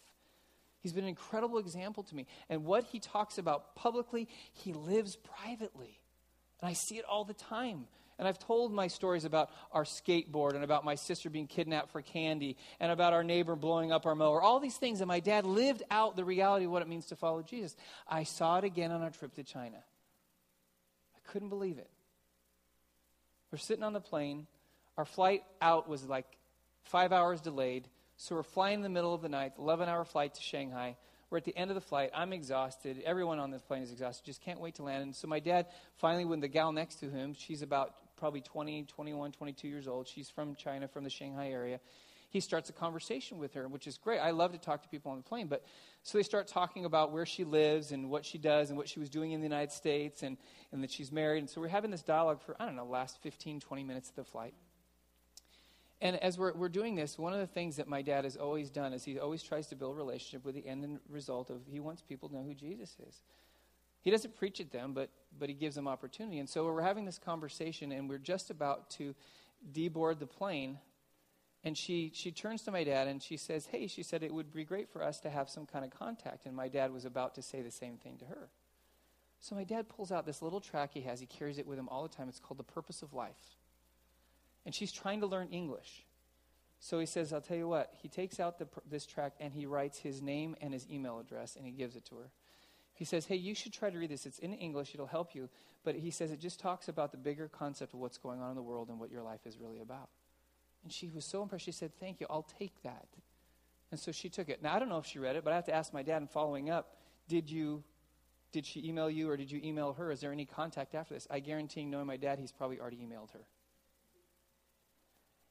He's 0.83 0.91
been 0.91 1.05
an 1.05 1.09
incredible 1.09 1.59
example 1.59 2.03
to 2.03 2.15
me. 2.15 2.27
And 2.49 2.65
what 2.65 2.83
he 2.83 2.99
talks 2.99 3.37
about 3.37 3.73
publicly, 3.73 4.27
he 4.51 4.73
lives 4.73 5.15
privately. 5.15 5.97
And 6.61 6.69
I 6.69 6.73
see 6.73 6.97
it 6.97 7.05
all 7.05 7.23
the 7.23 7.33
time. 7.33 7.85
And 8.19 8.27
I've 8.27 8.37
told 8.37 8.73
my 8.73 8.87
stories 8.87 9.23
about 9.23 9.49
our 9.71 9.85
skateboard 9.85 10.55
and 10.55 10.63
about 10.63 10.83
my 10.83 10.95
sister 10.95 11.29
being 11.29 11.47
kidnapped 11.47 11.91
for 11.91 12.01
candy 12.01 12.57
and 12.81 12.91
about 12.91 13.13
our 13.13 13.23
neighbor 13.23 13.55
blowing 13.55 13.93
up 13.93 14.05
our 14.05 14.13
mower. 14.13 14.41
All 14.41 14.59
these 14.59 14.75
things. 14.75 14.99
And 14.99 15.07
my 15.07 15.21
dad 15.21 15.45
lived 15.45 15.83
out 15.89 16.17
the 16.17 16.25
reality 16.25 16.65
of 16.65 16.71
what 16.71 16.81
it 16.81 16.89
means 16.89 17.05
to 17.07 17.15
follow 17.15 17.41
Jesus. 17.41 17.77
I 18.05 18.23
saw 18.23 18.57
it 18.57 18.65
again 18.65 18.91
on 18.91 19.01
our 19.01 19.09
trip 19.09 19.33
to 19.35 19.43
China. 19.43 19.77
I 21.15 21.31
couldn't 21.31 21.49
believe 21.49 21.77
it. 21.77 21.89
We're 23.51 23.57
sitting 23.57 23.83
on 23.83 23.93
the 23.93 24.01
plane. 24.01 24.47
Our 24.97 25.05
flight 25.05 25.43
out 25.61 25.87
was 25.87 26.03
like 26.03 26.27
five 26.83 27.13
hours 27.13 27.39
delayed. 27.39 27.87
So 28.23 28.35
we're 28.35 28.43
flying 28.43 28.75
in 28.75 28.83
the 28.83 28.89
middle 28.89 29.13
of 29.13 29.21
the 29.21 29.27
night, 29.27 29.51
11 29.59 29.89
hour 29.89 30.05
flight 30.05 30.35
to 30.35 30.41
Shanghai. 30.41 30.95
We're 31.29 31.39
at 31.39 31.43
the 31.43 31.57
end 31.57 31.71
of 31.71 31.75
the 31.75 31.81
flight. 31.81 32.09
I'm 32.15 32.31
exhausted. 32.31 33.03
Everyone 33.05 33.37
on 33.37 33.51
this 33.51 33.61
plane 33.61 33.83
is 33.83 33.91
exhausted. 33.91 34.25
Just 34.25 34.41
can't 34.41 34.61
wait 34.61 34.75
to 34.75 34.83
land. 34.83 35.03
And 35.03 35.13
so 35.13 35.27
my 35.27 35.41
dad, 35.41 35.65
finally, 35.97 36.23
when 36.23 36.39
the 36.39 36.47
gal 36.47 36.71
next 36.71 37.01
to 37.01 37.09
him, 37.09 37.33
she's 37.37 37.61
about 37.61 37.95
probably 38.15 38.39
20, 38.39 38.83
21, 38.83 39.33
22 39.33 39.67
years 39.67 39.89
old. 39.89 40.07
She's 40.07 40.29
from 40.29 40.55
China, 40.55 40.87
from 40.87 41.03
the 41.03 41.09
Shanghai 41.09 41.49
area. 41.49 41.81
He 42.29 42.39
starts 42.39 42.69
a 42.69 42.73
conversation 42.73 43.39
with 43.39 43.55
her, 43.55 43.67
which 43.67 43.87
is 43.87 43.97
great. 43.97 44.19
I 44.19 44.31
love 44.31 44.53
to 44.53 44.57
talk 44.57 44.83
to 44.83 44.87
people 44.87 45.11
on 45.11 45.17
the 45.17 45.23
plane. 45.23 45.47
But 45.47 45.65
so 46.03 46.17
they 46.17 46.23
start 46.23 46.47
talking 46.47 46.85
about 46.85 47.11
where 47.11 47.25
she 47.25 47.43
lives 47.43 47.91
and 47.91 48.09
what 48.09 48.23
she 48.25 48.37
does 48.37 48.69
and 48.69 48.77
what 48.77 48.87
she 48.87 49.01
was 49.01 49.09
doing 49.09 49.33
in 49.33 49.41
the 49.41 49.47
United 49.47 49.73
States 49.73 50.23
and, 50.23 50.37
and 50.71 50.81
that 50.81 50.91
she's 50.91 51.11
married. 51.11 51.39
And 51.39 51.49
so 51.49 51.59
we're 51.59 51.67
having 51.67 51.91
this 51.91 52.03
dialogue 52.03 52.41
for, 52.41 52.55
I 52.57 52.63
don't 52.63 52.77
know, 52.77 52.85
last 52.85 53.21
15, 53.21 53.59
20 53.59 53.83
minutes 53.83 54.07
of 54.11 54.15
the 54.15 54.23
flight. 54.23 54.53
And 56.03 56.17
as 56.17 56.37
we're, 56.37 56.51
we're 56.51 56.67
doing 56.67 56.95
this, 56.95 57.17
one 57.17 57.31
of 57.31 57.39
the 57.39 57.47
things 57.47 57.77
that 57.77 57.87
my 57.87 58.01
dad 58.01 58.25
has 58.25 58.35
always 58.35 58.69
done 58.69 58.91
is 58.91 59.05
he 59.05 59.17
always 59.19 59.41
tries 59.41 59.67
to 59.67 59.75
build 59.77 59.93
a 59.93 59.97
relationship 59.97 60.43
with 60.43 60.53
the 60.53 60.67
end 60.67 60.99
result 61.09 61.49
of 61.49 61.61
he 61.65 61.79
wants 61.79 62.01
people 62.01 62.27
to 62.27 62.35
know 62.35 62.43
who 62.43 62.53
Jesus 62.53 62.97
is. 63.07 63.21
He 64.01 64.11
doesn't 64.11 64.35
preach 64.35 64.59
at 64.59 64.69
them, 64.69 64.91
but, 64.93 65.09
but 65.39 65.47
he 65.47 65.55
gives 65.55 65.75
them 65.75 65.87
opportunity. 65.87 66.39
And 66.39 66.49
so 66.49 66.65
we're 66.65 66.81
having 66.81 67.05
this 67.05 67.17
conversation, 67.17 67.93
and 67.93 68.09
we're 68.09 68.17
just 68.17 68.49
about 68.49 68.89
to 68.91 69.15
deboard 69.71 70.19
the 70.19 70.27
plane. 70.27 70.77
And 71.63 71.77
she, 71.77 72.11
she 72.13 72.31
turns 72.31 72.63
to 72.63 72.71
my 72.71 72.83
dad 72.83 73.07
and 73.07 73.23
she 73.23 73.37
says, 73.37 73.67
Hey, 73.67 73.87
she 73.87 74.03
said, 74.03 74.23
it 74.23 74.33
would 74.33 74.53
be 74.53 74.65
great 74.65 74.89
for 74.91 75.01
us 75.01 75.21
to 75.21 75.29
have 75.29 75.49
some 75.49 75.65
kind 75.65 75.85
of 75.85 75.97
contact. 75.97 76.45
And 76.45 76.53
my 76.53 76.67
dad 76.67 76.91
was 76.91 77.05
about 77.05 77.33
to 77.35 77.41
say 77.41 77.61
the 77.61 77.71
same 77.71 77.95
thing 77.95 78.17
to 78.17 78.25
her. 78.25 78.49
So 79.39 79.55
my 79.55 79.63
dad 79.63 79.87
pulls 79.87 80.11
out 80.11 80.25
this 80.25 80.41
little 80.41 80.59
track 80.59 80.89
he 80.93 81.01
has. 81.01 81.21
He 81.21 81.27
carries 81.27 81.59
it 81.59 81.65
with 81.65 81.79
him 81.79 81.87
all 81.87 82.03
the 82.03 82.13
time. 82.13 82.27
It's 82.27 82.41
called 82.41 82.59
The 82.59 82.63
Purpose 82.63 83.03
of 83.03 83.13
Life 83.13 83.55
and 84.65 84.73
she's 84.73 84.91
trying 84.91 85.21
to 85.21 85.27
learn 85.27 85.49
English. 85.49 86.05
So 86.79 86.99
he 86.99 87.05
says, 87.05 87.31
I'll 87.31 87.41
tell 87.41 87.55
you 87.55 87.67
what. 87.67 87.93
He 88.01 88.09
takes 88.09 88.39
out 88.41 88.59
the, 88.59 88.67
this 88.89 89.05
tract 89.05 89.37
and 89.39 89.53
he 89.53 89.65
writes 89.65 89.99
his 89.99 90.21
name 90.21 90.55
and 90.59 90.73
his 90.73 90.85
email 90.89 91.17
address 91.19 91.55
and 91.55 91.65
he 91.65 91.71
gives 91.71 91.95
it 91.95 92.03
to 92.05 92.15
her. 92.15 92.29
He 92.93 93.05
says, 93.05 93.25
Hey, 93.25 93.37
you 93.37 93.55
should 93.55 93.73
try 93.73 93.89
to 93.89 93.97
read 93.97 94.11
this. 94.11 94.25
It's 94.25 94.39
in 94.39 94.53
English, 94.53 94.93
it'll 94.93 95.07
help 95.07 95.33
you. 95.33 95.49
But 95.83 95.95
he 95.95 96.11
says 96.11 96.31
it 96.31 96.39
just 96.39 96.59
talks 96.59 96.89
about 96.89 97.11
the 97.11 97.17
bigger 97.17 97.47
concept 97.47 97.93
of 97.93 97.99
what's 97.99 98.17
going 98.17 98.41
on 98.41 98.49
in 98.49 98.55
the 98.55 98.61
world 98.61 98.89
and 98.89 98.99
what 98.99 99.11
your 99.11 99.23
life 99.23 99.45
is 99.45 99.57
really 99.57 99.79
about. 99.79 100.09
And 100.83 100.91
she 100.91 101.09
was 101.09 101.23
so 101.23 101.41
impressed. 101.41 101.65
She 101.65 101.71
said, 101.71 101.91
Thank 101.99 102.19
you, 102.19 102.27
I'll 102.29 102.47
take 102.59 102.81
that. 102.83 103.07
And 103.91 103.99
so 103.99 104.11
she 104.11 104.27
took 104.27 104.49
it. 104.49 104.61
Now, 104.61 104.75
I 104.75 104.79
don't 104.79 104.89
know 104.89 104.97
if 104.97 105.05
she 105.05 105.19
read 105.19 105.35
it, 105.35 105.43
but 105.43 105.53
I 105.53 105.55
have 105.55 105.65
to 105.65 105.73
ask 105.73 105.93
my 105.93 106.03
dad 106.03 106.21
in 106.21 106.27
following 106.27 106.69
up 106.69 106.97
Did 107.27 107.49
you. 107.49 107.83
Did 108.51 108.67
she 108.67 108.87
email 108.87 109.09
you 109.09 109.31
or 109.31 109.35
did 109.35 109.49
you 109.49 109.59
email 109.63 109.93
her? 109.93 110.11
Is 110.11 110.19
there 110.19 110.31
any 110.31 110.45
contact 110.45 110.93
after 110.93 111.15
this? 111.15 111.27
I 111.31 111.39
guarantee, 111.39 111.85
knowing 111.85 112.05
my 112.05 112.17
dad, 112.17 112.37
he's 112.37 112.51
probably 112.51 112.79
already 112.79 112.97
emailed 112.97 113.31
her. 113.31 113.47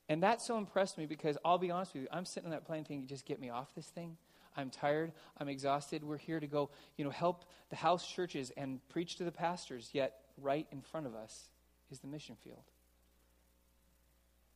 And 0.08 0.22
that 0.22 0.42
so 0.42 0.58
impressed 0.58 0.98
me 0.98 1.06
because 1.06 1.38
I'll 1.44 1.58
be 1.58 1.70
honest 1.70 1.94
with 1.94 2.02
you, 2.02 2.08
I'm 2.12 2.24
sitting 2.24 2.46
on 2.46 2.52
that 2.52 2.66
plane 2.66 2.84
thinking, 2.84 3.06
just 3.06 3.24
get 3.24 3.40
me 3.40 3.50
off 3.50 3.74
this 3.74 3.86
thing. 3.86 4.16
I'm 4.56 4.70
tired. 4.70 5.12
I'm 5.38 5.48
exhausted. 5.48 6.04
We're 6.04 6.18
here 6.18 6.40
to 6.40 6.46
go, 6.46 6.70
you 6.96 7.04
know, 7.04 7.10
help 7.10 7.44
the 7.70 7.76
house 7.76 8.06
churches 8.06 8.52
and 8.56 8.86
preach 8.88 9.16
to 9.16 9.24
the 9.24 9.32
pastors. 9.32 9.90
Yet, 9.92 10.14
right 10.40 10.66
in 10.70 10.82
front 10.82 11.06
of 11.06 11.14
us 11.14 11.48
is 11.90 12.00
the 12.00 12.06
mission 12.06 12.36
field. 12.42 12.64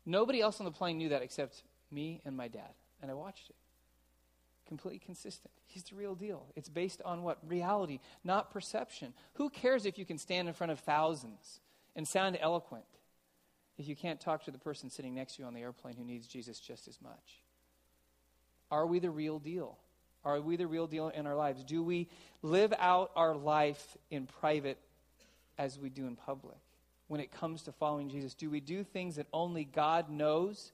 Nobody 0.05 0.41
else 0.41 0.61
on 0.61 0.65
the 0.65 0.73
plane 0.73 0.99
knew 0.99 1.09
that 1.11 1.23
except 1.23 1.63
me 1.91 2.21
and 2.25 2.37
my 2.37 2.49
dad. 2.49 2.75
And 3.03 3.11
I 3.11 3.15
watched 3.15 3.51
it. 3.51 3.57
Completely 4.69 4.99
consistent. 4.99 5.53
He's 5.67 5.85
the 5.85 5.97
real 5.97 6.15
deal. 6.15 6.47
It's 6.57 6.69
based 6.69 7.01
on 7.05 7.23
what? 7.23 7.39
Reality, 7.47 8.01
not 8.25 8.51
perception. 8.51 9.15
Who 9.35 9.49
cares 9.49 9.87
if 9.87 9.99
you 9.99 10.05
can 10.05 10.19
stand 10.19 10.49
in 10.49 10.55
front 10.55 10.73
of 10.73 10.81
thousands 10.81 11.61
and 11.95 12.07
sound 12.07 12.37
eloquent? 12.41 12.85
If 13.79 13.89
you 13.89 13.97
can't 13.97 14.21
talk 14.21 14.45
to 14.45 14.51
the 14.51 14.59
person 14.59 14.91
sitting 14.91 15.15
next 15.15 15.37
to 15.37 15.43
you 15.43 15.49
on 15.49 15.55
the 15.55 15.61
airplane 15.61 15.97
who 15.97 16.05
needs 16.05 16.27
Jesus 16.27 16.59
just 16.59 16.89
as 16.89 17.01
much? 17.03 17.43
Are 18.71 18.87
we 18.87 18.99
the 18.99 19.11
real 19.11 19.39
deal? 19.39 19.79
Are 20.25 20.41
we 20.41 20.57
the 20.57 20.67
real 20.67 20.87
deal 20.87 21.09
in 21.09 21.27
our 21.27 21.37
lives? 21.37 21.63
Do 21.63 21.83
we 21.83 22.09
live 22.43 22.75
out 22.79 23.13
our 23.15 23.37
life 23.37 23.97
in 24.11 24.27
private 24.27 24.79
as 25.57 25.79
we 25.79 25.89
do 25.89 26.07
in 26.07 26.17
public? 26.17 26.57
When 27.09 27.21
it 27.21 27.31
comes 27.31 27.63
to 27.63 27.73
following 27.73 28.09
Jesus, 28.09 28.35
do 28.35 28.51
we 28.51 28.61
do 28.61 28.83
things 28.83 29.17
that 29.17 29.27
only 29.33 29.65
God 29.65 30.11
knows, 30.11 30.73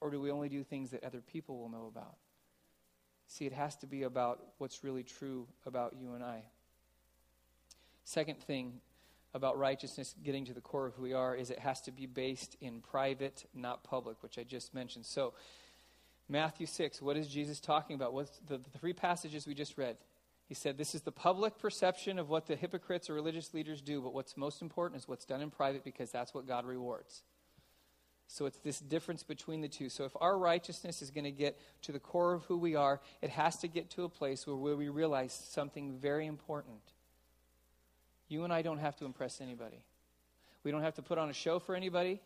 or 0.00 0.10
do 0.10 0.20
we 0.20 0.30
only 0.30 0.48
do 0.48 0.62
things 0.62 0.90
that 0.90 1.02
other 1.02 1.20
people 1.20 1.58
will 1.58 1.68
know 1.68 1.90
about? 1.92 2.14
See, 3.26 3.44
it 3.46 3.52
has 3.52 3.74
to 3.76 3.86
be 3.88 4.04
about 4.04 4.40
what's 4.58 4.84
really 4.84 5.02
true 5.02 5.48
about 5.66 5.96
you 6.00 6.14
and 6.14 6.22
I. 6.22 6.44
Second 8.04 8.38
thing 8.38 8.74
about 9.36 9.58
righteousness 9.58 10.14
getting 10.24 10.46
to 10.46 10.54
the 10.54 10.60
core 10.60 10.86
of 10.86 10.94
who 10.94 11.02
we 11.02 11.12
are 11.12 11.36
is 11.36 11.50
it 11.50 11.58
has 11.58 11.82
to 11.82 11.92
be 11.92 12.06
based 12.06 12.56
in 12.60 12.80
private, 12.80 13.44
not 13.54 13.84
public, 13.84 14.22
which 14.22 14.38
I 14.38 14.42
just 14.42 14.74
mentioned. 14.74 15.04
So, 15.04 15.34
Matthew 16.28 16.66
6, 16.66 17.00
what 17.02 17.16
is 17.16 17.28
Jesus 17.28 17.60
talking 17.60 17.94
about? 17.94 18.12
What's 18.12 18.40
the, 18.48 18.58
the 18.58 18.78
three 18.78 18.94
passages 18.94 19.46
we 19.46 19.54
just 19.54 19.78
read? 19.78 19.96
He 20.48 20.54
said, 20.54 20.78
This 20.78 20.94
is 20.94 21.02
the 21.02 21.12
public 21.12 21.58
perception 21.58 22.18
of 22.18 22.30
what 22.30 22.46
the 22.46 22.56
hypocrites 22.56 23.10
or 23.10 23.14
religious 23.14 23.52
leaders 23.52 23.80
do, 23.80 24.00
but 24.00 24.14
what's 24.14 24.36
most 24.36 24.62
important 24.62 25.00
is 25.00 25.06
what's 25.06 25.26
done 25.26 25.42
in 25.42 25.50
private 25.50 25.84
because 25.84 26.10
that's 26.10 26.32
what 26.32 26.48
God 26.48 26.64
rewards. 26.64 27.22
So 28.28 28.46
it's 28.46 28.58
this 28.58 28.80
difference 28.80 29.22
between 29.22 29.60
the 29.60 29.68
two. 29.68 29.88
So 29.88 30.04
if 30.04 30.12
our 30.20 30.36
righteousness 30.36 31.00
is 31.00 31.10
going 31.10 31.24
to 31.24 31.30
get 31.30 31.60
to 31.82 31.92
the 31.92 32.00
core 32.00 32.32
of 32.32 32.44
who 32.46 32.56
we 32.56 32.74
are, 32.74 33.00
it 33.22 33.30
has 33.30 33.56
to 33.58 33.68
get 33.68 33.90
to 33.90 34.04
a 34.04 34.08
place 34.08 34.46
where, 34.46 34.56
where 34.56 34.76
we 34.76 34.88
realize 34.88 35.32
something 35.32 35.96
very 35.98 36.26
important. 36.26 36.80
You 38.28 38.44
and 38.44 38.52
I 38.52 38.62
don't 38.62 38.78
have 38.78 38.96
to 38.96 39.04
impress 39.04 39.40
anybody. 39.40 39.82
We 40.64 40.70
don't 40.70 40.82
have 40.82 40.94
to 40.94 41.02
put 41.02 41.18
on 41.18 41.30
a 41.30 41.32
show 41.32 41.58
for 41.58 41.74
anybody. 41.74 42.20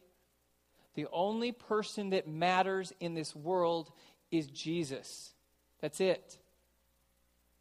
The 0.94 1.06
only 1.12 1.52
person 1.52 2.10
that 2.10 2.26
matters 2.26 2.92
in 3.00 3.14
this 3.14 3.34
world 3.36 3.90
is 4.30 4.46
Jesus. 4.46 5.32
That's 5.80 6.00
it. 6.00 6.38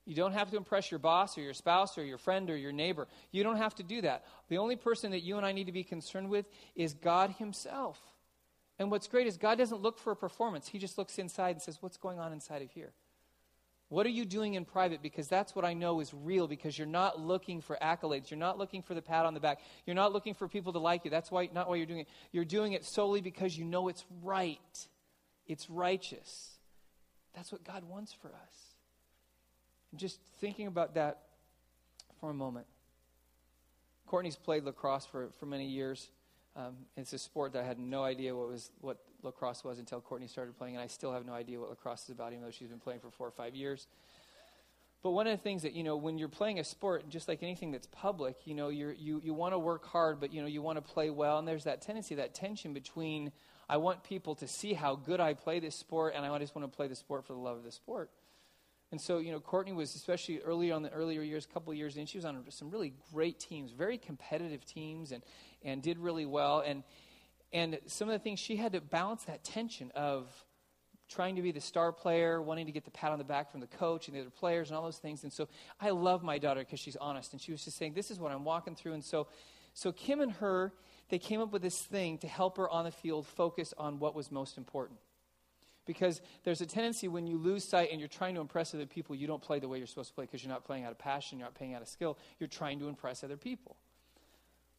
You 0.06 0.16
don't 0.16 0.34
have 0.34 0.50
to 0.52 0.58
impress 0.58 0.90
your 0.90 1.00
boss 1.00 1.38
or 1.38 1.42
your 1.42 1.54
spouse 1.54 1.98
or 1.98 2.04
your 2.04 2.18
friend 2.18 2.50
or 2.50 2.58
your 2.58 2.72
neighbor. 2.72 3.08
You 3.32 3.44
don't 3.44 3.58
have 3.58 3.76
to 3.76 3.84
do 3.84 4.02
that. 4.02 4.26
The 4.48 4.58
only 4.58 4.76
person 4.76 5.12
that 5.12 5.20
you 5.20 5.38
and 5.38 5.46
I 5.46 5.52
need 5.52 5.68
to 5.68 5.72
be 5.72 5.84
concerned 5.84 6.30
with 6.30 6.48
is 6.76 6.94
God 6.96 7.36
Himself. 7.38 8.00
And 8.80 8.90
what's 8.90 9.08
great 9.08 9.28
is 9.28 9.38
God 9.38 9.58
doesn't 9.58 9.82
look 9.82 10.00
for 10.00 10.12
a 10.12 10.16
performance, 10.16 10.68
He 10.68 10.80
just 10.80 10.98
looks 10.98 11.20
inside 11.20 11.52
and 11.52 11.62
says, 11.62 11.78
What's 11.82 11.98
going 11.98 12.20
on 12.20 12.34
inside 12.34 12.64
of 12.64 12.72
here? 12.72 12.92
What 13.90 14.06
are 14.06 14.10
you 14.10 14.24
doing 14.24 14.54
in 14.54 14.66
private? 14.66 15.02
Because 15.02 15.28
that's 15.28 15.56
what 15.56 15.66
I 15.66 15.74
know 15.74 16.00
is 16.00 16.14
real, 16.14 16.48
because 16.48 16.78
you're 16.78 16.88
not 16.88 17.20
looking 17.20 17.60
for 17.60 17.78
accolades. 17.82 18.30
You're 18.30 18.40
not 18.40 18.60
looking 18.60 18.84
for 18.84 18.94
the 18.94 19.02
pat 19.02 19.26
on 19.26 19.34
the 19.34 19.40
back. 19.40 19.60
You're 19.88 19.96
not 19.96 20.14
looking 20.14 20.36
for 20.36 20.48
people 20.48 20.74
to 20.74 20.80
like 20.80 21.06
you. 21.06 21.12
That's 21.12 21.32
why, 21.32 21.50
not 21.52 21.68
why 21.68 21.78
you're 21.78 21.88
doing 21.88 22.02
it. 22.02 22.08
You're 22.32 22.46
doing 22.46 22.74
it 22.74 22.86
solely 22.86 23.22
because 23.22 23.58
you 23.58 23.66
know 23.66 23.88
it's 23.88 24.06
right, 24.24 24.88
it's 25.48 25.70
righteous. 25.72 26.52
That's 27.36 27.52
what 27.52 27.64
God 27.64 27.84
wants 27.84 28.14
for 28.14 28.28
us. 28.28 28.76
And 29.92 30.00
just 30.00 30.20
thinking 30.40 30.68
about 30.68 30.94
that 30.94 31.24
for 32.20 32.30
a 32.30 32.34
moment. 32.34 32.68
Courtney's 34.06 34.36
played 34.36 34.66
lacrosse 34.66 35.06
for, 35.06 35.30
for 35.40 35.48
many 35.48 35.66
years. 35.66 36.10
Um, 36.56 36.76
it's 36.96 37.14
a 37.14 37.18
sport 37.18 37.54
that 37.54 37.64
I 37.64 37.66
had 37.66 37.80
no 37.80 38.04
idea 38.04 38.36
what 38.36 38.50
was 38.50 38.72
what 38.82 38.98
lacrosse 39.24 39.64
was 39.64 39.80
until 39.80 40.02
Courtney 40.02 40.28
started 40.28 40.58
playing, 40.58 40.76
and 40.76 40.84
I 40.84 40.88
still 40.88 41.14
have 41.14 41.26
no 41.26 41.34
idea 41.34 41.60
what 41.60 41.70
lacrosse 41.70 42.04
is 42.04 42.10
about, 42.10 42.32
even 42.32 42.44
though 42.44 42.52
she's 42.52 42.70
been 42.70 42.80
playing 42.80 43.00
for 43.00 43.10
four 43.10 43.28
or 43.28 43.32
five 43.32 43.56
years. 43.56 43.88
But 45.02 45.12
one 45.12 45.28
of 45.28 45.38
the 45.38 45.42
things 45.42 45.64
that 45.64 45.74
you 45.74 45.84
know, 45.84 45.96
when 45.96 46.18
you're 46.18 46.28
playing 46.28 46.60
a 46.60 46.64
sport, 46.64 47.08
just 47.10 47.28
like 47.28 47.42
anything 47.42 47.72
that's 47.72 47.88
public, 47.88 48.36
you 48.46 48.54
know, 48.54 48.68
you 48.70 48.94
you 48.98 49.22
you 49.24 49.34
want 49.34 49.54
to 49.54 49.60
work 49.60 49.86
hard, 49.86 50.20
but 50.20 50.34
you 50.34 50.42
know, 50.42 50.48
you 50.48 50.62
want 50.62 50.78
to 50.78 50.82
play 50.82 51.10
well, 51.10 51.40
and 51.40 51.48
there's 51.48 51.64
that 51.64 51.82
tendency, 51.82 52.16
that 52.16 52.34
tension 52.34 52.74
between 52.74 53.32
I 53.70 53.78
want 53.78 54.04
people 54.04 54.36
to 54.36 54.48
see 54.48 54.74
how 54.74 54.96
good 54.96 55.20
I 55.20 55.36
play 55.36 55.60
this 55.60 55.76
sport, 55.76 56.14
and 56.16 56.26
I 56.26 56.40
just 56.40 56.56
want 56.56 56.70
to 56.70 56.76
play 56.76 56.88
the 56.88 56.96
sport 56.96 57.26
for 57.26 57.34
the 57.34 57.40
love 57.40 57.58
of 57.58 57.64
the 57.64 57.72
sport. 57.72 58.10
And 58.92 59.00
so, 59.00 59.20
you 59.20 59.32
know, 59.32 59.40
Courtney 59.40 59.72
was 59.72 59.94
especially 59.94 60.40
early 60.40 60.72
on 60.72 60.82
the 60.82 60.90
earlier 60.90 61.22
years, 61.22 61.46
a 61.46 61.54
couple 61.54 61.72
years 61.76 61.96
in, 61.96 62.08
she 62.08 62.18
was 62.18 62.26
on 62.26 62.44
some 62.50 62.72
really 62.72 62.94
great 63.14 63.40
teams, 63.40 63.72
very 63.72 64.00
competitive 64.00 64.66
teams, 64.66 65.12
and 65.12 65.24
and 65.64 65.84
did 65.84 66.00
really 66.00 66.26
well. 66.26 66.64
And 66.66 66.84
and 67.52 67.80
some 67.88 68.08
of 68.10 68.14
the 68.14 68.20
things 68.20 68.40
she 68.40 68.56
had 68.56 68.74
to 68.74 68.82
balance 68.82 69.24
that 69.24 69.44
tension 69.44 69.92
of 69.96 70.28
trying 71.10 71.36
to 71.36 71.42
be 71.42 71.52
the 71.52 71.62
star 71.62 71.92
player, 71.92 72.40
wanting 72.42 72.68
to 72.68 72.72
get 72.72 72.86
the 72.86 72.92
pat 72.92 73.12
on 73.12 73.18
the 73.18 73.24
back 73.24 73.52
from 73.52 73.60
the 73.60 73.68
coach 73.68 74.08
and 74.08 74.16
the 74.16 74.22
other 74.22 74.30
players 74.30 74.70
and 74.70 74.78
all 74.78 74.84
those 74.84 75.00
things. 75.00 75.24
And 75.24 75.34
so 75.34 75.48
I 75.82 75.90
love 75.90 76.22
my 76.22 76.38
daughter 76.38 76.60
because 76.60 76.80
she's 76.80 76.96
honest. 76.98 77.34
And 77.34 77.42
she 77.42 77.52
was 77.52 77.66
just 77.66 77.78
saying, 77.78 77.94
This 77.94 78.12
is 78.12 78.20
what 78.20 78.32
I'm 78.32 78.46
walking 78.46 78.76
through. 78.76 78.94
And 78.94 79.04
so 79.04 79.28
so 79.74 79.92
Kim 79.92 80.20
and 80.20 80.32
her, 80.34 80.74
they 81.10 81.20
came 81.20 81.42
up 81.42 81.52
with 81.52 81.62
this 81.62 81.82
thing 81.82 82.18
to 82.20 82.28
help 82.28 82.58
her 82.58 82.70
on 82.70 82.86
the 82.86 82.92
field 82.92 83.26
focus 83.26 83.74
on 83.78 84.00
what 84.00 84.16
was 84.16 84.32
most 84.32 84.58
important. 84.58 85.00
Because 85.86 86.22
there's 86.44 86.62
a 86.62 86.66
tendency 86.66 87.08
when 87.08 87.26
you 87.26 87.38
lose 87.38 87.64
sight 87.64 87.90
and 87.92 88.00
you're 88.00 88.10
trying 88.10 88.36
to 88.36 88.42
impress 88.42 88.76
other 88.76 88.86
people, 88.86 89.16
you 89.16 89.26
don't 89.26 89.42
play 89.42 89.60
the 89.60 89.68
way 89.68 89.80
you're 89.80 89.88
supposed 89.88 90.10
to 90.10 90.16
play 90.16 90.26
because 90.26 90.44
you're 90.44 90.54
not 90.54 90.64
playing 90.64 90.84
out 90.84 90.92
of 90.92 91.00
passion, 91.00 91.40
you're 91.40 91.48
not 91.48 91.56
playing 91.56 91.74
out 91.74 91.82
of 91.82 91.88
skill. 91.88 92.18
You're 92.40 92.50
trying 92.50 92.80
to 92.80 92.88
impress 92.88 93.24
other 93.24 93.38
people. 93.38 93.78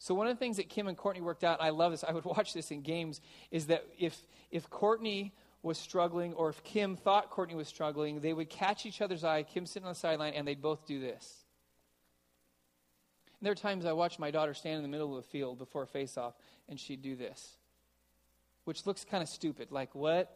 So 0.01 0.15
one 0.15 0.27
of 0.27 0.35
the 0.35 0.39
things 0.39 0.57
that 0.57 0.71
Kim 0.71 0.89
and 0.89 0.97
Courtney 0.97 1.21
worked 1.21 1.45
out, 1.45 1.61
I 1.61 1.71
love 1.71 1.93
this, 1.93 2.05
I 2.05 2.13
would 2.13 2.25
watch 2.37 2.55
this 2.55 2.71
in 2.71 2.81
games, 2.81 3.21
is 3.51 3.67
that 3.67 3.85
if 3.99 4.17
if 4.51 4.69
Courtney 4.71 5.35
was 5.63 5.77
struggling 5.77 6.33
or 6.33 6.49
if 6.49 6.65
Kim 6.65 6.97
thought 6.97 7.29
Courtney 7.29 7.55
was 7.55 7.69
struggling, 7.69 8.21
they 8.21 8.33
would 8.33 8.49
catch 8.49 8.87
each 8.87 9.03
other's 9.03 9.25
eye, 9.25 9.43
Kim 9.43 9.67
sitting 9.67 9.87
on 9.87 9.93
the 9.93 9.99
sideline, 9.99 10.33
and 10.33 10.49
they'd 10.49 10.63
both 10.63 10.87
do 10.87 10.99
this. 10.99 11.45
And 13.39 13.47
there 13.47 13.53
are 13.53 13.57
times 13.57 13.85
I 13.85 13.93
watch 13.93 14.19
my 14.19 14.31
daughter 14.31 14.55
stand 14.55 14.77
in 14.77 14.83
the 14.83 14.89
middle 14.89 15.17
of 15.17 15.23
the 15.23 15.31
field 15.31 15.59
before 15.59 15.83
a 15.83 15.87
face-off, 15.87 16.33
and 16.67 16.81
she'd 16.81 17.03
do 17.03 17.15
this, 17.15 17.57
which 18.65 18.87
looks 18.87 19.05
kind 19.05 19.23
of 19.23 19.29
stupid. 19.29 19.71
Like, 19.71 19.95
what? 19.95 20.35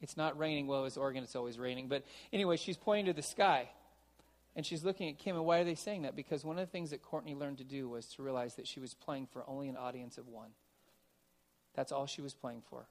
It's 0.00 0.16
not 0.16 0.36
raining. 0.36 0.66
Well, 0.66 0.86
it's 0.86 0.96
Oregon, 0.96 1.22
it's 1.22 1.36
always 1.36 1.56
raining. 1.56 1.86
But 1.86 2.04
anyway, 2.32 2.56
she's 2.56 2.76
pointing 2.76 3.06
to 3.06 3.12
the 3.12 3.22
sky. 3.22 3.68
And 4.56 4.64
she's 4.64 4.84
looking 4.84 5.08
at 5.08 5.18
Kim, 5.18 5.36
and 5.36 5.44
why 5.44 5.58
are 5.58 5.64
they 5.64 5.74
saying 5.74 6.02
that? 6.02 6.14
Because 6.14 6.44
one 6.44 6.58
of 6.58 6.66
the 6.66 6.70
things 6.70 6.90
that 6.90 7.02
Courtney 7.02 7.34
learned 7.34 7.58
to 7.58 7.64
do 7.64 7.88
was 7.88 8.06
to 8.14 8.22
realize 8.22 8.54
that 8.54 8.68
she 8.68 8.78
was 8.78 8.94
playing 8.94 9.26
for 9.26 9.42
only 9.48 9.68
an 9.68 9.76
audience 9.76 10.16
of 10.16 10.28
one. 10.28 10.50
That's 11.74 11.90
all 11.90 12.06
she 12.06 12.22
was 12.22 12.34
playing 12.34 12.62
for. 12.70 12.86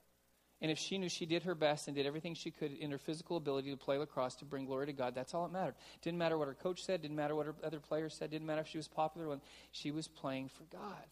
And 0.61 0.71
if 0.71 0.77
she 0.77 0.97
knew 0.97 1.09
she 1.09 1.25
did 1.25 1.43
her 1.43 1.55
best 1.55 1.87
and 1.87 1.95
did 1.95 2.05
everything 2.05 2.35
she 2.35 2.49
could 2.49 2.71
in 2.71 2.91
her 2.91 2.97
physical 2.97 3.35
ability 3.35 3.69
to 3.71 3.77
play 3.77 3.97
lacrosse 3.97 4.35
to 4.35 4.45
bring 4.45 4.65
glory 4.65 4.85
to 4.85 4.93
God, 4.93 5.13
that's 5.13 5.33
all 5.33 5.43
that 5.43 5.53
mattered. 5.53 5.75
Didn't 6.01 6.17
matter 6.17 6.37
what 6.37 6.47
her 6.47 6.53
coach 6.53 6.83
said, 6.83 7.01
didn't 7.01 7.17
matter 7.17 7.35
what 7.35 7.45
her 7.45 7.55
other 7.63 7.79
players 7.79 8.13
said, 8.13 8.31
didn't 8.31 8.47
matter 8.47 8.61
if 8.61 8.67
she 8.67 8.77
was 8.77 8.87
popular. 8.87 9.27
When 9.27 9.41
she 9.71 9.91
was 9.91 10.07
playing 10.07 10.49
for 10.49 10.63
God. 10.71 11.05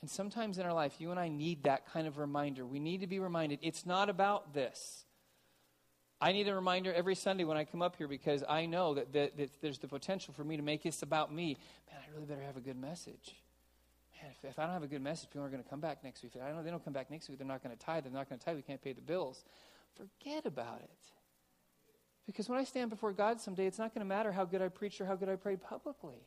And 0.00 0.10
sometimes 0.10 0.58
in 0.58 0.66
our 0.66 0.74
life, 0.74 0.94
you 0.98 1.10
and 1.10 1.20
I 1.20 1.28
need 1.28 1.64
that 1.64 1.86
kind 1.92 2.06
of 2.06 2.18
reminder. 2.18 2.66
We 2.66 2.80
need 2.80 3.00
to 3.00 3.06
be 3.06 3.18
reminded 3.18 3.60
it's 3.62 3.86
not 3.86 4.08
about 4.08 4.54
this. 4.54 5.05
I 6.20 6.32
need 6.32 6.48
a 6.48 6.54
reminder 6.54 6.92
every 6.92 7.14
Sunday 7.14 7.44
when 7.44 7.56
I 7.56 7.64
come 7.64 7.82
up 7.82 7.96
here 7.96 8.08
because 8.08 8.42
I 8.48 8.66
know 8.66 8.94
that, 8.94 9.12
that, 9.12 9.36
that 9.36 9.50
there's 9.60 9.78
the 9.78 9.88
potential 9.88 10.32
for 10.32 10.44
me 10.44 10.56
to 10.56 10.62
make 10.62 10.82
this 10.82 11.02
about 11.02 11.32
me. 11.32 11.58
Man, 11.90 12.00
I 12.00 12.14
really 12.14 12.26
better 12.26 12.42
have 12.42 12.56
a 12.56 12.60
good 12.60 12.78
message. 12.78 13.34
Man, 14.22 14.30
if, 14.30 14.50
if 14.50 14.58
I 14.58 14.64
don't 14.64 14.72
have 14.72 14.82
a 14.82 14.88
good 14.88 15.02
message, 15.02 15.28
people 15.28 15.44
are 15.44 15.50
going 15.50 15.62
to 15.62 15.68
come 15.68 15.80
back 15.80 16.02
next 16.02 16.22
week. 16.22 16.32
If 16.34 16.42
I 16.42 16.52
know 16.52 16.62
they 16.62 16.70
don't 16.70 16.82
come 16.82 16.94
back 16.94 17.10
next 17.10 17.28
week, 17.28 17.38
they're 17.38 17.46
not 17.46 17.62
going 17.62 17.76
to 17.76 17.82
tithe. 17.82 18.04
They're 18.04 18.12
not 18.12 18.30
going 18.30 18.38
to 18.38 18.44
tithe. 18.44 18.56
We 18.56 18.62
can't 18.62 18.80
pay 18.80 18.94
the 18.94 19.02
bills. 19.02 19.44
Forget 19.94 20.46
about 20.46 20.80
it. 20.80 20.90
Because 22.26 22.48
when 22.48 22.58
I 22.58 22.64
stand 22.64 22.90
before 22.90 23.12
God 23.12 23.40
someday, 23.40 23.66
it's 23.66 23.78
not 23.78 23.94
going 23.94 24.00
to 24.00 24.08
matter 24.08 24.32
how 24.32 24.44
good 24.44 24.62
I 24.62 24.68
preach 24.68 25.00
or 25.00 25.06
how 25.06 25.16
good 25.16 25.28
I 25.28 25.36
pray 25.36 25.56
publicly. 25.56 26.26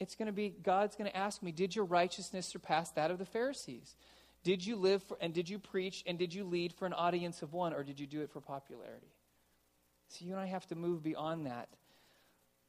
It's 0.00 0.14
going 0.14 0.26
to 0.26 0.32
be, 0.32 0.50
God's 0.50 0.96
going 0.96 1.10
to 1.10 1.16
ask 1.16 1.42
me, 1.42 1.52
did 1.52 1.76
your 1.76 1.84
righteousness 1.84 2.46
surpass 2.46 2.90
that 2.92 3.10
of 3.10 3.18
the 3.18 3.24
Pharisees? 3.24 3.96
Did 4.44 4.64
you 4.64 4.76
live 4.76 5.02
for, 5.02 5.16
and 5.20 5.32
did 5.32 5.48
you 5.48 5.58
preach 5.58 6.04
and 6.06 6.18
did 6.18 6.32
you 6.32 6.44
lead 6.44 6.72
for 6.74 6.86
an 6.86 6.92
audience 6.92 7.42
of 7.42 7.54
one 7.54 7.72
or 7.72 7.82
did 7.82 7.98
you 7.98 8.06
do 8.06 8.20
it 8.20 8.30
for 8.30 8.40
popularity? 8.40 9.10
So 10.08 10.24
you 10.24 10.32
and 10.32 10.40
I 10.40 10.46
have 10.46 10.66
to 10.66 10.74
move 10.74 11.02
beyond 11.02 11.46
that. 11.46 11.68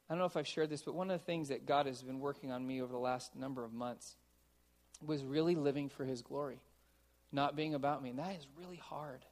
I 0.08 0.12
don't 0.12 0.18
know 0.18 0.24
if 0.24 0.36
I've 0.36 0.46
shared 0.46 0.70
this, 0.70 0.82
but 0.82 0.94
one 0.94 1.10
of 1.10 1.20
the 1.20 1.24
things 1.24 1.48
that 1.48 1.66
God 1.66 1.86
has 1.86 2.02
been 2.02 2.18
working 2.18 2.50
on 2.50 2.66
me 2.66 2.80
over 2.80 2.92
the 2.92 2.98
last 2.98 3.36
number 3.36 3.62
of 3.62 3.72
months 3.72 4.16
was 5.04 5.22
really 5.22 5.54
living 5.54 5.88
for 5.88 6.04
His 6.04 6.22
glory, 6.22 6.60
not 7.30 7.56
being 7.56 7.74
about 7.74 8.02
me. 8.02 8.10
And 8.10 8.18
that 8.18 8.36
is 8.36 8.46
really 8.56 8.76
hard. 8.76 9.24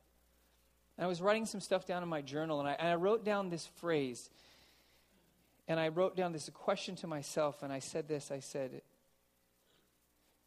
And 0.98 1.04
I 1.04 1.08
was 1.08 1.22
writing 1.22 1.46
some 1.46 1.60
stuff 1.60 1.86
down 1.86 2.02
in 2.02 2.08
my 2.08 2.20
journal, 2.20 2.60
and 2.60 2.68
I, 2.68 2.72
and 2.72 2.88
I 2.88 2.96
wrote 2.96 3.24
down 3.24 3.50
this 3.50 3.66
phrase. 3.76 4.28
And 5.66 5.80
I 5.80 5.88
wrote 5.88 6.16
down 6.16 6.32
this 6.32 6.50
question 6.52 6.96
to 6.96 7.06
myself, 7.06 7.62
and 7.62 7.72
I 7.72 7.78
said 7.78 8.06
this 8.06 8.30
I 8.30 8.40
said, 8.40 8.82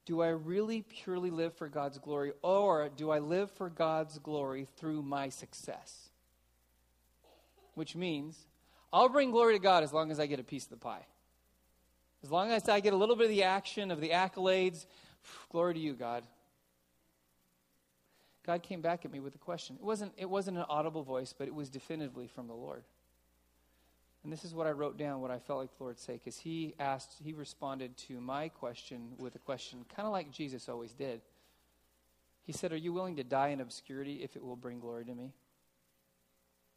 Do 0.07 0.21
I 0.21 0.29
really 0.29 0.83
purely 0.83 1.29
live 1.29 1.53
for 1.55 1.67
God's 1.67 1.97
glory, 1.97 2.31
or 2.41 2.87
do 2.95 3.11
I 3.11 3.19
live 3.19 3.51
for 3.51 3.69
God's 3.69 4.17
glory 4.19 4.65
through 4.77 5.01
my 5.01 5.27
success? 5.27 6.11
Which 7.75 7.93
means 7.93 8.37
I'll 8.93 9.09
bring 9.09 9.31
glory 9.31 9.55
to 9.55 9.59
God 9.59 9.83
as 9.83 9.91
long 9.91 10.09
as 10.09 10.17
I 10.17 10.25
get 10.25 10.39
a 10.39 10.45
piece 10.45 10.63
of 10.63 10.69
the 10.69 10.77
pie. 10.77 11.05
As 12.23 12.31
long 12.31 12.51
as 12.51 12.69
I 12.69 12.79
get 12.79 12.93
a 12.93 12.95
little 12.95 13.17
bit 13.17 13.25
of 13.25 13.31
the 13.31 13.43
action, 13.43 13.91
of 13.91 13.99
the 13.99 14.11
accolades, 14.11 14.85
glory 15.51 15.73
to 15.73 15.79
you, 15.81 15.91
God. 15.91 16.23
God 18.45 18.63
came 18.63 18.79
back 18.79 19.03
at 19.03 19.11
me 19.11 19.19
with 19.19 19.35
a 19.35 19.39
question. 19.39 19.75
It 19.77 19.83
wasn't, 19.83 20.13
it 20.15 20.29
wasn't 20.29 20.57
an 20.57 20.65
audible 20.69 21.03
voice, 21.03 21.33
but 21.37 21.47
it 21.47 21.53
was 21.53 21.69
definitively 21.69 22.27
from 22.27 22.47
the 22.47 22.53
Lord. 22.53 22.83
And 24.27 24.33
this 24.33 24.43
is 24.43 24.53
what 24.53 24.67
I 24.67 24.71
wrote 24.71 24.97
down, 24.97 25.21
what 25.21 25.31
I 25.31 25.39
felt 25.39 25.59
like 25.59 25.77
the 25.77 25.83
Lord 25.85 25.97
say, 25.97 26.15
because 26.15 26.37
he 26.37 26.75
asked, 26.81 27.13
he 27.23 27.31
responded 27.31 27.95
to 28.09 28.19
my 28.19 28.49
question 28.49 29.13
with 29.17 29.35
a 29.35 29.39
question, 29.39 29.85
kind 29.95 30.05
of 30.05 30.11
like 30.11 30.33
Jesus 30.33 30.67
always 30.67 30.91
did. 30.91 31.21
He 32.43 32.51
said, 32.51 32.73
Are 32.73 32.77
you 32.77 32.91
willing 32.91 33.15
to 33.15 33.23
die 33.23 33.47
in 33.47 33.61
obscurity 33.61 34.15
if 34.15 34.35
it 34.35 34.43
will 34.43 34.57
bring 34.57 34.81
glory 34.81 35.05
to 35.05 35.15
me? 35.15 35.31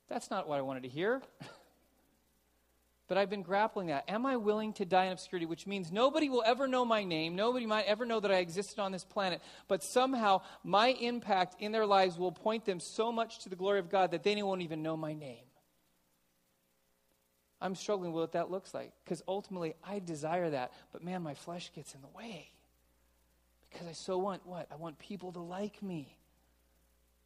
That's 0.08 0.30
not 0.30 0.48
what 0.48 0.58
I 0.58 0.62
wanted 0.62 0.84
to 0.84 0.88
hear. 0.88 1.22
but 3.08 3.18
I've 3.18 3.30
been 3.30 3.42
grappling 3.42 3.88
that. 3.88 4.04
Am 4.06 4.26
I 4.26 4.36
willing 4.36 4.72
to 4.74 4.84
die 4.84 5.06
in 5.06 5.12
obscurity? 5.12 5.46
Which 5.46 5.66
means 5.66 5.90
nobody 5.90 6.28
will 6.28 6.44
ever 6.46 6.68
know 6.68 6.84
my 6.84 7.02
name. 7.02 7.34
Nobody 7.34 7.66
might 7.66 7.86
ever 7.86 8.06
know 8.06 8.20
that 8.20 8.30
I 8.30 8.36
existed 8.36 8.78
on 8.78 8.92
this 8.92 9.04
planet. 9.04 9.42
But 9.66 9.82
somehow 9.82 10.42
my 10.62 10.90
impact 10.90 11.56
in 11.58 11.72
their 11.72 11.84
lives 11.84 12.16
will 12.16 12.30
point 12.30 12.64
them 12.64 12.78
so 12.78 13.10
much 13.10 13.40
to 13.40 13.48
the 13.48 13.56
glory 13.56 13.80
of 13.80 13.90
God 13.90 14.12
that 14.12 14.22
they 14.22 14.40
won't 14.40 14.62
even 14.62 14.84
know 14.84 14.96
my 14.96 15.14
name. 15.14 15.49
I'm 17.60 17.74
struggling 17.74 18.12
with 18.12 18.22
what 18.22 18.32
that 18.32 18.50
looks 18.50 18.72
like 18.72 18.92
because 19.04 19.22
ultimately 19.28 19.74
I 19.84 19.98
desire 19.98 20.50
that. 20.50 20.72
But 20.92 21.04
man, 21.04 21.22
my 21.22 21.34
flesh 21.34 21.70
gets 21.74 21.94
in 21.94 22.00
the 22.00 22.08
way 22.16 22.48
because 23.70 23.86
I 23.86 23.92
so 23.92 24.18
want 24.18 24.46
what? 24.46 24.66
I 24.72 24.76
want 24.76 24.98
people 24.98 25.32
to 25.32 25.40
like 25.40 25.82
me. 25.82 26.16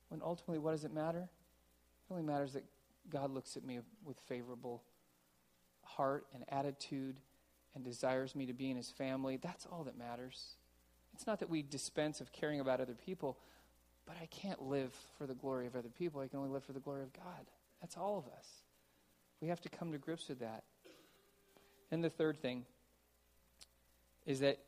When 0.09 0.21
ultimately, 0.23 0.59
what 0.59 0.73
does 0.73 0.85
it 0.85 0.93
matter? 0.93 1.21
It 1.21 2.13
only 2.13 2.23
matters 2.23 2.53
that 2.53 2.65
God 3.11 3.31
looks 3.31 3.57
at 3.57 3.65
me 3.65 3.81
with 4.05 4.19
favorable 4.27 4.83
heart 5.83 6.27
and 6.35 6.45
attitude 6.49 7.17
and 7.75 7.85
desires 7.85 8.35
me 8.35 8.47
to 8.47 8.53
be 8.53 8.71
in 8.71 8.77
his 8.77 8.91
family, 8.91 9.37
that's 9.37 9.67
all 9.67 9.85
that 9.85 9.99
matters. 9.99 10.57
It's 11.15 11.27
not 11.27 11.41
that 11.41 11.51
we 11.51 11.63
dispense 11.63 12.21
of 12.21 12.33
caring 12.33 12.61
about 12.61 12.81
other 12.81 12.95
people, 12.95 13.39
but 14.07 14.17
I 14.21 14.27
can't 14.27 14.63
live 14.63 14.95
for 15.19 15.27
the 15.27 15.35
glory 15.35 15.67
of 15.67 15.77
other 15.77 15.89
people. 15.89 16.21
I 16.21 16.29
can 16.29 16.39
only 16.39 16.51
live 16.51 16.65
for 16.65 16.73
the 16.73 16.81
glory 16.81 17.03
of 17.03 17.13
God. 17.13 17.47
That's 17.81 17.97
all 17.97 18.19
of 18.19 18.27
us. 18.39 18.47
We 19.41 19.49
have 19.49 19.61
to 19.63 19.69
come 19.69 19.93
to 19.93 19.99
grips 19.99 20.29
with 20.29 20.41
that. 20.41 20.65
And 21.91 22.03
the 22.03 22.11
third 22.11 22.41
thing 22.41 22.65
is 24.27 24.41
that 24.41 24.59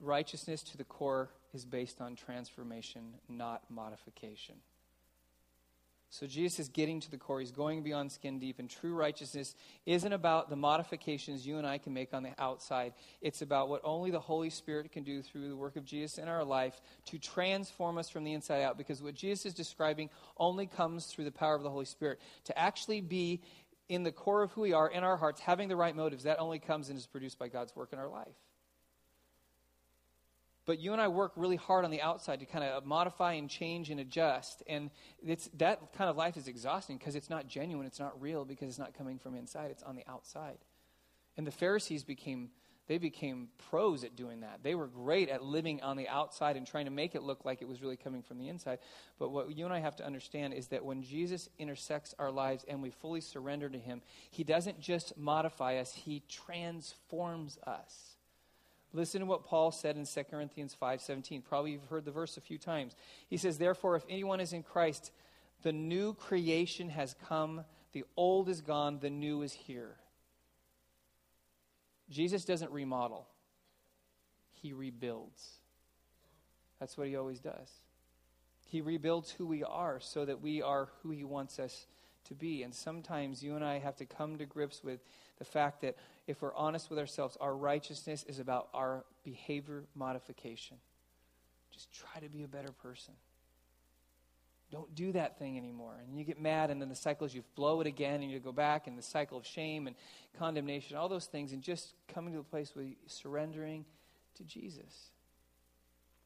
righteousness 0.00 0.62
to 0.62 0.76
the 0.76 0.84
core 0.84 1.30
is 1.52 1.64
based 1.64 2.00
on 2.00 2.16
transformation, 2.16 3.14
not 3.28 3.62
modification. 3.70 4.56
So 6.12 6.26
Jesus 6.26 6.58
is 6.58 6.68
getting 6.68 7.00
to 7.00 7.10
the 7.10 7.16
core. 7.16 7.40
He's 7.40 7.52
going 7.52 7.82
beyond 7.82 8.12
skin 8.12 8.38
deep. 8.38 8.58
And 8.58 8.68
true 8.68 8.94
righteousness 8.94 9.54
isn't 9.86 10.12
about 10.12 10.50
the 10.50 10.56
modifications 10.56 11.46
you 11.46 11.56
and 11.56 11.66
I 11.66 11.78
can 11.78 11.94
make 11.94 12.12
on 12.12 12.22
the 12.22 12.32
outside. 12.38 12.92
It's 13.22 13.40
about 13.40 13.70
what 13.70 13.80
only 13.82 14.10
the 14.10 14.20
Holy 14.20 14.50
Spirit 14.50 14.92
can 14.92 15.04
do 15.04 15.22
through 15.22 15.48
the 15.48 15.56
work 15.56 15.76
of 15.76 15.86
Jesus 15.86 16.18
in 16.18 16.28
our 16.28 16.44
life 16.44 16.78
to 17.06 17.18
transform 17.18 17.96
us 17.96 18.10
from 18.10 18.24
the 18.24 18.34
inside 18.34 18.60
out. 18.60 18.76
Because 18.76 19.02
what 19.02 19.14
Jesus 19.14 19.46
is 19.46 19.54
describing 19.54 20.10
only 20.36 20.66
comes 20.66 21.06
through 21.06 21.24
the 21.24 21.32
power 21.32 21.54
of 21.54 21.62
the 21.62 21.70
Holy 21.70 21.86
Spirit. 21.86 22.20
To 22.44 22.58
actually 22.58 23.00
be 23.00 23.40
in 23.88 24.02
the 24.02 24.12
core 24.12 24.42
of 24.42 24.52
who 24.52 24.62
we 24.62 24.72
are, 24.72 24.88
in 24.88 25.04
our 25.04 25.16
hearts, 25.16 25.40
having 25.40 25.68
the 25.68 25.76
right 25.76 25.94
motives, 25.94 26.24
that 26.24 26.38
only 26.38 26.58
comes 26.58 26.88
and 26.88 26.98
is 26.98 27.06
produced 27.06 27.38
by 27.38 27.48
God's 27.48 27.74
work 27.76 27.92
in 27.92 27.98
our 27.98 28.08
life. 28.08 28.34
But 30.64 30.78
you 30.78 30.92
and 30.92 31.02
I 31.02 31.08
work 31.08 31.32
really 31.34 31.56
hard 31.56 31.84
on 31.84 31.90
the 31.90 32.00
outside 32.02 32.40
to 32.40 32.46
kind 32.46 32.64
of 32.64 32.86
modify 32.86 33.32
and 33.32 33.50
change 33.50 33.90
and 33.90 33.98
adjust. 33.98 34.62
And 34.68 34.90
it's, 35.24 35.50
that 35.58 35.92
kind 35.92 36.08
of 36.08 36.16
life 36.16 36.36
is 36.36 36.46
exhausting 36.46 36.98
because 36.98 37.16
it's 37.16 37.28
not 37.28 37.48
genuine, 37.48 37.86
it's 37.86 37.98
not 37.98 38.20
real, 38.20 38.44
because 38.44 38.68
it's 38.68 38.78
not 38.78 38.94
coming 38.96 39.18
from 39.18 39.34
inside, 39.34 39.70
it's 39.72 39.82
on 39.82 39.96
the 39.96 40.04
outside. 40.08 40.58
And 41.36 41.46
the 41.46 41.50
Pharisees 41.50 42.04
became, 42.04 42.50
they 42.92 42.98
became 42.98 43.48
pros 43.70 44.04
at 44.04 44.16
doing 44.16 44.40
that. 44.40 44.62
They 44.62 44.74
were 44.74 44.86
great 44.86 45.30
at 45.30 45.42
living 45.42 45.80
on 45.80 45.96
the 45.96 46.08
outside 46.08 46.58
and 46.58 46.66
trying 46.66 46.84
to 46.84 46.90
make 46.90 47.14
it 47.14 47.22
look 47.22 47.42
like 47.42 47.62
it 47.62 47.68
was 47.68 47.80
really 47.80 47.96
coming 47.96 48.20
from 48.20 48.36
the 48.36 48.50
inside. 48.50 48.80
But 49.18 49.30
what 49.30 49.56
you 49.56 49.64
and 49.64 49.72
I 49.72 49.78
have 49.78 49.96
to 49.96 50.04
understand 50.04 50.52
is 50.52 50.66
that 50.66 50.84
when 50.84 51.02
Jesus 51.02 51.48
intersects 51.58 52.14
our 52.18 52.30
lives 52.30 52.66
and 52.68 52.82
we 52.82 52.90
fully 52.90 53.22
surrender 53.22 53.70
to 53.70 53.78
Him, 53.78 54.02
He 54.30 54.44
doesn't 54.44 54.78
just 54.78 55.16
modify 55.16 55.76
us, 55.76 55.94
He 55.94 56.22
transforms 56.28 57.56
us. 57.66 58.16
Listen 58.92 59.20
to 59.20 59.26
what 59.26 59.46
Paul 59.46 59.72
said 59.72 59.96
in 59.96 60.04
2 60.04 60.24
Corinthians 60.24 60.76
5:17. 60.78 61.40
Probably 61.40 61.72
you've 61.72 61.86
heard 61.86 62.04
the 62.04 62.10
verse 62.10 62.36
a 62.36 62.42
few 62.42 62.58
times. 62.58 62.94
He 63.26 63.38
says, 63.38 63.56
"Therefore 63.56 63.96
if 63.96 64.04
anyone 64.06 64.38
is 64.38 64.52
in 64.52 64.62
Christ, 64.62 65.12
the 65.62 65.72
new 65.72 66.12
creation 66.12 66.90
has 66.90 67.14
come, 67.26 67.64
the 67.92 68.04
old 68.18 68.50
is 68.50 68.60
gone, 68.60 68.98
the 68.98 69.08
new 69.08 69.40
is 69.40 69.54
here." 69.54 69.96
Jesus 72.12 72.44
doesn't 72.44 72.70
remodel. 72.70 73.26
He 74.60 74.72
rebuilds. 74.72 75.58
That's 76.78 76.96
what 76.96 77.08
he 77.08 77.16
always 77.16 77.40
does. 77.40 77.68
He 78.68 78.80
rebuilds 78.80 79.30
who 79.30 79.46
we 79.46 79.64
are 79.64 79.98
so 80.00 80.24
that 80.24 80.40
we 80.40 80.62
are 80.62 80.88
who 81.02 81.10
he 81.10 81.24
wants 81.24 81.58
us 81.58 81.86
to 82.24 82.34
be. 82.34 82.62
And 82.62 82.74
sometimes 82.74 83.42
you 83.42 83.56
and 83.56 83.64
I 83.64 83.78
have 83.78 83.96
to 83.96 84.06
come 84.06 84.38
to 84.38 84.46
grips 84.46 84.82
with 84.84 85.00
the 85.38 85.44
fact 85.44 85.80
that 85.82 85.96
if 86.26 86.40
we're 86.40 86.54
honest 86.54 86.90
with 86.90 86.98
ourselves, 86.98 87.36
our 87.40 87.54
righteousness 87.54 88.24
is 88.28 88.38
about 88.38 88.68
our 88.72 89.04
behavior 89.24 89.84
modification. 89.94 90.76
Just 91.72 91.92
try 91.92 92.20
to 92.20 92.28
be 92.28 92.44
a 92.44 92.48
better 92.48 92.72
person. 92.72 93.14
Don't 94.72 94.94
do 94.94 95.12
that 95.12 95.38
thing 95.38 95.58
anymore. 95.58 95.94
And 96.02 96.18
you 96.18 96.24
get 96.24 96.40
mad, 96.40 96.70
and 96.70 96.80
then 96.80 96.88
the 96.88 96.96
cycle 96.96 97.26
is 97.26 97.34
you 97.34 97.44
blow 97.54 97.82
it 97.82 97.86
again, 97.86 98.22
and 98.22 98.30
you 98.32 98.40
go 98.40 98.52
back, 98.52 98.86
and 98.86 98.96
the 98.96 99.02
cycle 99.02 99.36
of 99.36 99.46
shame 99.46 99.86
and 99.86 99.94
condemnation, 100.38 100.96
all 100.96 101.10
those 101.10 101.26
things, 101.26 101.52
and 101.52 101.62
just 101.62 101.94
coming 102.08 102.32
to 102.32 102.38
the 102.38 102.44
place 102.44 102.74
where 102.74 102.86
surrendering 103.06 103.84
to 104.36 104.44
Jesus. 104.44 105.10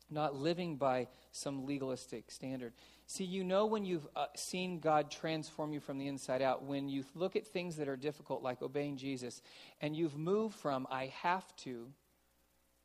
Not 0.08 0.36
living 0.36 0.76
by 0.76 1.08
some 1.32 1.66
legalistic 1.66 2.30
standard. 2.30 2.72
See, 3.08 3.24
you 3.24 3.42
know 3.42 3.66
when 3.66 3.84
you've 3.84 4.06
uh, 4.14 4.26
seen 4.36 4.78
God 4.78 5.10
transform 5.10 5.72
you 5.72 5.80
from 5.80 5.98
the 5.98 6.06
inside 6.06 6.40
out, 6.40 6.62
when 6.62 6.88
you 6.88 7.04
look 7.16 7.34
at 7.34 7.48
things 7.48 7.74
that 7.76 7.88
are 7.88 7.96
difficult, 7.96 8.44
like 8.44 8.62
obeying 8.62 8.96
Jesus, 8.96 9.42
and 9.80 9.96
you've 9.96 10.16
moved 10.16 10.54
from 10.54 10.86
I 10.88 11.12
have 11.22 11.44
to 11.56 11.88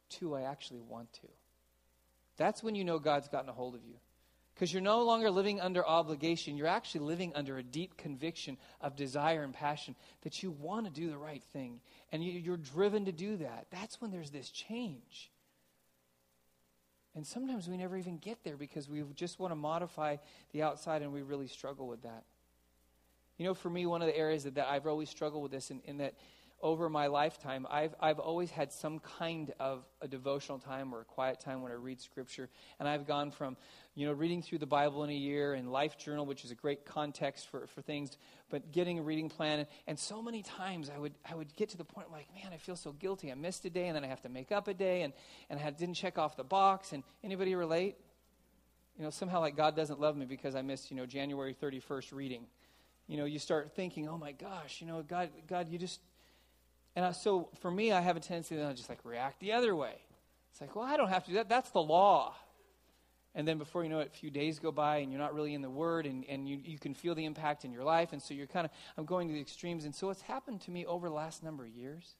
to 0.09 0.35
I 0.35 0.41
actually 0.41 0.81
want 0.81 1.13
to. 1.13 1.27
That's 2.37 2.63
when 2.63 2.73
you 2.73 2.83
know 2.83 2.97
God's 2.97 3.27
gotten 3.27 3.49
a 3.49 3.53
hold 3.53 3.75
of 3.75 3.85
you. 3.85 3.97
Because 4.61 4.73
you're 4.73 4.81
no 4.83 5.01
longer 5.01 5.31
living 5.31 5.59
under 5.59 5.83
obligation, 5.83 6.55
you're 6.55 6.67
actually 6.67 7.01
living 7.01 7.31
under 7.33 7.57
a 7.57 7.63
deep 7.63 7.97
conviction 7.97 8.57
of 8.79 8.95
desire 8.95 9.41
and 9.41 9.55
passion 9.55 9.95
that 10.21 10.43
you 10.43 10.51
want 10.51 10.85
to 10.85 10.91
do 10.91 11.09
the 11.09 11.17
right 11.17 11.41
thing, 11.51 11.79
and 12.11 12.23
you, 12.23 12.53
are 12.53 12.57
driven 12.57 13.05
to 13.05 13.11
do 13.11 13.37
that. 13.37 13.65
That's 13.71 13.99
when 13.99 14.11
there's 14.11 14.29
this 14.29 14.51
change. 14.51 15.31
And 17.15 17.25
sometimes 17.25 17.67
we 17.67 17.75
never 17.75 17.97
even 17.97 18.19
get 18.19 18.43
there 18.43 18.55
because 18.55 18.87
we 18.87 19.01
just 19.15 19.39
want 19.39 19.49
to 19.49 19.55
modify 19.55 20.17
the 20.51 20.61
outside 20.61 21.01
and 21.01 21.11
we 21.11 21.23
really 21.23 21.47
struggle 21.47 21.87
with 21.87 22.03
that. 22.03 22.23
You 23.39 23.47
know, 23.47 23.55
for 23.55 23.71
me, 23.71 23.87
one 23.87 24.03
of 24.03 24.07
the 24.09 24.15
areas 24.15 24.43
that, 24.43 24.53
that 24.53 24.67
I've 24.67 24.85
always 24.85 25.09
struggled 25.09 25.41
with 25.41 25.51
this 25.51 25.71
in, 25.71 25.81
in 25.85 25.97
that 25.97 26.13
over 26.61 26.89
my 26.89 27.07
lifetime, 27.07 27.67
I've, 27.69 27.95
I've 27.99 28.19
always 28.19 28.51
had 28.51 28.71
some 28.71 28.99
kind 28.99 29.53
of 29.59 29.83
a 30.01 30.07
devotional 30.07 30.59
time 30.59 30.93
or 30.93 31.01
a 31.01 31.05
quiet 31.05 31.39
time 31.39 31.61
when 31.61 31.71
I 31.71 31.75
read 31.75 31.99
Scripture. 31.99 32.49
And 32.79 32.87
I've 32.87 33.07
gone 33.07 33.31
from, 33.31 33.57
you 33.95 34.07
know, 34.07 34.13
reading 34.13 34.41
through 34.41 34.59
the 34.59 34.65
Bible 34.65 35.03
in 35.03 35.09
a 35.09 35.15
year 35.15 35.53
and 35.53 35.71
Life 35.71 35.97
Journal, 35.97 36.25
which 36.25 36.45
is 36.45 36.51
a 36.51 36.55
great 36.55 36.85
context 36.85 37.49
for, 37.49 37.67
for 37.67 37.81
things, 37.81 38.17
but 38.49 38.71
getting 38.71 38.99
a 38.99 39.01
reading 39.01 39.29
plan. 39.29 39.59
And, 39.59 39.67
and 39.87 39.99
so 39.99 40.21
many 40.21 40.43
times 40.43 40.89
I 40.89 40.97
would, 40.97 41.13
I 41.29 41.35
would 41.35 41.55
get 41.55 41.69
to 41.69 41.77
the 41.77 41.85
point 41.85 42.11
like, 42.11 42.27
man, 42.33 42.51
I 42.53 42.57
feel 42.57 42.75
so 42.75 42.91
guilty. 42.91 43.31
I 43.31 43.35
missed 43.35 43.65
a 43.65 43.69
day 43.69 43.87
and 43.87 43.95
then 43.95 44.03
I 44.03 44.07
have 44.07 44.21
to 44.21 44.29
make 44.29 44.51
up 44.51 44.67
a 44.67 44.73
day 44.73 45.01
and, 45.01 45.13
and 45.49 45.59
I 45.59 45.69
didn't 45.71 45.95
check 45.95 46.17
off 46.17 46.37
the 46.37 46.43
box. 46.43 46.93
And 46.93 47.03
anybody 47.23 47.55
relate? 47.55 47.95
You 48.97 49.03
know, 49.03 49.09
somehow 49.09 49.39
like 49.39 49.55
God 49.55 49.75
doesn't 49.75 49.99
love 49.99 50.15
me 50.15 50.25
because 50.25 50.55
I 50.55 50.61
missed, 50.61 50.91
you 50.91 50.97
know, 50.97 51.05
January 51.05 51.55
31st 51.59 52.13
reading. 52.13 52.45
You 53.07 53.17
know, 53.17 53.25
you 53.25 53.39
start 53.39 53.71
thinking, 53.75 54.07
oh 54.07 54.17
my 54.17 54.31
gosh, 54.31 54.79
you 54.79 54.87
know, 54.87 55.01
God, 55.01 55.31
God, 55.47 55.69
you 55.69 55.77
just, 55.77 55.99
and 56.95 57.05
I, 57.05 57.11
so 57.11 57.49
for 57.59 57.71
me, 57.71 57.91
I 57.91 58.01
have 58.01 58.17
a 58.17 58.19
tendency 58.19 58.55
to 58.55 58.73
just 58.73 58.89
like 58.89 58.99
react 59.03 59.39
the 59.39 59.53
other 59.53 59.75
way. 59.75 59.95
It's 60.51 60.59
like, 60.59 60.75
well, 60.75 60.85
I 60.85 60.97
don't 60.97 61.09
have 61.09 61.23
to 61.25 61.31
do 61.31 61.35
that. 61.37 61.49
That's 61.49 61.69
the 61.69 61.81
law. 61.81 62.35
And 63.33 63.47
then 63.47 63.57
before 63.57 63.83
you 63.83 63.89
know 63.89 63.99
it, 63.99 64.09
a 64.13 64.17
few 64.17 64.29
days 64.29 64.59
go 64.59 64.71
by 64.73 64.97
and 64.97 65.11
you're 65.11 65.21
not 65.21 65.33
really 65.33 65.53
in 65.53 65.61
the 65.61 65.69
Word 65.69 66.05
and, 66.05 66.25
and 66.27 66.49
you, 66.49 66.59
you 66.61 66.77
can 66.77 66.93
feel 66.93 67.15
the 67.15 67.23
impact 67.23 67.63
in 67.63 67.71
your 67.71 67.85
life. 67.85 68.11
And 68.11 68.21
so 68.21 68.33
you're 68.33 68.47
kind 68.47 68.65
of, 68.65 68.71
I'm 68.97 69.05
going 69.05 69.29
to 69.29 69.33
the 69.33 69.39
extremes. 69.39 69.85
And 69.85 69.95
so 69.95 70.07
what's 70.07 70.21
happened 70.21 70.61
to 70.61 70.71
me 70.71 70.85
over 70.85 71.07
the 71.07 71.15
last 71.15 71.41
number 71.41 71.63
of 71.63 71.69
years 71.69 72.15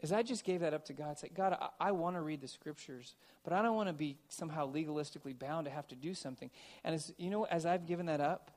is 0.00 0.12
I 0.12 0.22
just 0.22 0.44
gave 0.44 0.60
that 0.60 0.72
up 0.72 0.84
to 0.84 0.92
God. 0.92 1.12
It's 1.12 1.22
like, 1.22 1.34
God, 1.34 1.56
I, 1.60 1.88
I 1.88 1.92
want 1.92 2.14
to 2.14 2.20
read 2.20 2.40
the 2.40 2.48
Scriptures, 2.48 3.16
but 3.42 3.52
I 3.52 3.60
don't 3.60 3.74
want 3.74 3.88
to 3.88 3.92
be 3.92 4.18
somehow 4.28 4.72
legalistically 4.72 5.36
bound 5.36 5.64
to 5.64 5.70
have 5.72 5.88
to 5.88 5.96
do 5.96 6.14
something. 6.14 6.50
And 6.84 6.94
as, 6.94 7.12
you 7.18 7.30
know, 7.30 7.44
as 7.44 7.66
I've 7.66 7.86
given 7.86 8.06
that 8.06 8.20
up, 8.20 8.52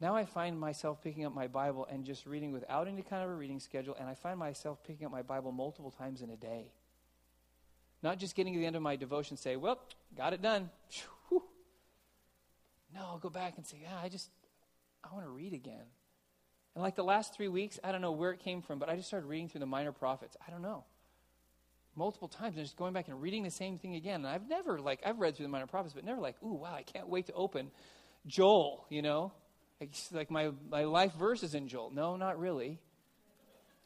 now 0.00 0.16
I 0.16 0.24
find 0.24 0.58
myself 0.58 1.02
picking 1.02 1.26
up 1.26 1.34
my 1.34 1.46
Bible 1.46 1.86
and 1.90 2.04
just 2.04 2.24
reading 2.26 2.52
without 2.52 2.88
any 2.88 3.02
kind 3.02 3.22
of 3.22 3.30
a 3.30 3.34
reading 3.34 3.60
schedule, 3.60 3.94
and 3.98 4.08
I 4.08 4.14
find 4.14 4.38
myself 4.38 4.82
picking 4.82 5.04
up 5.04 5.12
my 5.12 5.22
Bible 5.22 5.52
multiple 5.52 5.90
times 5.90 6.22
in 6.22 6.30
a 6.30 6.36
day. 6.36 6.72
Not 8.02 8.18
just 8.18 8.34
getting 8.34 8.54
to 8.54 8.58
the 8.58 8.66
end 8.66 8.76
of 8.76 8.82
my 8.82 8.96
devotion 8.96 9.36
say, 9.36 9.56
well, 9.56 9.78
got 10.16 10.32
it 10.32 10.40
done. 10.40 10.70
Whew. 11.28 11.42
No, 12.94 13.00
I'll 13.00 13.18
go 13.18 13.28
back 13.28 13.54
and 13.58 13.66
say, 13.66 13.78
yeah, 13.82 13.98
I 14.02 14.08
just, 14.08 14.30
I 15.04 15.12
want 15.14 15.26
to 15.26 15.30
read 15.30 15.52
again. 15.52 15.84
And 16.74 16.82
like 16.82 16.96
the 16.96 17.04
last 17.04 17.34
three 17.34 17.48
weeks, 17.48 17.78
I 17.84 17.92
don't 17.92 18.00
know 18.00 18.12
where 18.12 18.30
it 18.30 18.40
came 18.40 18.62
from, 18.62 18.78
but 18.78 18.88
I 18.88 18.96
just 18.96 19.08
started 19.08 19.26
reading 19.26 19.48
through 19.48 19.60
the 19.60 19.66
minor 19.66 19.92
prophets. 19.92 20.36
I 20.46 20.50
don't 20.50 20.62
know. 20.62 20.84
Multiple 21.94 22.28
times, 22.28 22.56
and 22.56 22.64
just 22.64 22.76
going 22.76 22.94
back 22.94 23.08
and 23.08 23.20
reading 23.20 23.42
the 23.42 23.50
same 23.50 23.76
thing 23.76 23.96
again. 23.96 24.24
And 24.24 24.28
I've 24.28 24.48
never, 24.48 24.78
like, 24.78 25.00
I've 25.04 25.18
read 25.18 25.36
through 25.36 25.46
the 25.46 25.50
minor 25.50 25.66
prophets, 25.66 25.92
but 25.92 26.04
never 26.04 26.20
like, 26.20 26.36
ooh, 26.42 26.54
wow, 26.54 26.72
I 26.74 26.84
can't 26.84 27.08
wait 27.08 27.26
to 27.26 27.32
open 27.34 27.70
Joel, 28.26 28.86
you 28.88 29.02
know? 29.02 29.32
Like 30.12 30.30
my, 30.30 30.50
my 30.70 30.84
life 30.84 31.14
verse 31.14 31.42
is 31.42 31.54
in 31.54 31.68
Joel. 31.68 31.90
No, 31.90 32.16
not 32.16 32.38
really. 32.38 32.78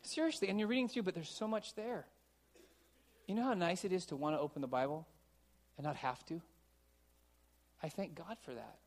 Seriously, 0.03 0.49
and 0.49 0.59
you're 0.59 0.68
reading 0.68 0.88
through, 0.88 1.03
but 1.03 1.14
there's 1.14 1.30
so 1.30 1.49
much 1.49 1.74
there. 1.74 2.07
You 3.26 3.34
know 3.34 3.45
how 3.45 3.55
nice 3.55 3.84
it 3.84 3.92
is 3.92 4.07
to 4.07 4.16
want 4.16 4.36
to 4.36 4.40
open 4.40 4.61
the 4.61 4.68
Bible 4.68 5.07
and 5.76 5.84
not 5.84 5.97
have 5.97 6.24
to? 6.26 6.42
I 7.82 7.88
thank 7.88 8.14
God 8.14 8.36
for 8.45 8.53
that. 8.53 8.78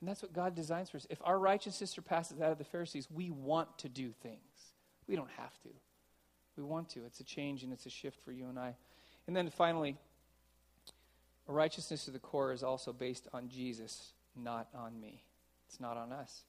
And 0.00 0.08
that's 0.08 0.22
what 0.22 0.32
God 0.32 0.54
designs 0.54 0.90
for 0.90 0.96
us. 0.96 1.06
If 1.10 1.18
our 1.24 1.38
righteousness 1.38 1.90
surpasses 1.90 2.38
that 2.38 2.50
of 2.50 2.58
the 2.58 2.64
Pharisees, 2.64 3.08
we 3.10 3.30
want 3.30 3.78
to 3.78 3.88
do 3.88 4.12
things. 4.22 4.38
We 5.06 5.16
don't 5.16 5.30
have 5.36 5.58
to. 5.62 5.68
We 6.56 6.62
want 6.62 6.90
to. 6.90 7.04
It's 7.04 7.20
a 7.20 7.24
change 7.24 7.62
and 7.62 7.72
it's 7.72 7.86
a 7.86 7.90
shift 7.90 8.18
for 8.24 8.32
you 8.32 8.48
and 8.48 8.58
I. 8.58 8.74
And 9.26 9.36
then 9.36 9.50
finally, 9.50 9.96
righteousness 11.46 12.04
to 12.06 12.10
the 12.10 12.18
core 12.18 12.52
is 12.52 12.62
also 12.62 12.92
based 12.92 13.28
on 13.32 13.48
Jesus, 13.48 14.12
not 14.36 14.68
on 14.74 14.98
me. 15.00 15.22
It's 15.70 15.78
not 15.78 15.96
on 15.96 16.12
us. 16.12 16.42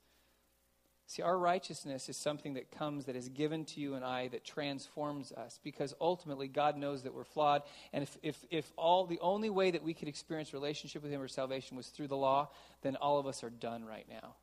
See, 1.06 1.22
our 1.22 1.38
righteousness 1.38 2.10
is 2.10 2.18
something 2.18 2.56
that 2.56 2.72
comes, 2.72 3.06
that 3.06 3.16
is 3.16 3.30
given 3.30 3.66
to 3.66 3.80
you 3.80 3.94
and 3.94 4.04
I, 4.04 4.30
that 4.30 4.44
transforms 4.44 5.32
us, 5.32 5.60
because 5.64 5.94
ultimately 6.02 6.48
God 6.48 6.76
knows 6.76 7.04
that 7.04 7.14
we're 7.14 7.24
flawed. 7.24 7.62
And 7.94 8.02
if, 8.02 8.18
if, 8.24 8.46
if 8.50 8.74
all 8.78 9.06
the 9.06 9.20
only 9.20 9.52
way 9.52 9.70
that 9.72 9.84
we 9.84 9.94
could 9.94 10.08
experience 10.08 10.54
relationship 10.54 11.04
with 11.04 11.12
Him 11.12 11.22
or 11.22 11.28
salvation 11.28 11.78
was 11.78 11.88
through 11.88 12.08
the 12.08 12.18
law, 12.18 12.50
then 12.82 12.96
all 12.96 13.20
of 13.20 13.28
us 13.28 13.44
are 13.44 13.52
done 13.52 13.86
right 13.86 14.08
now. 14.10 14.36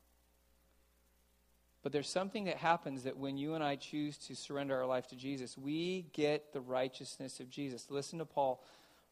But 1.82 1.90
there's 1.90 2.08
something 2.08 2.44
that 2.44 2.58
happens 2.58 3.02
that 3.02 3.16
when 3.16 3.36
you 3.36 3.54
and 3.54 3.64
I 3.64 3.74
choose 3.74 4.16
to 4.28 4.36
surrender 4.36 4.76
our 4.76 4.86
life 4.86 5.08
to 5.08 5.16
Jesus, 5.16 5.58
we 5.58 6.06
get 6.12 6.52
the 6.52 6.60
righteousness 6.60 7.40
of 7.40 7.50
Jesus. 7.50 7.90
Listen 7.90 8.20
to 8.20 8.26
Paul, 8.26 8.62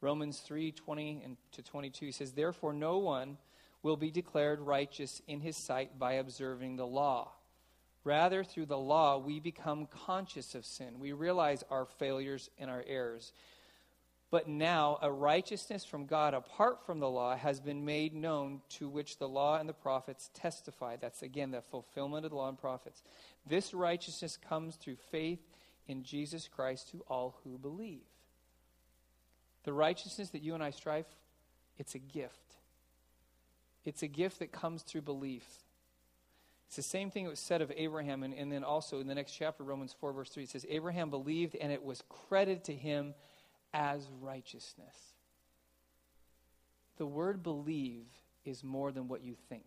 Romans 0.01 0.39
3 0.41 0.71
20 0.71 1.23
and 1.25 1.37
to 1.53 1.62
22. 1.62 2.07
He 2.07 2.12
says, 2.12 2.33
Therefore, 2.33 2.73
no 2.73 2.99
one 2.99 3.39
will 3.87 3.97
be 3.97 4.11
declared 4.11 4.59
righteous 4.59 5.22
in 5.28 5.41
his 5.41 5.57
sight 5.57 5.97
by 5.97 6.14
observing 6.14 6.74
the 6.74 6.87
law. 6.87 7.30
Rather, 8.03 8.43
through 8.43 8.66
the 8.66 8.76
law, 8.76 9.16
we 9.16 9.39
become 9.39 9.87
conscious 10.07 10.57
of 10.57 10.66
sin. 10.66 10.99
We 10.99 11.12
realize 11.12 11.62
our 11.70 11.87
failures 11.87 12.51
and 12.59 12.68
our 12.68 12.84
errors. 12.89 13.32
But 14.28 14.49
now 14.49 14.99
a 15.03 15.12
righteousness 15.12 15.84
from 15.84 16.07
God 16.07 16.34
apart 16.34 16.84
from 16.84 16.99
the 16.99 17.09
law 17.09 17.37
has 17.37 17.61
been 17.61 17.84
made 17.84 18.12
known 18.12 18.61
to 18.70 18.89
which 18.89 19.18
the 19.18 19.28
law 19.28 19.57
and 19.57 19.68
the 19.68 19.72
prophets 19.72 20.30
testify. 20.34 20.97
That's 20.97 21.22
again 21.22 21.53
the 21.53 21.62
fulfillment 21.62 22.24
of 22.24 22.32
the 22.32 22.37
law 22.37 22.49
and 22.49 22.59
prophets. 22.59 23.05
This 23.47 23.72
righteousness 23.72 24.37
comes 24.37 24.74
through 24.74 24.97
faith 25.12 25.47
in 25.87 26.03
Jesus 26.03 26.49
Christ 26.49 26.91
to 26.91 27.05
all 27.07 27.39
who 27.45 27.57
believe. 27.57 28.03
The 29.62 29.72
righteousness 29.72 30.30
that 30.30 30.43
you 30.43 30.55
and 30.55 30.62
I 30.62 30.70
strive, 30.70 31.07
it's 31.78 31.95
a 31.95 32.01
gift. 32.01 32.45
It's 33.87 34.03
a 34.03 34.09
gift 34.09 34.41
that 34.41 34.53
comes 34.53 34.82
through 34.82 35.03
belief. 35.03 35.47
It's 36.66 36.76
the 36.76 36.82
same 36.82 37.11
thing 37.11 37.24
that 37.24 37.30
was 37.30 37.39
said 37.39 37.62
of 37.62 37.72
Abraham, 37.76 38.24
and, 38.24 38.34
and 38.34 38.51
then 38.51 38.64
also 38.64 39.01
in 39.01 39.07
the 39.07 39.14
next 39.14 39.32
chapter, 39.32 39.62
Romans 39.62 39.95
4, 39.99 40.12
verse 40.12 40.28
3, 40.30 40.43
it 40.43 40.51
says, 40.51 40.66
Abraham 40.68 41.09
believed, 41.09 41.55
and 41.55 41.70
it 41.72 41.82
was 41.82 42.03
credited 42.09 42.64
to 42.64 42.74
him 42.74 43.14
as 43.72 44.09
righteousness. 44.20 44.97
The 46.99 47.07
word 47.07 47.45
believe 47.45 48.07
is 48.45 48.64
more 48.64 48.91
than 48.91 49.07
what 49.07 49.22
you 49.22 49.37
think. 49.49 49.64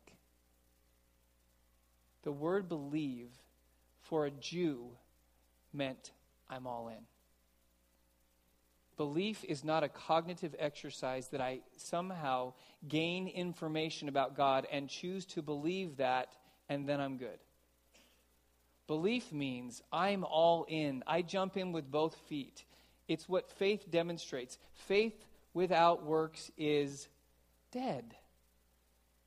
The 2.23 2.31
word 2.31 2.67
believe 2.67 3.29
for 4.01 4.25
a 4.25 4.31
Jew 4.31 4.89
meant 5.71 6.11
I'm 6.49 6.67
all 6.67 6.89
in. 6.89 7.05
Belief 8.99 9.45
is 9.45 9.63
not 9.63 9.81
a 9.81 9.87
cognitive 9.87 10.53
exercise 10.59 11.29
that 11.29 11.39
I 11.39 11.61
somehow 11.77 12.51
gain 12.85 13.29
information 13.29 14.09
about 14.09 14.35
God 14.35 14.67
and 14.69 14.89
choose 14.89 15.25
to 15.27 15.41
believe 15.41 15.95
that, 15.97 16.35
and 16.67 16.85
then 16.85 16.99
I'm 16.99 17.15
good. 17.15 17.39
Belief 18.87 19.31
means 19.31 19.81
I'm 19.93 20.25
all 20.25 20.65
in. 20.67 21.01
I 21.07 21.21
jump 21.21 21.55
in 21.55 21.71
with 21.71 21.89
both 21.89 22.13
feet. 22.27 22.65
It's 23.07 23.29
what 23.29 23.49
faith 23.51 23.89
demonstrates. 23.89 24.57
Faith 24.73 25.15
without 25.53 26.03
works 26.03 26.51
is 26.57 27.07
dead. 27.71 28.03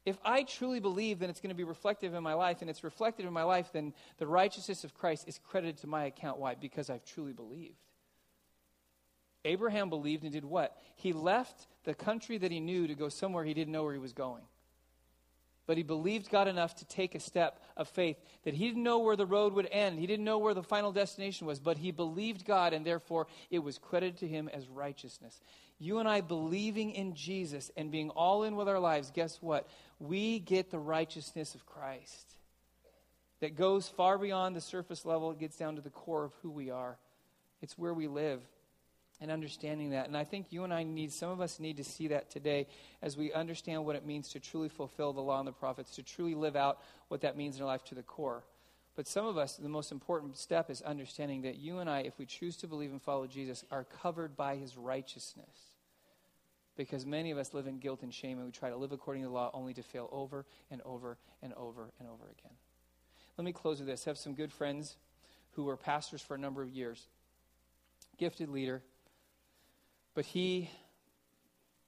If 0.05 0.19
I 0.23 0.43
truly 0.43 0.81
believe, 0.81 1.19
then 1.19 1.31
it's 1.31 1.41
going 1.41 1.49
to 1.49 1.57
be 1.57 1.65
reflective 1.65 2.13
in 2.13 2.23
my 2.23 2.35
life, 2.35 2.61
and 2.61 2.69
it's 2.69 2.85
reflective 2.85 3.25
in 3.25 3.33
my 3.33 3.45
life, 3.45 3.71
then 3.73 3.95
the 4.19 4.27
righteousness 4.27 4.85
of 4.85 4.93
Christ 4.93 5.27
is 5.27 5.41
credited 5.43 5.79
to 5.79 5.87
my 5.87 6.05
account. 6.05 6.39
Why? 6.39 6.57
Because 6.57 6.91
I've 6.91 7.07
truly 7.07 7.33
believed. 7.33 7.81
Abraham 9.45 9.91
believed 9.91 10.23
and 10.23 10.33
did 10.33 10.45
what? 10.45 10.77
He 10.97 11.13
left 11.13 11.67
the 11.85 11.95
country 11.95 12.39
that 12.39 12.53
he 12.53 12.61
knew 12.61 12.87
to 12.87 12.95
go 12.95 13.09
somewhere 13.09 13.45
he 13.45 13.55
didn't 13.55 13.73
know 13.73 13.85
where 13.85 13.93
he 13.93 13.99
was 13.99 14.13
going. 14.13 14.43
But 15.67 15.77
he 15.77 15.83
believed 15.83 16.31
God 16.31 16.49
enough 16.49 16.75
to 16.77 16.85
take 16.85 17.15
a 17.15 17.21
step 17.21 17.61
of 17.77 17.89
faith 17.89 18.17
that 18.45 18.55
he 18.55 18.67
didn't 18.67 18.83
know 18.83 18.99
where 18.99 19.17
the 19.17 19.27
road 19.27 19.53
would 19.53 19.69
end. 19.71 19.99
He 19.99 20.07
didn't 20.07 20.25
know 20.25 20.39
where 20.39 20.55
the 20.55 20.63
final 20.63 20.93
destination 20.93 21.47
was, 21.47 21.61
but 21.61 21.79
he 21.79 21.93
believed 21.93 22.45
God, 22.45 22.73
and 22.73 22.85
therefore 22.85 23.29
it 23.51 23.61
was 23.61 23.79
credited 23.79 24.19
to 24.19 24.29
him 24.29 24.49
as 24.53 24.69
righteousness. 24.69 25.41
You 25.79 25.99
and 25.99 26.09
I 26.09 26.21
believing 26.21 26.91
in 26.91 27.15
Jesus 27.15 27.71
and 27.77 27.91
being 27.91 28.11
all 28.11 28.43
in 28.43 28.57
with 28.57 28.69
our 28.69 28.81
lives, 28.81 29.13
guess 29.13 29.41
what? 29.41 29.69
We 30.01 30.41
get 30.41 30.71
the 30.71 30.79
righteousness 30.79 31.55
of 31.55 31.65
Christ 31.65 32.37
that 33.41 33.57
goes 33.57 33.89
far 33.89 34.19
beyond 34.19 34.55
the 34.55 34.61
surface 34.61 35.05
level, 35.05 35.33
it 35.33 35.39
gets 35.41 35.57
down 35.57 35.77
to 35.77 35.83
the 35.83 35.91
core 35.91 36.25
of 36.25 36.33
who 36.43 36.51
we 36.51 36.71
are. 36.71 36.97
It's 37.61 37.77
where 37.79 37.95
we 37.95 38.09
live 38.09 38.41
and 39.23 39.31
understanding 39.31 39.91
that. 39.91 40.09
And 40.09 40.17
I 40.17 40.25
think 40.25 40.47
you 40.51 40.65
and 40.65 40.75
I 40.75 40.83
need, 40.83 41.13
some 41.13 41.31
of 41.31 41.41
us 41.41 41.61
need 41.61 41.77
to 41.77 41.85
see 41.85 42.09
that 42.09 42.29
today 42.29 42.67
as 43.01 43.17
we 43.17 43.33
understand 43.33 43.87
what 43.87 43.95
it 43.95 44.05
means 44.05 44.29
to 44.31 44.41
truly 44.41 44.69
fulfill 44.69 45.13
the 45.13 45.21
law 45.21 45.39
and 45.39 45.47
the 45.47 45.53
prophets, 45.53 45.95
to 45.95 46.03
truly 46.03 46.35
live 46.35 46.57
out 46.57 46.81
what 47.07 47.21
that 47.21 47.37
means 47.37 47.57
in 47.57 47.63
our 47.63 47.69
life 47.69 47.85
to 47.85 47.95
the 47.95 48.03
core. 48.03 48.43
But 48.97 49.07
some 49.07 49.25
of 49.25 49.39
us, 49.39 49.57
the 49.57 49.69
most 49.69 49.93
important 49.93 50.37
step 50.37 50.69
is 50.69 50.83
understanding 50.83 51.43
that 51.43 51.57
you 51.57 51.79
and 51.79 51.89
I, 51.89 52.01
if 52.01 52.19
we 52.19 52.27
choose 52.27 52.57
to 52.59 52.67
believe 52.67 52.91
and 52.91 53.01
follow 53.01 53.29
Jesus, 53.29 53.65
are 53.71 53.85
covered 53.85 54.37
by 54.37 54.57
his 54.57 54.77
righteousness. 54.77 55.71
Because 56.77 57.07
many 57.07 57.31
of 57.31 57.39
us 57.39 57.55
live 57.55 57.69
in 57.69 57.79
guilt 57.79 58.03
and 58.03 58.13
shame 58.13 58.39
and 58.39 58.47
we 58.47 58.53
try 58.53 58.71
to 58.71 58.77
live 58.77 58.93
according 58.93 59.23
to 59.23 59.29
the 59.29 59.35
law 59.35 59.51
only 59.55 59.73
to 59.75 59.83
fail 59.83 60.09
over 60.11 60.45
and 60.71 60.83
over 60.85 61.17
and 61.43 61.55
over 61.55 61.93
and 62.01 62.09
over 62.09 62.25
again. 62.25 62.57
Let 63.39 63.45
me 63.45 63.53
close 63.53 63.79
with 63.79 63.87
this. 63.87 64.07
I 64.07 64.11
have 64.11 64.19
some 64.19 64.35
good 64.35 64.53
friends 64.53 64.97
who 65.53 65.65
were 65.65 65.77
pastors 65.77 66.21
for 66.21 66.35
a 66.35 66.39
number 66.39 66.63
of 66.63 66.71
years. 66.71 67.07
Gifted 68.19 68.49
leader, 68.49 68.83
but 70.15 70.25
he, 70.25 70.71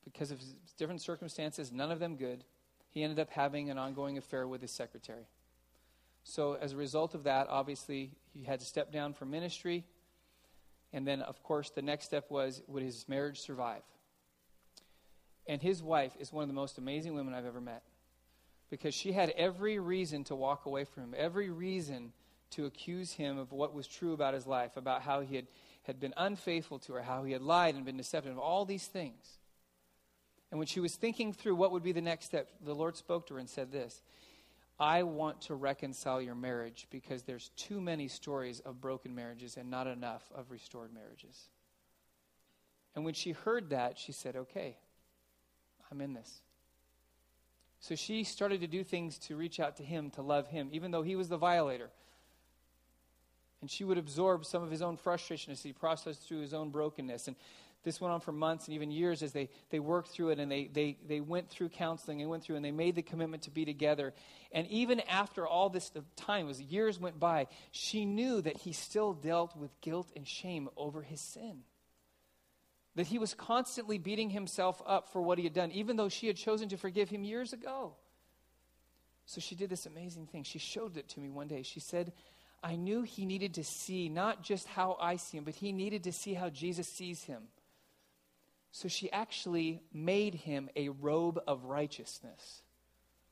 because 0.04 0.30
of 0.30 0.40
different 0.78 1.02
circumstances, 1.02 1.72
none 1.72 1.90
of 1.90 1.98
them 1.98 2.16
good, 2.16 2.44
he 2.90 3.02
ended 3.02 3.18
up 3.18 3.30
having 3.30 3.70
an 3.70 3.78
ongoing 3.78 4.18
affair 4.18 4.46
with 4.46 4.62
his 4.62 4.70
secretary. 4.70 5.26
So, 6.22 6.54
as 6.54 6.72
a 6.72 6.76
result 6.76 7.14
of 7.14 7.24
that, 7.24 7.48
obviously, 7.50 8.12
he 8.32 8.44
had 8.44 8.60
to 8.60 8.66
step 8.66 8.92
down 8.92 9.12
from 9.12 9.30
ministry. 9.30 9.84
And 10.92 11.06
then, 11.06 11.20
of 11.20 11.42
course, 11.42 11.70
the 11.70 11.82
next 11.82 12.06
step 12.06 12.30
was 12.30 12.62
would 12.66 12.82
his 12.82 13.06
marriage 13.08 13.40
survive? 13.40 13.82
And 15.46 15.60
his 15.60 15.82
wife 15.82 16.12
is 16.18 16.32
one 16.32 16.42
of 16.42 16.48
the 16.48 16.54
most 16.54 16.78
amazing 16.78 17.14
women 17.14 17.34
I've 17.34 17.44
ever 17.44 17.60
met 17.60 17.82
because 18.70 18.94
she 18.94 19.12
had 19.12 19.30
every 19.30 19.78
reason 19.78 20.24
to 20.24 20.34
walk 20.34 20.66
away 20.66 20.84
from 20.84 21.04
him, 21.04 21.14
every 21.16 21.50
reason 21.50 22.12
to 22.50 22.66
accuse 22.66 23.12
him 23.12 23.38
of 23.38 23.52
what 23.52 23.74
was 23.74 23.86
true 23.86 24.12
about 24.12 24.34
his 24.34 24.46
life, 24.46 24.76
about 24.76 25.02
how 25.02 25.20
he 25.20 25.36
had 25.36 25.46
had 25.84 26.00
been 26.00 26.14
unfaithful 26.16 26.78
to 26.80 26.94
her, 26.94 27.02
how 27.02 27.24
he 27.24 27.32
had 27.32 27.42
lied 27.42 27.74
and 27.74 27.84
been 27.84 27.96
deceptive, 27.96 28.38
all 28.38 28.64
these 28.64 28.86
things. 28.86 29.38
And 30.50 30.58
when 30.58 30.66
she 30.66 30.80
was 30.80 30.94
thinking 30.94 31.32
through 31.32 31.56
what 31.56 31.72
would 31.72 31.82
be 31.82 31.92
the 31.92 32.00
next 32.00 32.26
step, 32.26 32.48
the 32.64 32.74
Lord 32.74 32.96
spoke 32.96 33.26
to 33.26 33.34
her 33.34 33.40
and 33.40 33.48
said 33.48 33.72
this 33.72 34.02
I 34.78 35.02
want 35.04 35.42
to 35.42 35.54
reconcile 35.54 36.20
your 36.20 36.34
marriage 36.34 36.86
because 36.90 37.22
there's 37.22 37.50
too 37.56 37.80
many 37.80 38.08
stories 38.08 38.60
of 38.60 38.80
broken 38.80 39.14
marriages 39.14 39.56
and 39.56 39.70
not 39.70 39.86
enough 39.86 40.24
of 40.34 40.50
restored 40.50 40.92
marriages. 40.92 41.48
And 42.94 43.04
when 43.04 43.14
she 43.14 43.32
heard 43.32 43.70
that, 43.70 43.98
she 43.98 44.12
said, 44.12 44.36
Okay, 44.36 44.76
I'm 45.90 46.00
in 46.00 46.14
this. 46.14 46.42
So 47.80 47.94
she 47.94 48.24
started 48.24 48.62
to 48.62 48.66
do 48.66 48.82
things 48.82 49.18
to 49.18 49.36
reach 49.36 49.60
out 49.60 49.76
to 49.76 49.82
him, 49.82 50.10
to 50.12 50.22
love 50.22 50.48
him, 50.48 50.70
even 50.72 50.90
though 50.90 51.02
he 51.02 51.16
was 51.16 51.28
the 51.28 51.36
violator 51.36 51.90
and 53.64 53.70
she 53.70 53.82
would 53.82 53.96
absorb 53.96 54.44
some 54.44 54.62
of 54.62 54.70
his 54.70 54.82
own 54.82 54.98
frustration 54.98 55.50
as 55.50 55.62
he 55.62 55.72
processed 55.72 56.28
through 56.28 56.42
his 56.42 56.52
own 56.52 56.68
brokenness. 56.68 57.28
And 57.28 57.36
this 57.82 57.98
went 57.98 58.12
on 58.12 58.20
for 58.20 58.30
months 58.30 58.66
and 58.66 58.74
even 58.74 58.90
years 58.90 59.22
as 59.22 59.32
they, 59.32 59.48
they 59.70 59.78
worked 59.78 60.10
through 60.10 60.32
it 60.32 60.38
and 60.38 60.52
they, 60.52 60.68
they, 60.70 60.98
they 61.08 61.20
went 61.20 61.48
through 61.48 61.70
counseling 61.70 62.20
and 62.20 62.28
went 62.28 62.42
through 62.42 62.56
and 62.56 62.64
they 62.64 62.70
made 62.70 62.94
the 62.94 63.00
commitment 63.00 63.44
to 63.44 63.50
be 63.50 63.64
together. 63.64 64.12
And 64.52 64.66
even 64.66 65.00
after 65.08 65.46
all 65.46 65.70
this 65.70 65.90
time, 66.14 66.50
as 66.50 66.60
years 66.60 67.00
went 67.00 67.18
by, 67.18 67.46
she 67.70 68.04
knew 68.04 68.42
that 68.42 68.58
he 68.58 68.74
still 68.74 69.14
dealt 69.14 69.56
with 69.56 69.70
guilt 69.80 70.12
and 70.14 70.28
shame 70.28 70.68
over 70.76 71.00
his 71.00 71.22
sin. 71.22 71.60
That 72.96 73.06
he 73.06 73.18
was 73.18 73.32
constantly 73.32 73.96
beating 73.96 74.28
himself 74.28 74.82
up 74.84 75.10
for 75.10 75.22
what 75.22 75.38
he 75.38 75.44
had 75.44 75.54
done, 75.54 75.70
even 75.70 75.96
though 75.96 76.10
she 76.10 76.26
had 76.26 76.36
chosen 76.36 76.68
to 76.68 76.76
forgive 76.76 77.08
him 77.08 77.24
years 77.24 77.54
ago. 77.54 77.94
So 79.24 79.40
she 79.40 79.54
did 79.54 79.70
this 79.70 79.86
amazing 79.86 80.26
thing. 80.26 80.42
She 80.42 80.58
showed 80.58 80.98
it 80.98 81.08
to 81.08 81.20
me 81.20 81.30
one 81.30 81.48
day. 81.48 81.62
She 81.62 81.80
said, 81.80 82.12
I 82.64 82.76
knew 82.76 83.02
he 83.02 83.26
needed 83.26 83.54
to 83.54 83.64
see 83.64 84.08
not 84.08 84.42
just 84.42 84.66
how 84.66 84.96
I 84.98 85.16
see 85.16 85.36
him, 85.36 85.44
but 85.44 85.54
he 85.54 85.70
needed 85.70 86.04
to 86.04 86.12
see 86.12 86.32
how 86.32 86.48
Jesus 86.48 86.88
sees 86.88 87.24
him. 87.24 87.42
So 88.72 88.88
she 88.88 89.12
actually 89.12 89.82
made 89.92 90.34
him 90.34 90.70
a 90.74 90.88
robe 90.88 91.38
of 91.46 91.66
righteousness. 91.66 92.62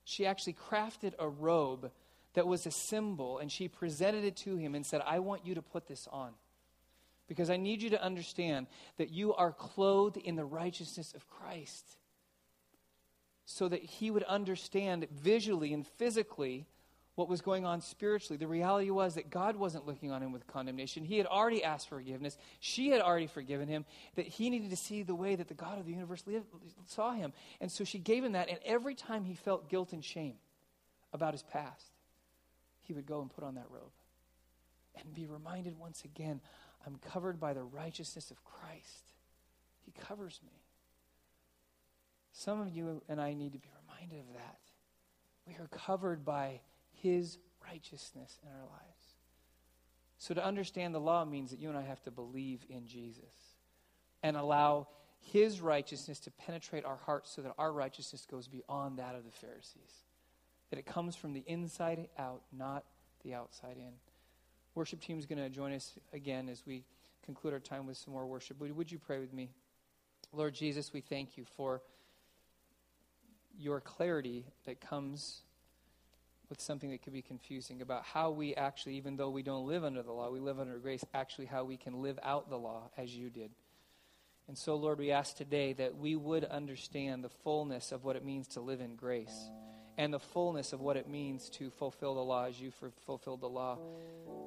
She 0.04 0.26
actually 0.26 0.52
crafted 0.52 1.14
a 1.18 1.28
robe 1.28 1.90
that 2.34 2.46
was 2.46 2.66
a 2.66 2.70
symbol, 2.70 3.38
and 3.38 3.50
she 3.50 3.68
presented 3.68 4.24
it 4.24 4.36
to 4.36 4.56
him 4.56 4.74
and 4.74 4.84
said, 4.84 5.00
I 5.06 5.20
want 5.20 5.46
you 5.46 5.54
to 5.54 5.62
put 5.62 5.88
this 5.88 6.06
on. 6.12 6.32
Because 7.26 7.48
I 7.48 7.56
need 7.56 7.80
you 7.80 7.90
to 7.90 8.02
understand 8.02 8.66
that 8.98 9.10
you 9.10 9.32
are 9.32 9.52
clothed 9.52 10.18
in 10.18 10.36
the 10.36 10.44
righteousness 10.44 11.14
of 11.14 11.28
Christ. 11.30 11.96
So 13.46 13.66
that 13.68 13.82
he 13.82 14.10
would 14.10 14.24
understand 14.24 15.06
visually 15.10 15.72
and 15.72 15.86
physically 15.86 16.66
what 17.14 17.28
was 17.28 17.42
going 17.42 17.66
on 17.66 17.80
spiritually. 17.80 18.38
The 18.38 18.46
reality 18.46 18.90
was 18.90 19.16
that 19.16 19.28
God 19.28 19.56
wasn't 19.56 19.86
looking 19.86 20.10
on 20.10 20.22
him 20.22 20.32
with 20.32 20.46
condemnation. 20.46 21.04
He 21.04 21.18
had 21.18 21.26
already 21.26 21.62
asked 21.62 21.88
for 21.88 21.96
forgiveness. 21.96 22.38
She 22.58 22.88
had 22.88 23.02
already 23.02 23.26
forgiven 23.26 23.68
him. 23.68 23.84
That 24.16 24.26
he 24.26 24.48
needed 24.48 24.70
to 24.70 24.76
see 24.76 25.02
the 25.02 25.14
way 25.14 25.36
that 25.36 25.48
the 25.48 25.54
God 25.54 25.78
of 25.78 25.84
the 25.84 25.92
universe 25.92 26.24
lived, 26.26 26.46
saw 26.86 27.12
him. 27.12 27.32
And 27.60 27.70
so 27.70 27.84
she 27.84 27.98
gave 27.98 28.24
him 28.24 28.32
that. 28.32 28.48
And 28.48 28.58
every 28.64 28.94
time 28.94 29.24
he 29.24 29.34
felt 29.34 29.68
guilt 29.68 29.92
and 29.92 30.02
shame 30.02 30.34
about 31.12 31.34
his 31.34 31.42
past, 31.42 31.86
he 32.80 32.94
would 32.94 33.06
go 33.06 33.20
and 33.20 33.30
put 33.30 33.44
on 33.44 33.56
that 33.56 33.66
robe 33.70 33.92
and 34.98 35.14
be 35.14 35.26
reminded 35.26 35.78
once 35.78 36.04
again 36.04 36.40
I'm 36.86 36.96
covered 36.96 37.38
by 37.38 37.52
the 37.52 37.62
righteousness 37.62 38.30
of 38.30 38.42
Christ. 38.42 39.12
He 39.84 39.92
covers 39.92 40.40
me. 40.44 40.52
Some 42.32 42.60
of 42.60 42.70
you 42.70 43.02
and 43.08 43.20
I 43.20 43.34
need 43.34 43.52
to 43.52 43.58
be 43.58 43.68
reminded 43.86 44.18
of 44.18 44.34
that. 44.34 44.58
We 45.46 45.54
are 45.54 45.68
covered 45.68 46.24
by 46.24 46.60
his 47.02 47.38
righteousness 47.64 48.38
in 48.42 48.48
our 48.48 48.66
lives. 48.66 49.14
So 50.18 50.34
to 50.34 50.44
understand 50.44 50.94
the 50.94 51.00
law 51.00 51.24
means 51.24 51.50
that 51.50 51.58
you 51.58 51.68
and 51.68 51.76
I 51.76 51.82
have 51.82 52.02
to 52.04 52.10
believe 52.10 52.64
in 52.68 52.86
Jesus 52.86 53.24
and 54.22 54.36
allow 54.36 54.86
his 55.20 55.60
righteousness 55.60 56.20
to 56.20 56.30
penetrate 56.30 56.84
our 56.84 56.96
hearts 56.96 57.34
so 57.34 57.42
that 57.42 57.54
our 57.58 57.72
righteousness 57.72 58.26
goes 58.30 58.48
beyond 58.48 58.98
that 58.98 59.14
of 59.14 59.24
the 59.24 59.30
Pharisees. 59.30 60.04
That 60.70 60.78
it 60.78 60.86
comes 60.86 61.16
from 61.16 61.32
the 61.32 61.44
inside 61.46 62.08
out, 62.18 62.42
not 62.56 62.84
the 63.24 63.34
outside 63.34 63.76
in. 63.76 63.92
Worship 64.74 65.00
team 65.00 65.18
is 65.18 65.26
going 65.26 65.38
to 65.38 65.50
join 65.50 65.72
us 65.72 65.92
again 66.12 66.48
as 66.48 66.64
we 66.66 66.84
conclude 67.24 67.52
our 67.52 67.60
time 67.60 67.86
with 67.86 67.96
some 67.96 68.14
more 68.14 68.26
worship. 68.26 68.58
Would, 68.60 68.90
you 68.90 68.98
pray 68.98 69.18
with 69.18 69.32
me? 69.32 69.50
Lord 70.32 70.54
Jesus, 70.54 70.92
we 70.92 71.00
thank 71.00 71.36
you 71.36 71.44
for 71.56 71.82
your 73.58 73.80
clarity 73.80 74.46
that 74.64 74.80
comes 74.80 75.42
with 76.52 76.60
something 76.60 76.90
that 76.90 77.00
could 77.00 77.14
be 77.14 77.22
confusing 77.22 77.80
about 77.80 78.04
how 78.04 78.30
we 78.30 78.54
actually, 78.54 78.94
even 78.96 79.16
though 79.16 79.30
we 79.30 79.42
don't 79.42 79.66
live 79.66 79.84
under 79.84 80.02
the 80.02 80.12
law, 80.12 80.30
we 80.30 80.38
live 80.38 80.60
under 80.60 80.76
grace, 80.76 81.02
actually 81.14 81.46
how 81.46 81.64
we 81.64 81.78
can 81.78 82.02
live 82.02 82.18
out 82.22 82.50
the 82.50 82.58
law 82.58 82.90
as 82.98 83.16
you 83.16 83.30
did. 83.30 83.50
And 84.48 84.58
so, 84.58 84.76
Lord, 84.76 84.98
we 84.98 85.12
ask 85.12 85.34
today 85.34 85.72
that 85.72 85.96
we 85.96 86.14
would 86.14 86.44
understand 86.44 87.24
the 87.24 87.30
fullness 87.30 87.90
of 87.90 88.04
what 88.04 88.16
it 88.16 88.24
means 88.24 88.48
to 88.48 88.60
live 88.60 88.82
in 88.82 88.96
grace 88.96 89.48
and 89.96 90.12
the 90.12 90.18
fullness 90.18 90.74
of 90.74 90.82
what 90.82 90.98
it 90.98 91.08
means 91.08 91.48
to 91.48 91.70
fulfill 91.70 92.16
the 92.16 92.20
law 92.20 92.44
as 92.44 92.60
you 92.60 92.70
fulfilled 93.06 93.40
the 93.40 93.48
law. 93.48 93.78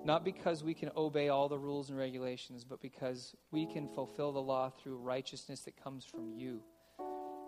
Not 0.04 0.24
because 0.24 0.64
we 0.64 0.76
can 0.76 0.92
obey 0.96 1.30
all 1.30 1.50
the 1.50 1.58
rules 1.58 1.90
and 1.90 1.98
regulations, 1.98 2.64
but 2.64 2.82
because 2.82 3.34
we 3.50 3.66
can 3.66 3.88
fulfill 3.88 4.32
the 4.32 4.40
law 4.40 4.70
through 4.70 4.98
righteousness 4.98 5.62
that 5.62 5.84
comes 5.84 6.06
from 6.06 6.30
you, 6.30 6.62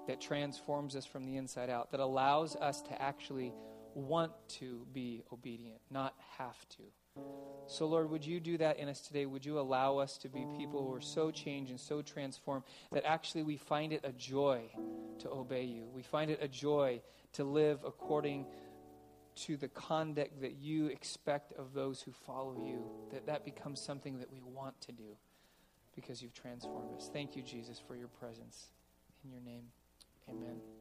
that 0.08 0.20
transforms 0.20 0.96
us 0.96 1.06
from 1.06 1.26
the 1.26 1.38
inside 1.38 1.70
out, 1.70 1.92
that 1.92 2.00
allows 2.00 2.56
us 2.56 2.82
to 2.82 3.00
actually 3.00 3.54
want 3.98 4.32
to 4.48 4.86
be 4.94 5.24
obedient, 5.34 5.80
not 5.90 6.14
have 6.38 6.70
to. 6.70 6.84
So, 7.66 7.88
Lord, 7.88 8.12
would 8.12 8.24
you 8.24 8.40
do 8.40 8.58
that 8.60 8.78
in 8.78 8.88
us 8.88 9.02
today? 9.02 9.26
Would 9.26 9.44
you 9.44 9.60
allow 9.60 9.98
us 9.98 10.18
to 10.20 10.30
be 10.30 10.46
people 10.56 10.86
who 10.86 10.94
are 10.94 11.02
so 11.02 11.32
changed 11.32 11.72
and 11.72 11.80
so 11.80 12.04
transformed 12.04 12.64
that 12.92 13.06
actually 13.06 13.42
we 13.44 13.58
find 13.58 13.92
it 13.92 14.02
a 14.04 14.12
joy 14.12 14.62
to 15.20 15.30
obey 15.32 15.64
you? 15.64 15.88
We 15.94 16.04
find 16.04 16.30
it 16.30 16.40
a 16.42 16.48
joy 16.48 17.02
to 17.34 17.44
live 17.44 17.80
according 17.86 18.46
to 19.38 19.58
the 19.58 19.68
conduct 19.68 20.42
that 20.42 20.58
you 20.62 20.88
expect 20.88 21.54
of 21.54 21.74
those 21.74 22.02
who 22.02 22.12
follow 22.12 22.56
you, 22.64 22.84
that 23.12 23.26
that 23.26 23.46
becomes 23.46 23.82
something 23.82 24.20
that 24.20 24.32
we 24.32 24.42
want 24.42 24.80
to 24.82 24.92
do 24.92 25.18
because 25.96 26.22
you've 26.22 26.34
transformed 26.34 26.96
us. 26.96 27.10
Thank 27.12 27.36
you, 27.36 27.42
Jesus, 27.42 27.82
for 27.88 27.96
your 27.96 28.08
presence. 28.08 28.68
In 29.24 29.32
your 29.32 29.42
name, 29.42 29.64
amen. 30.30 30.77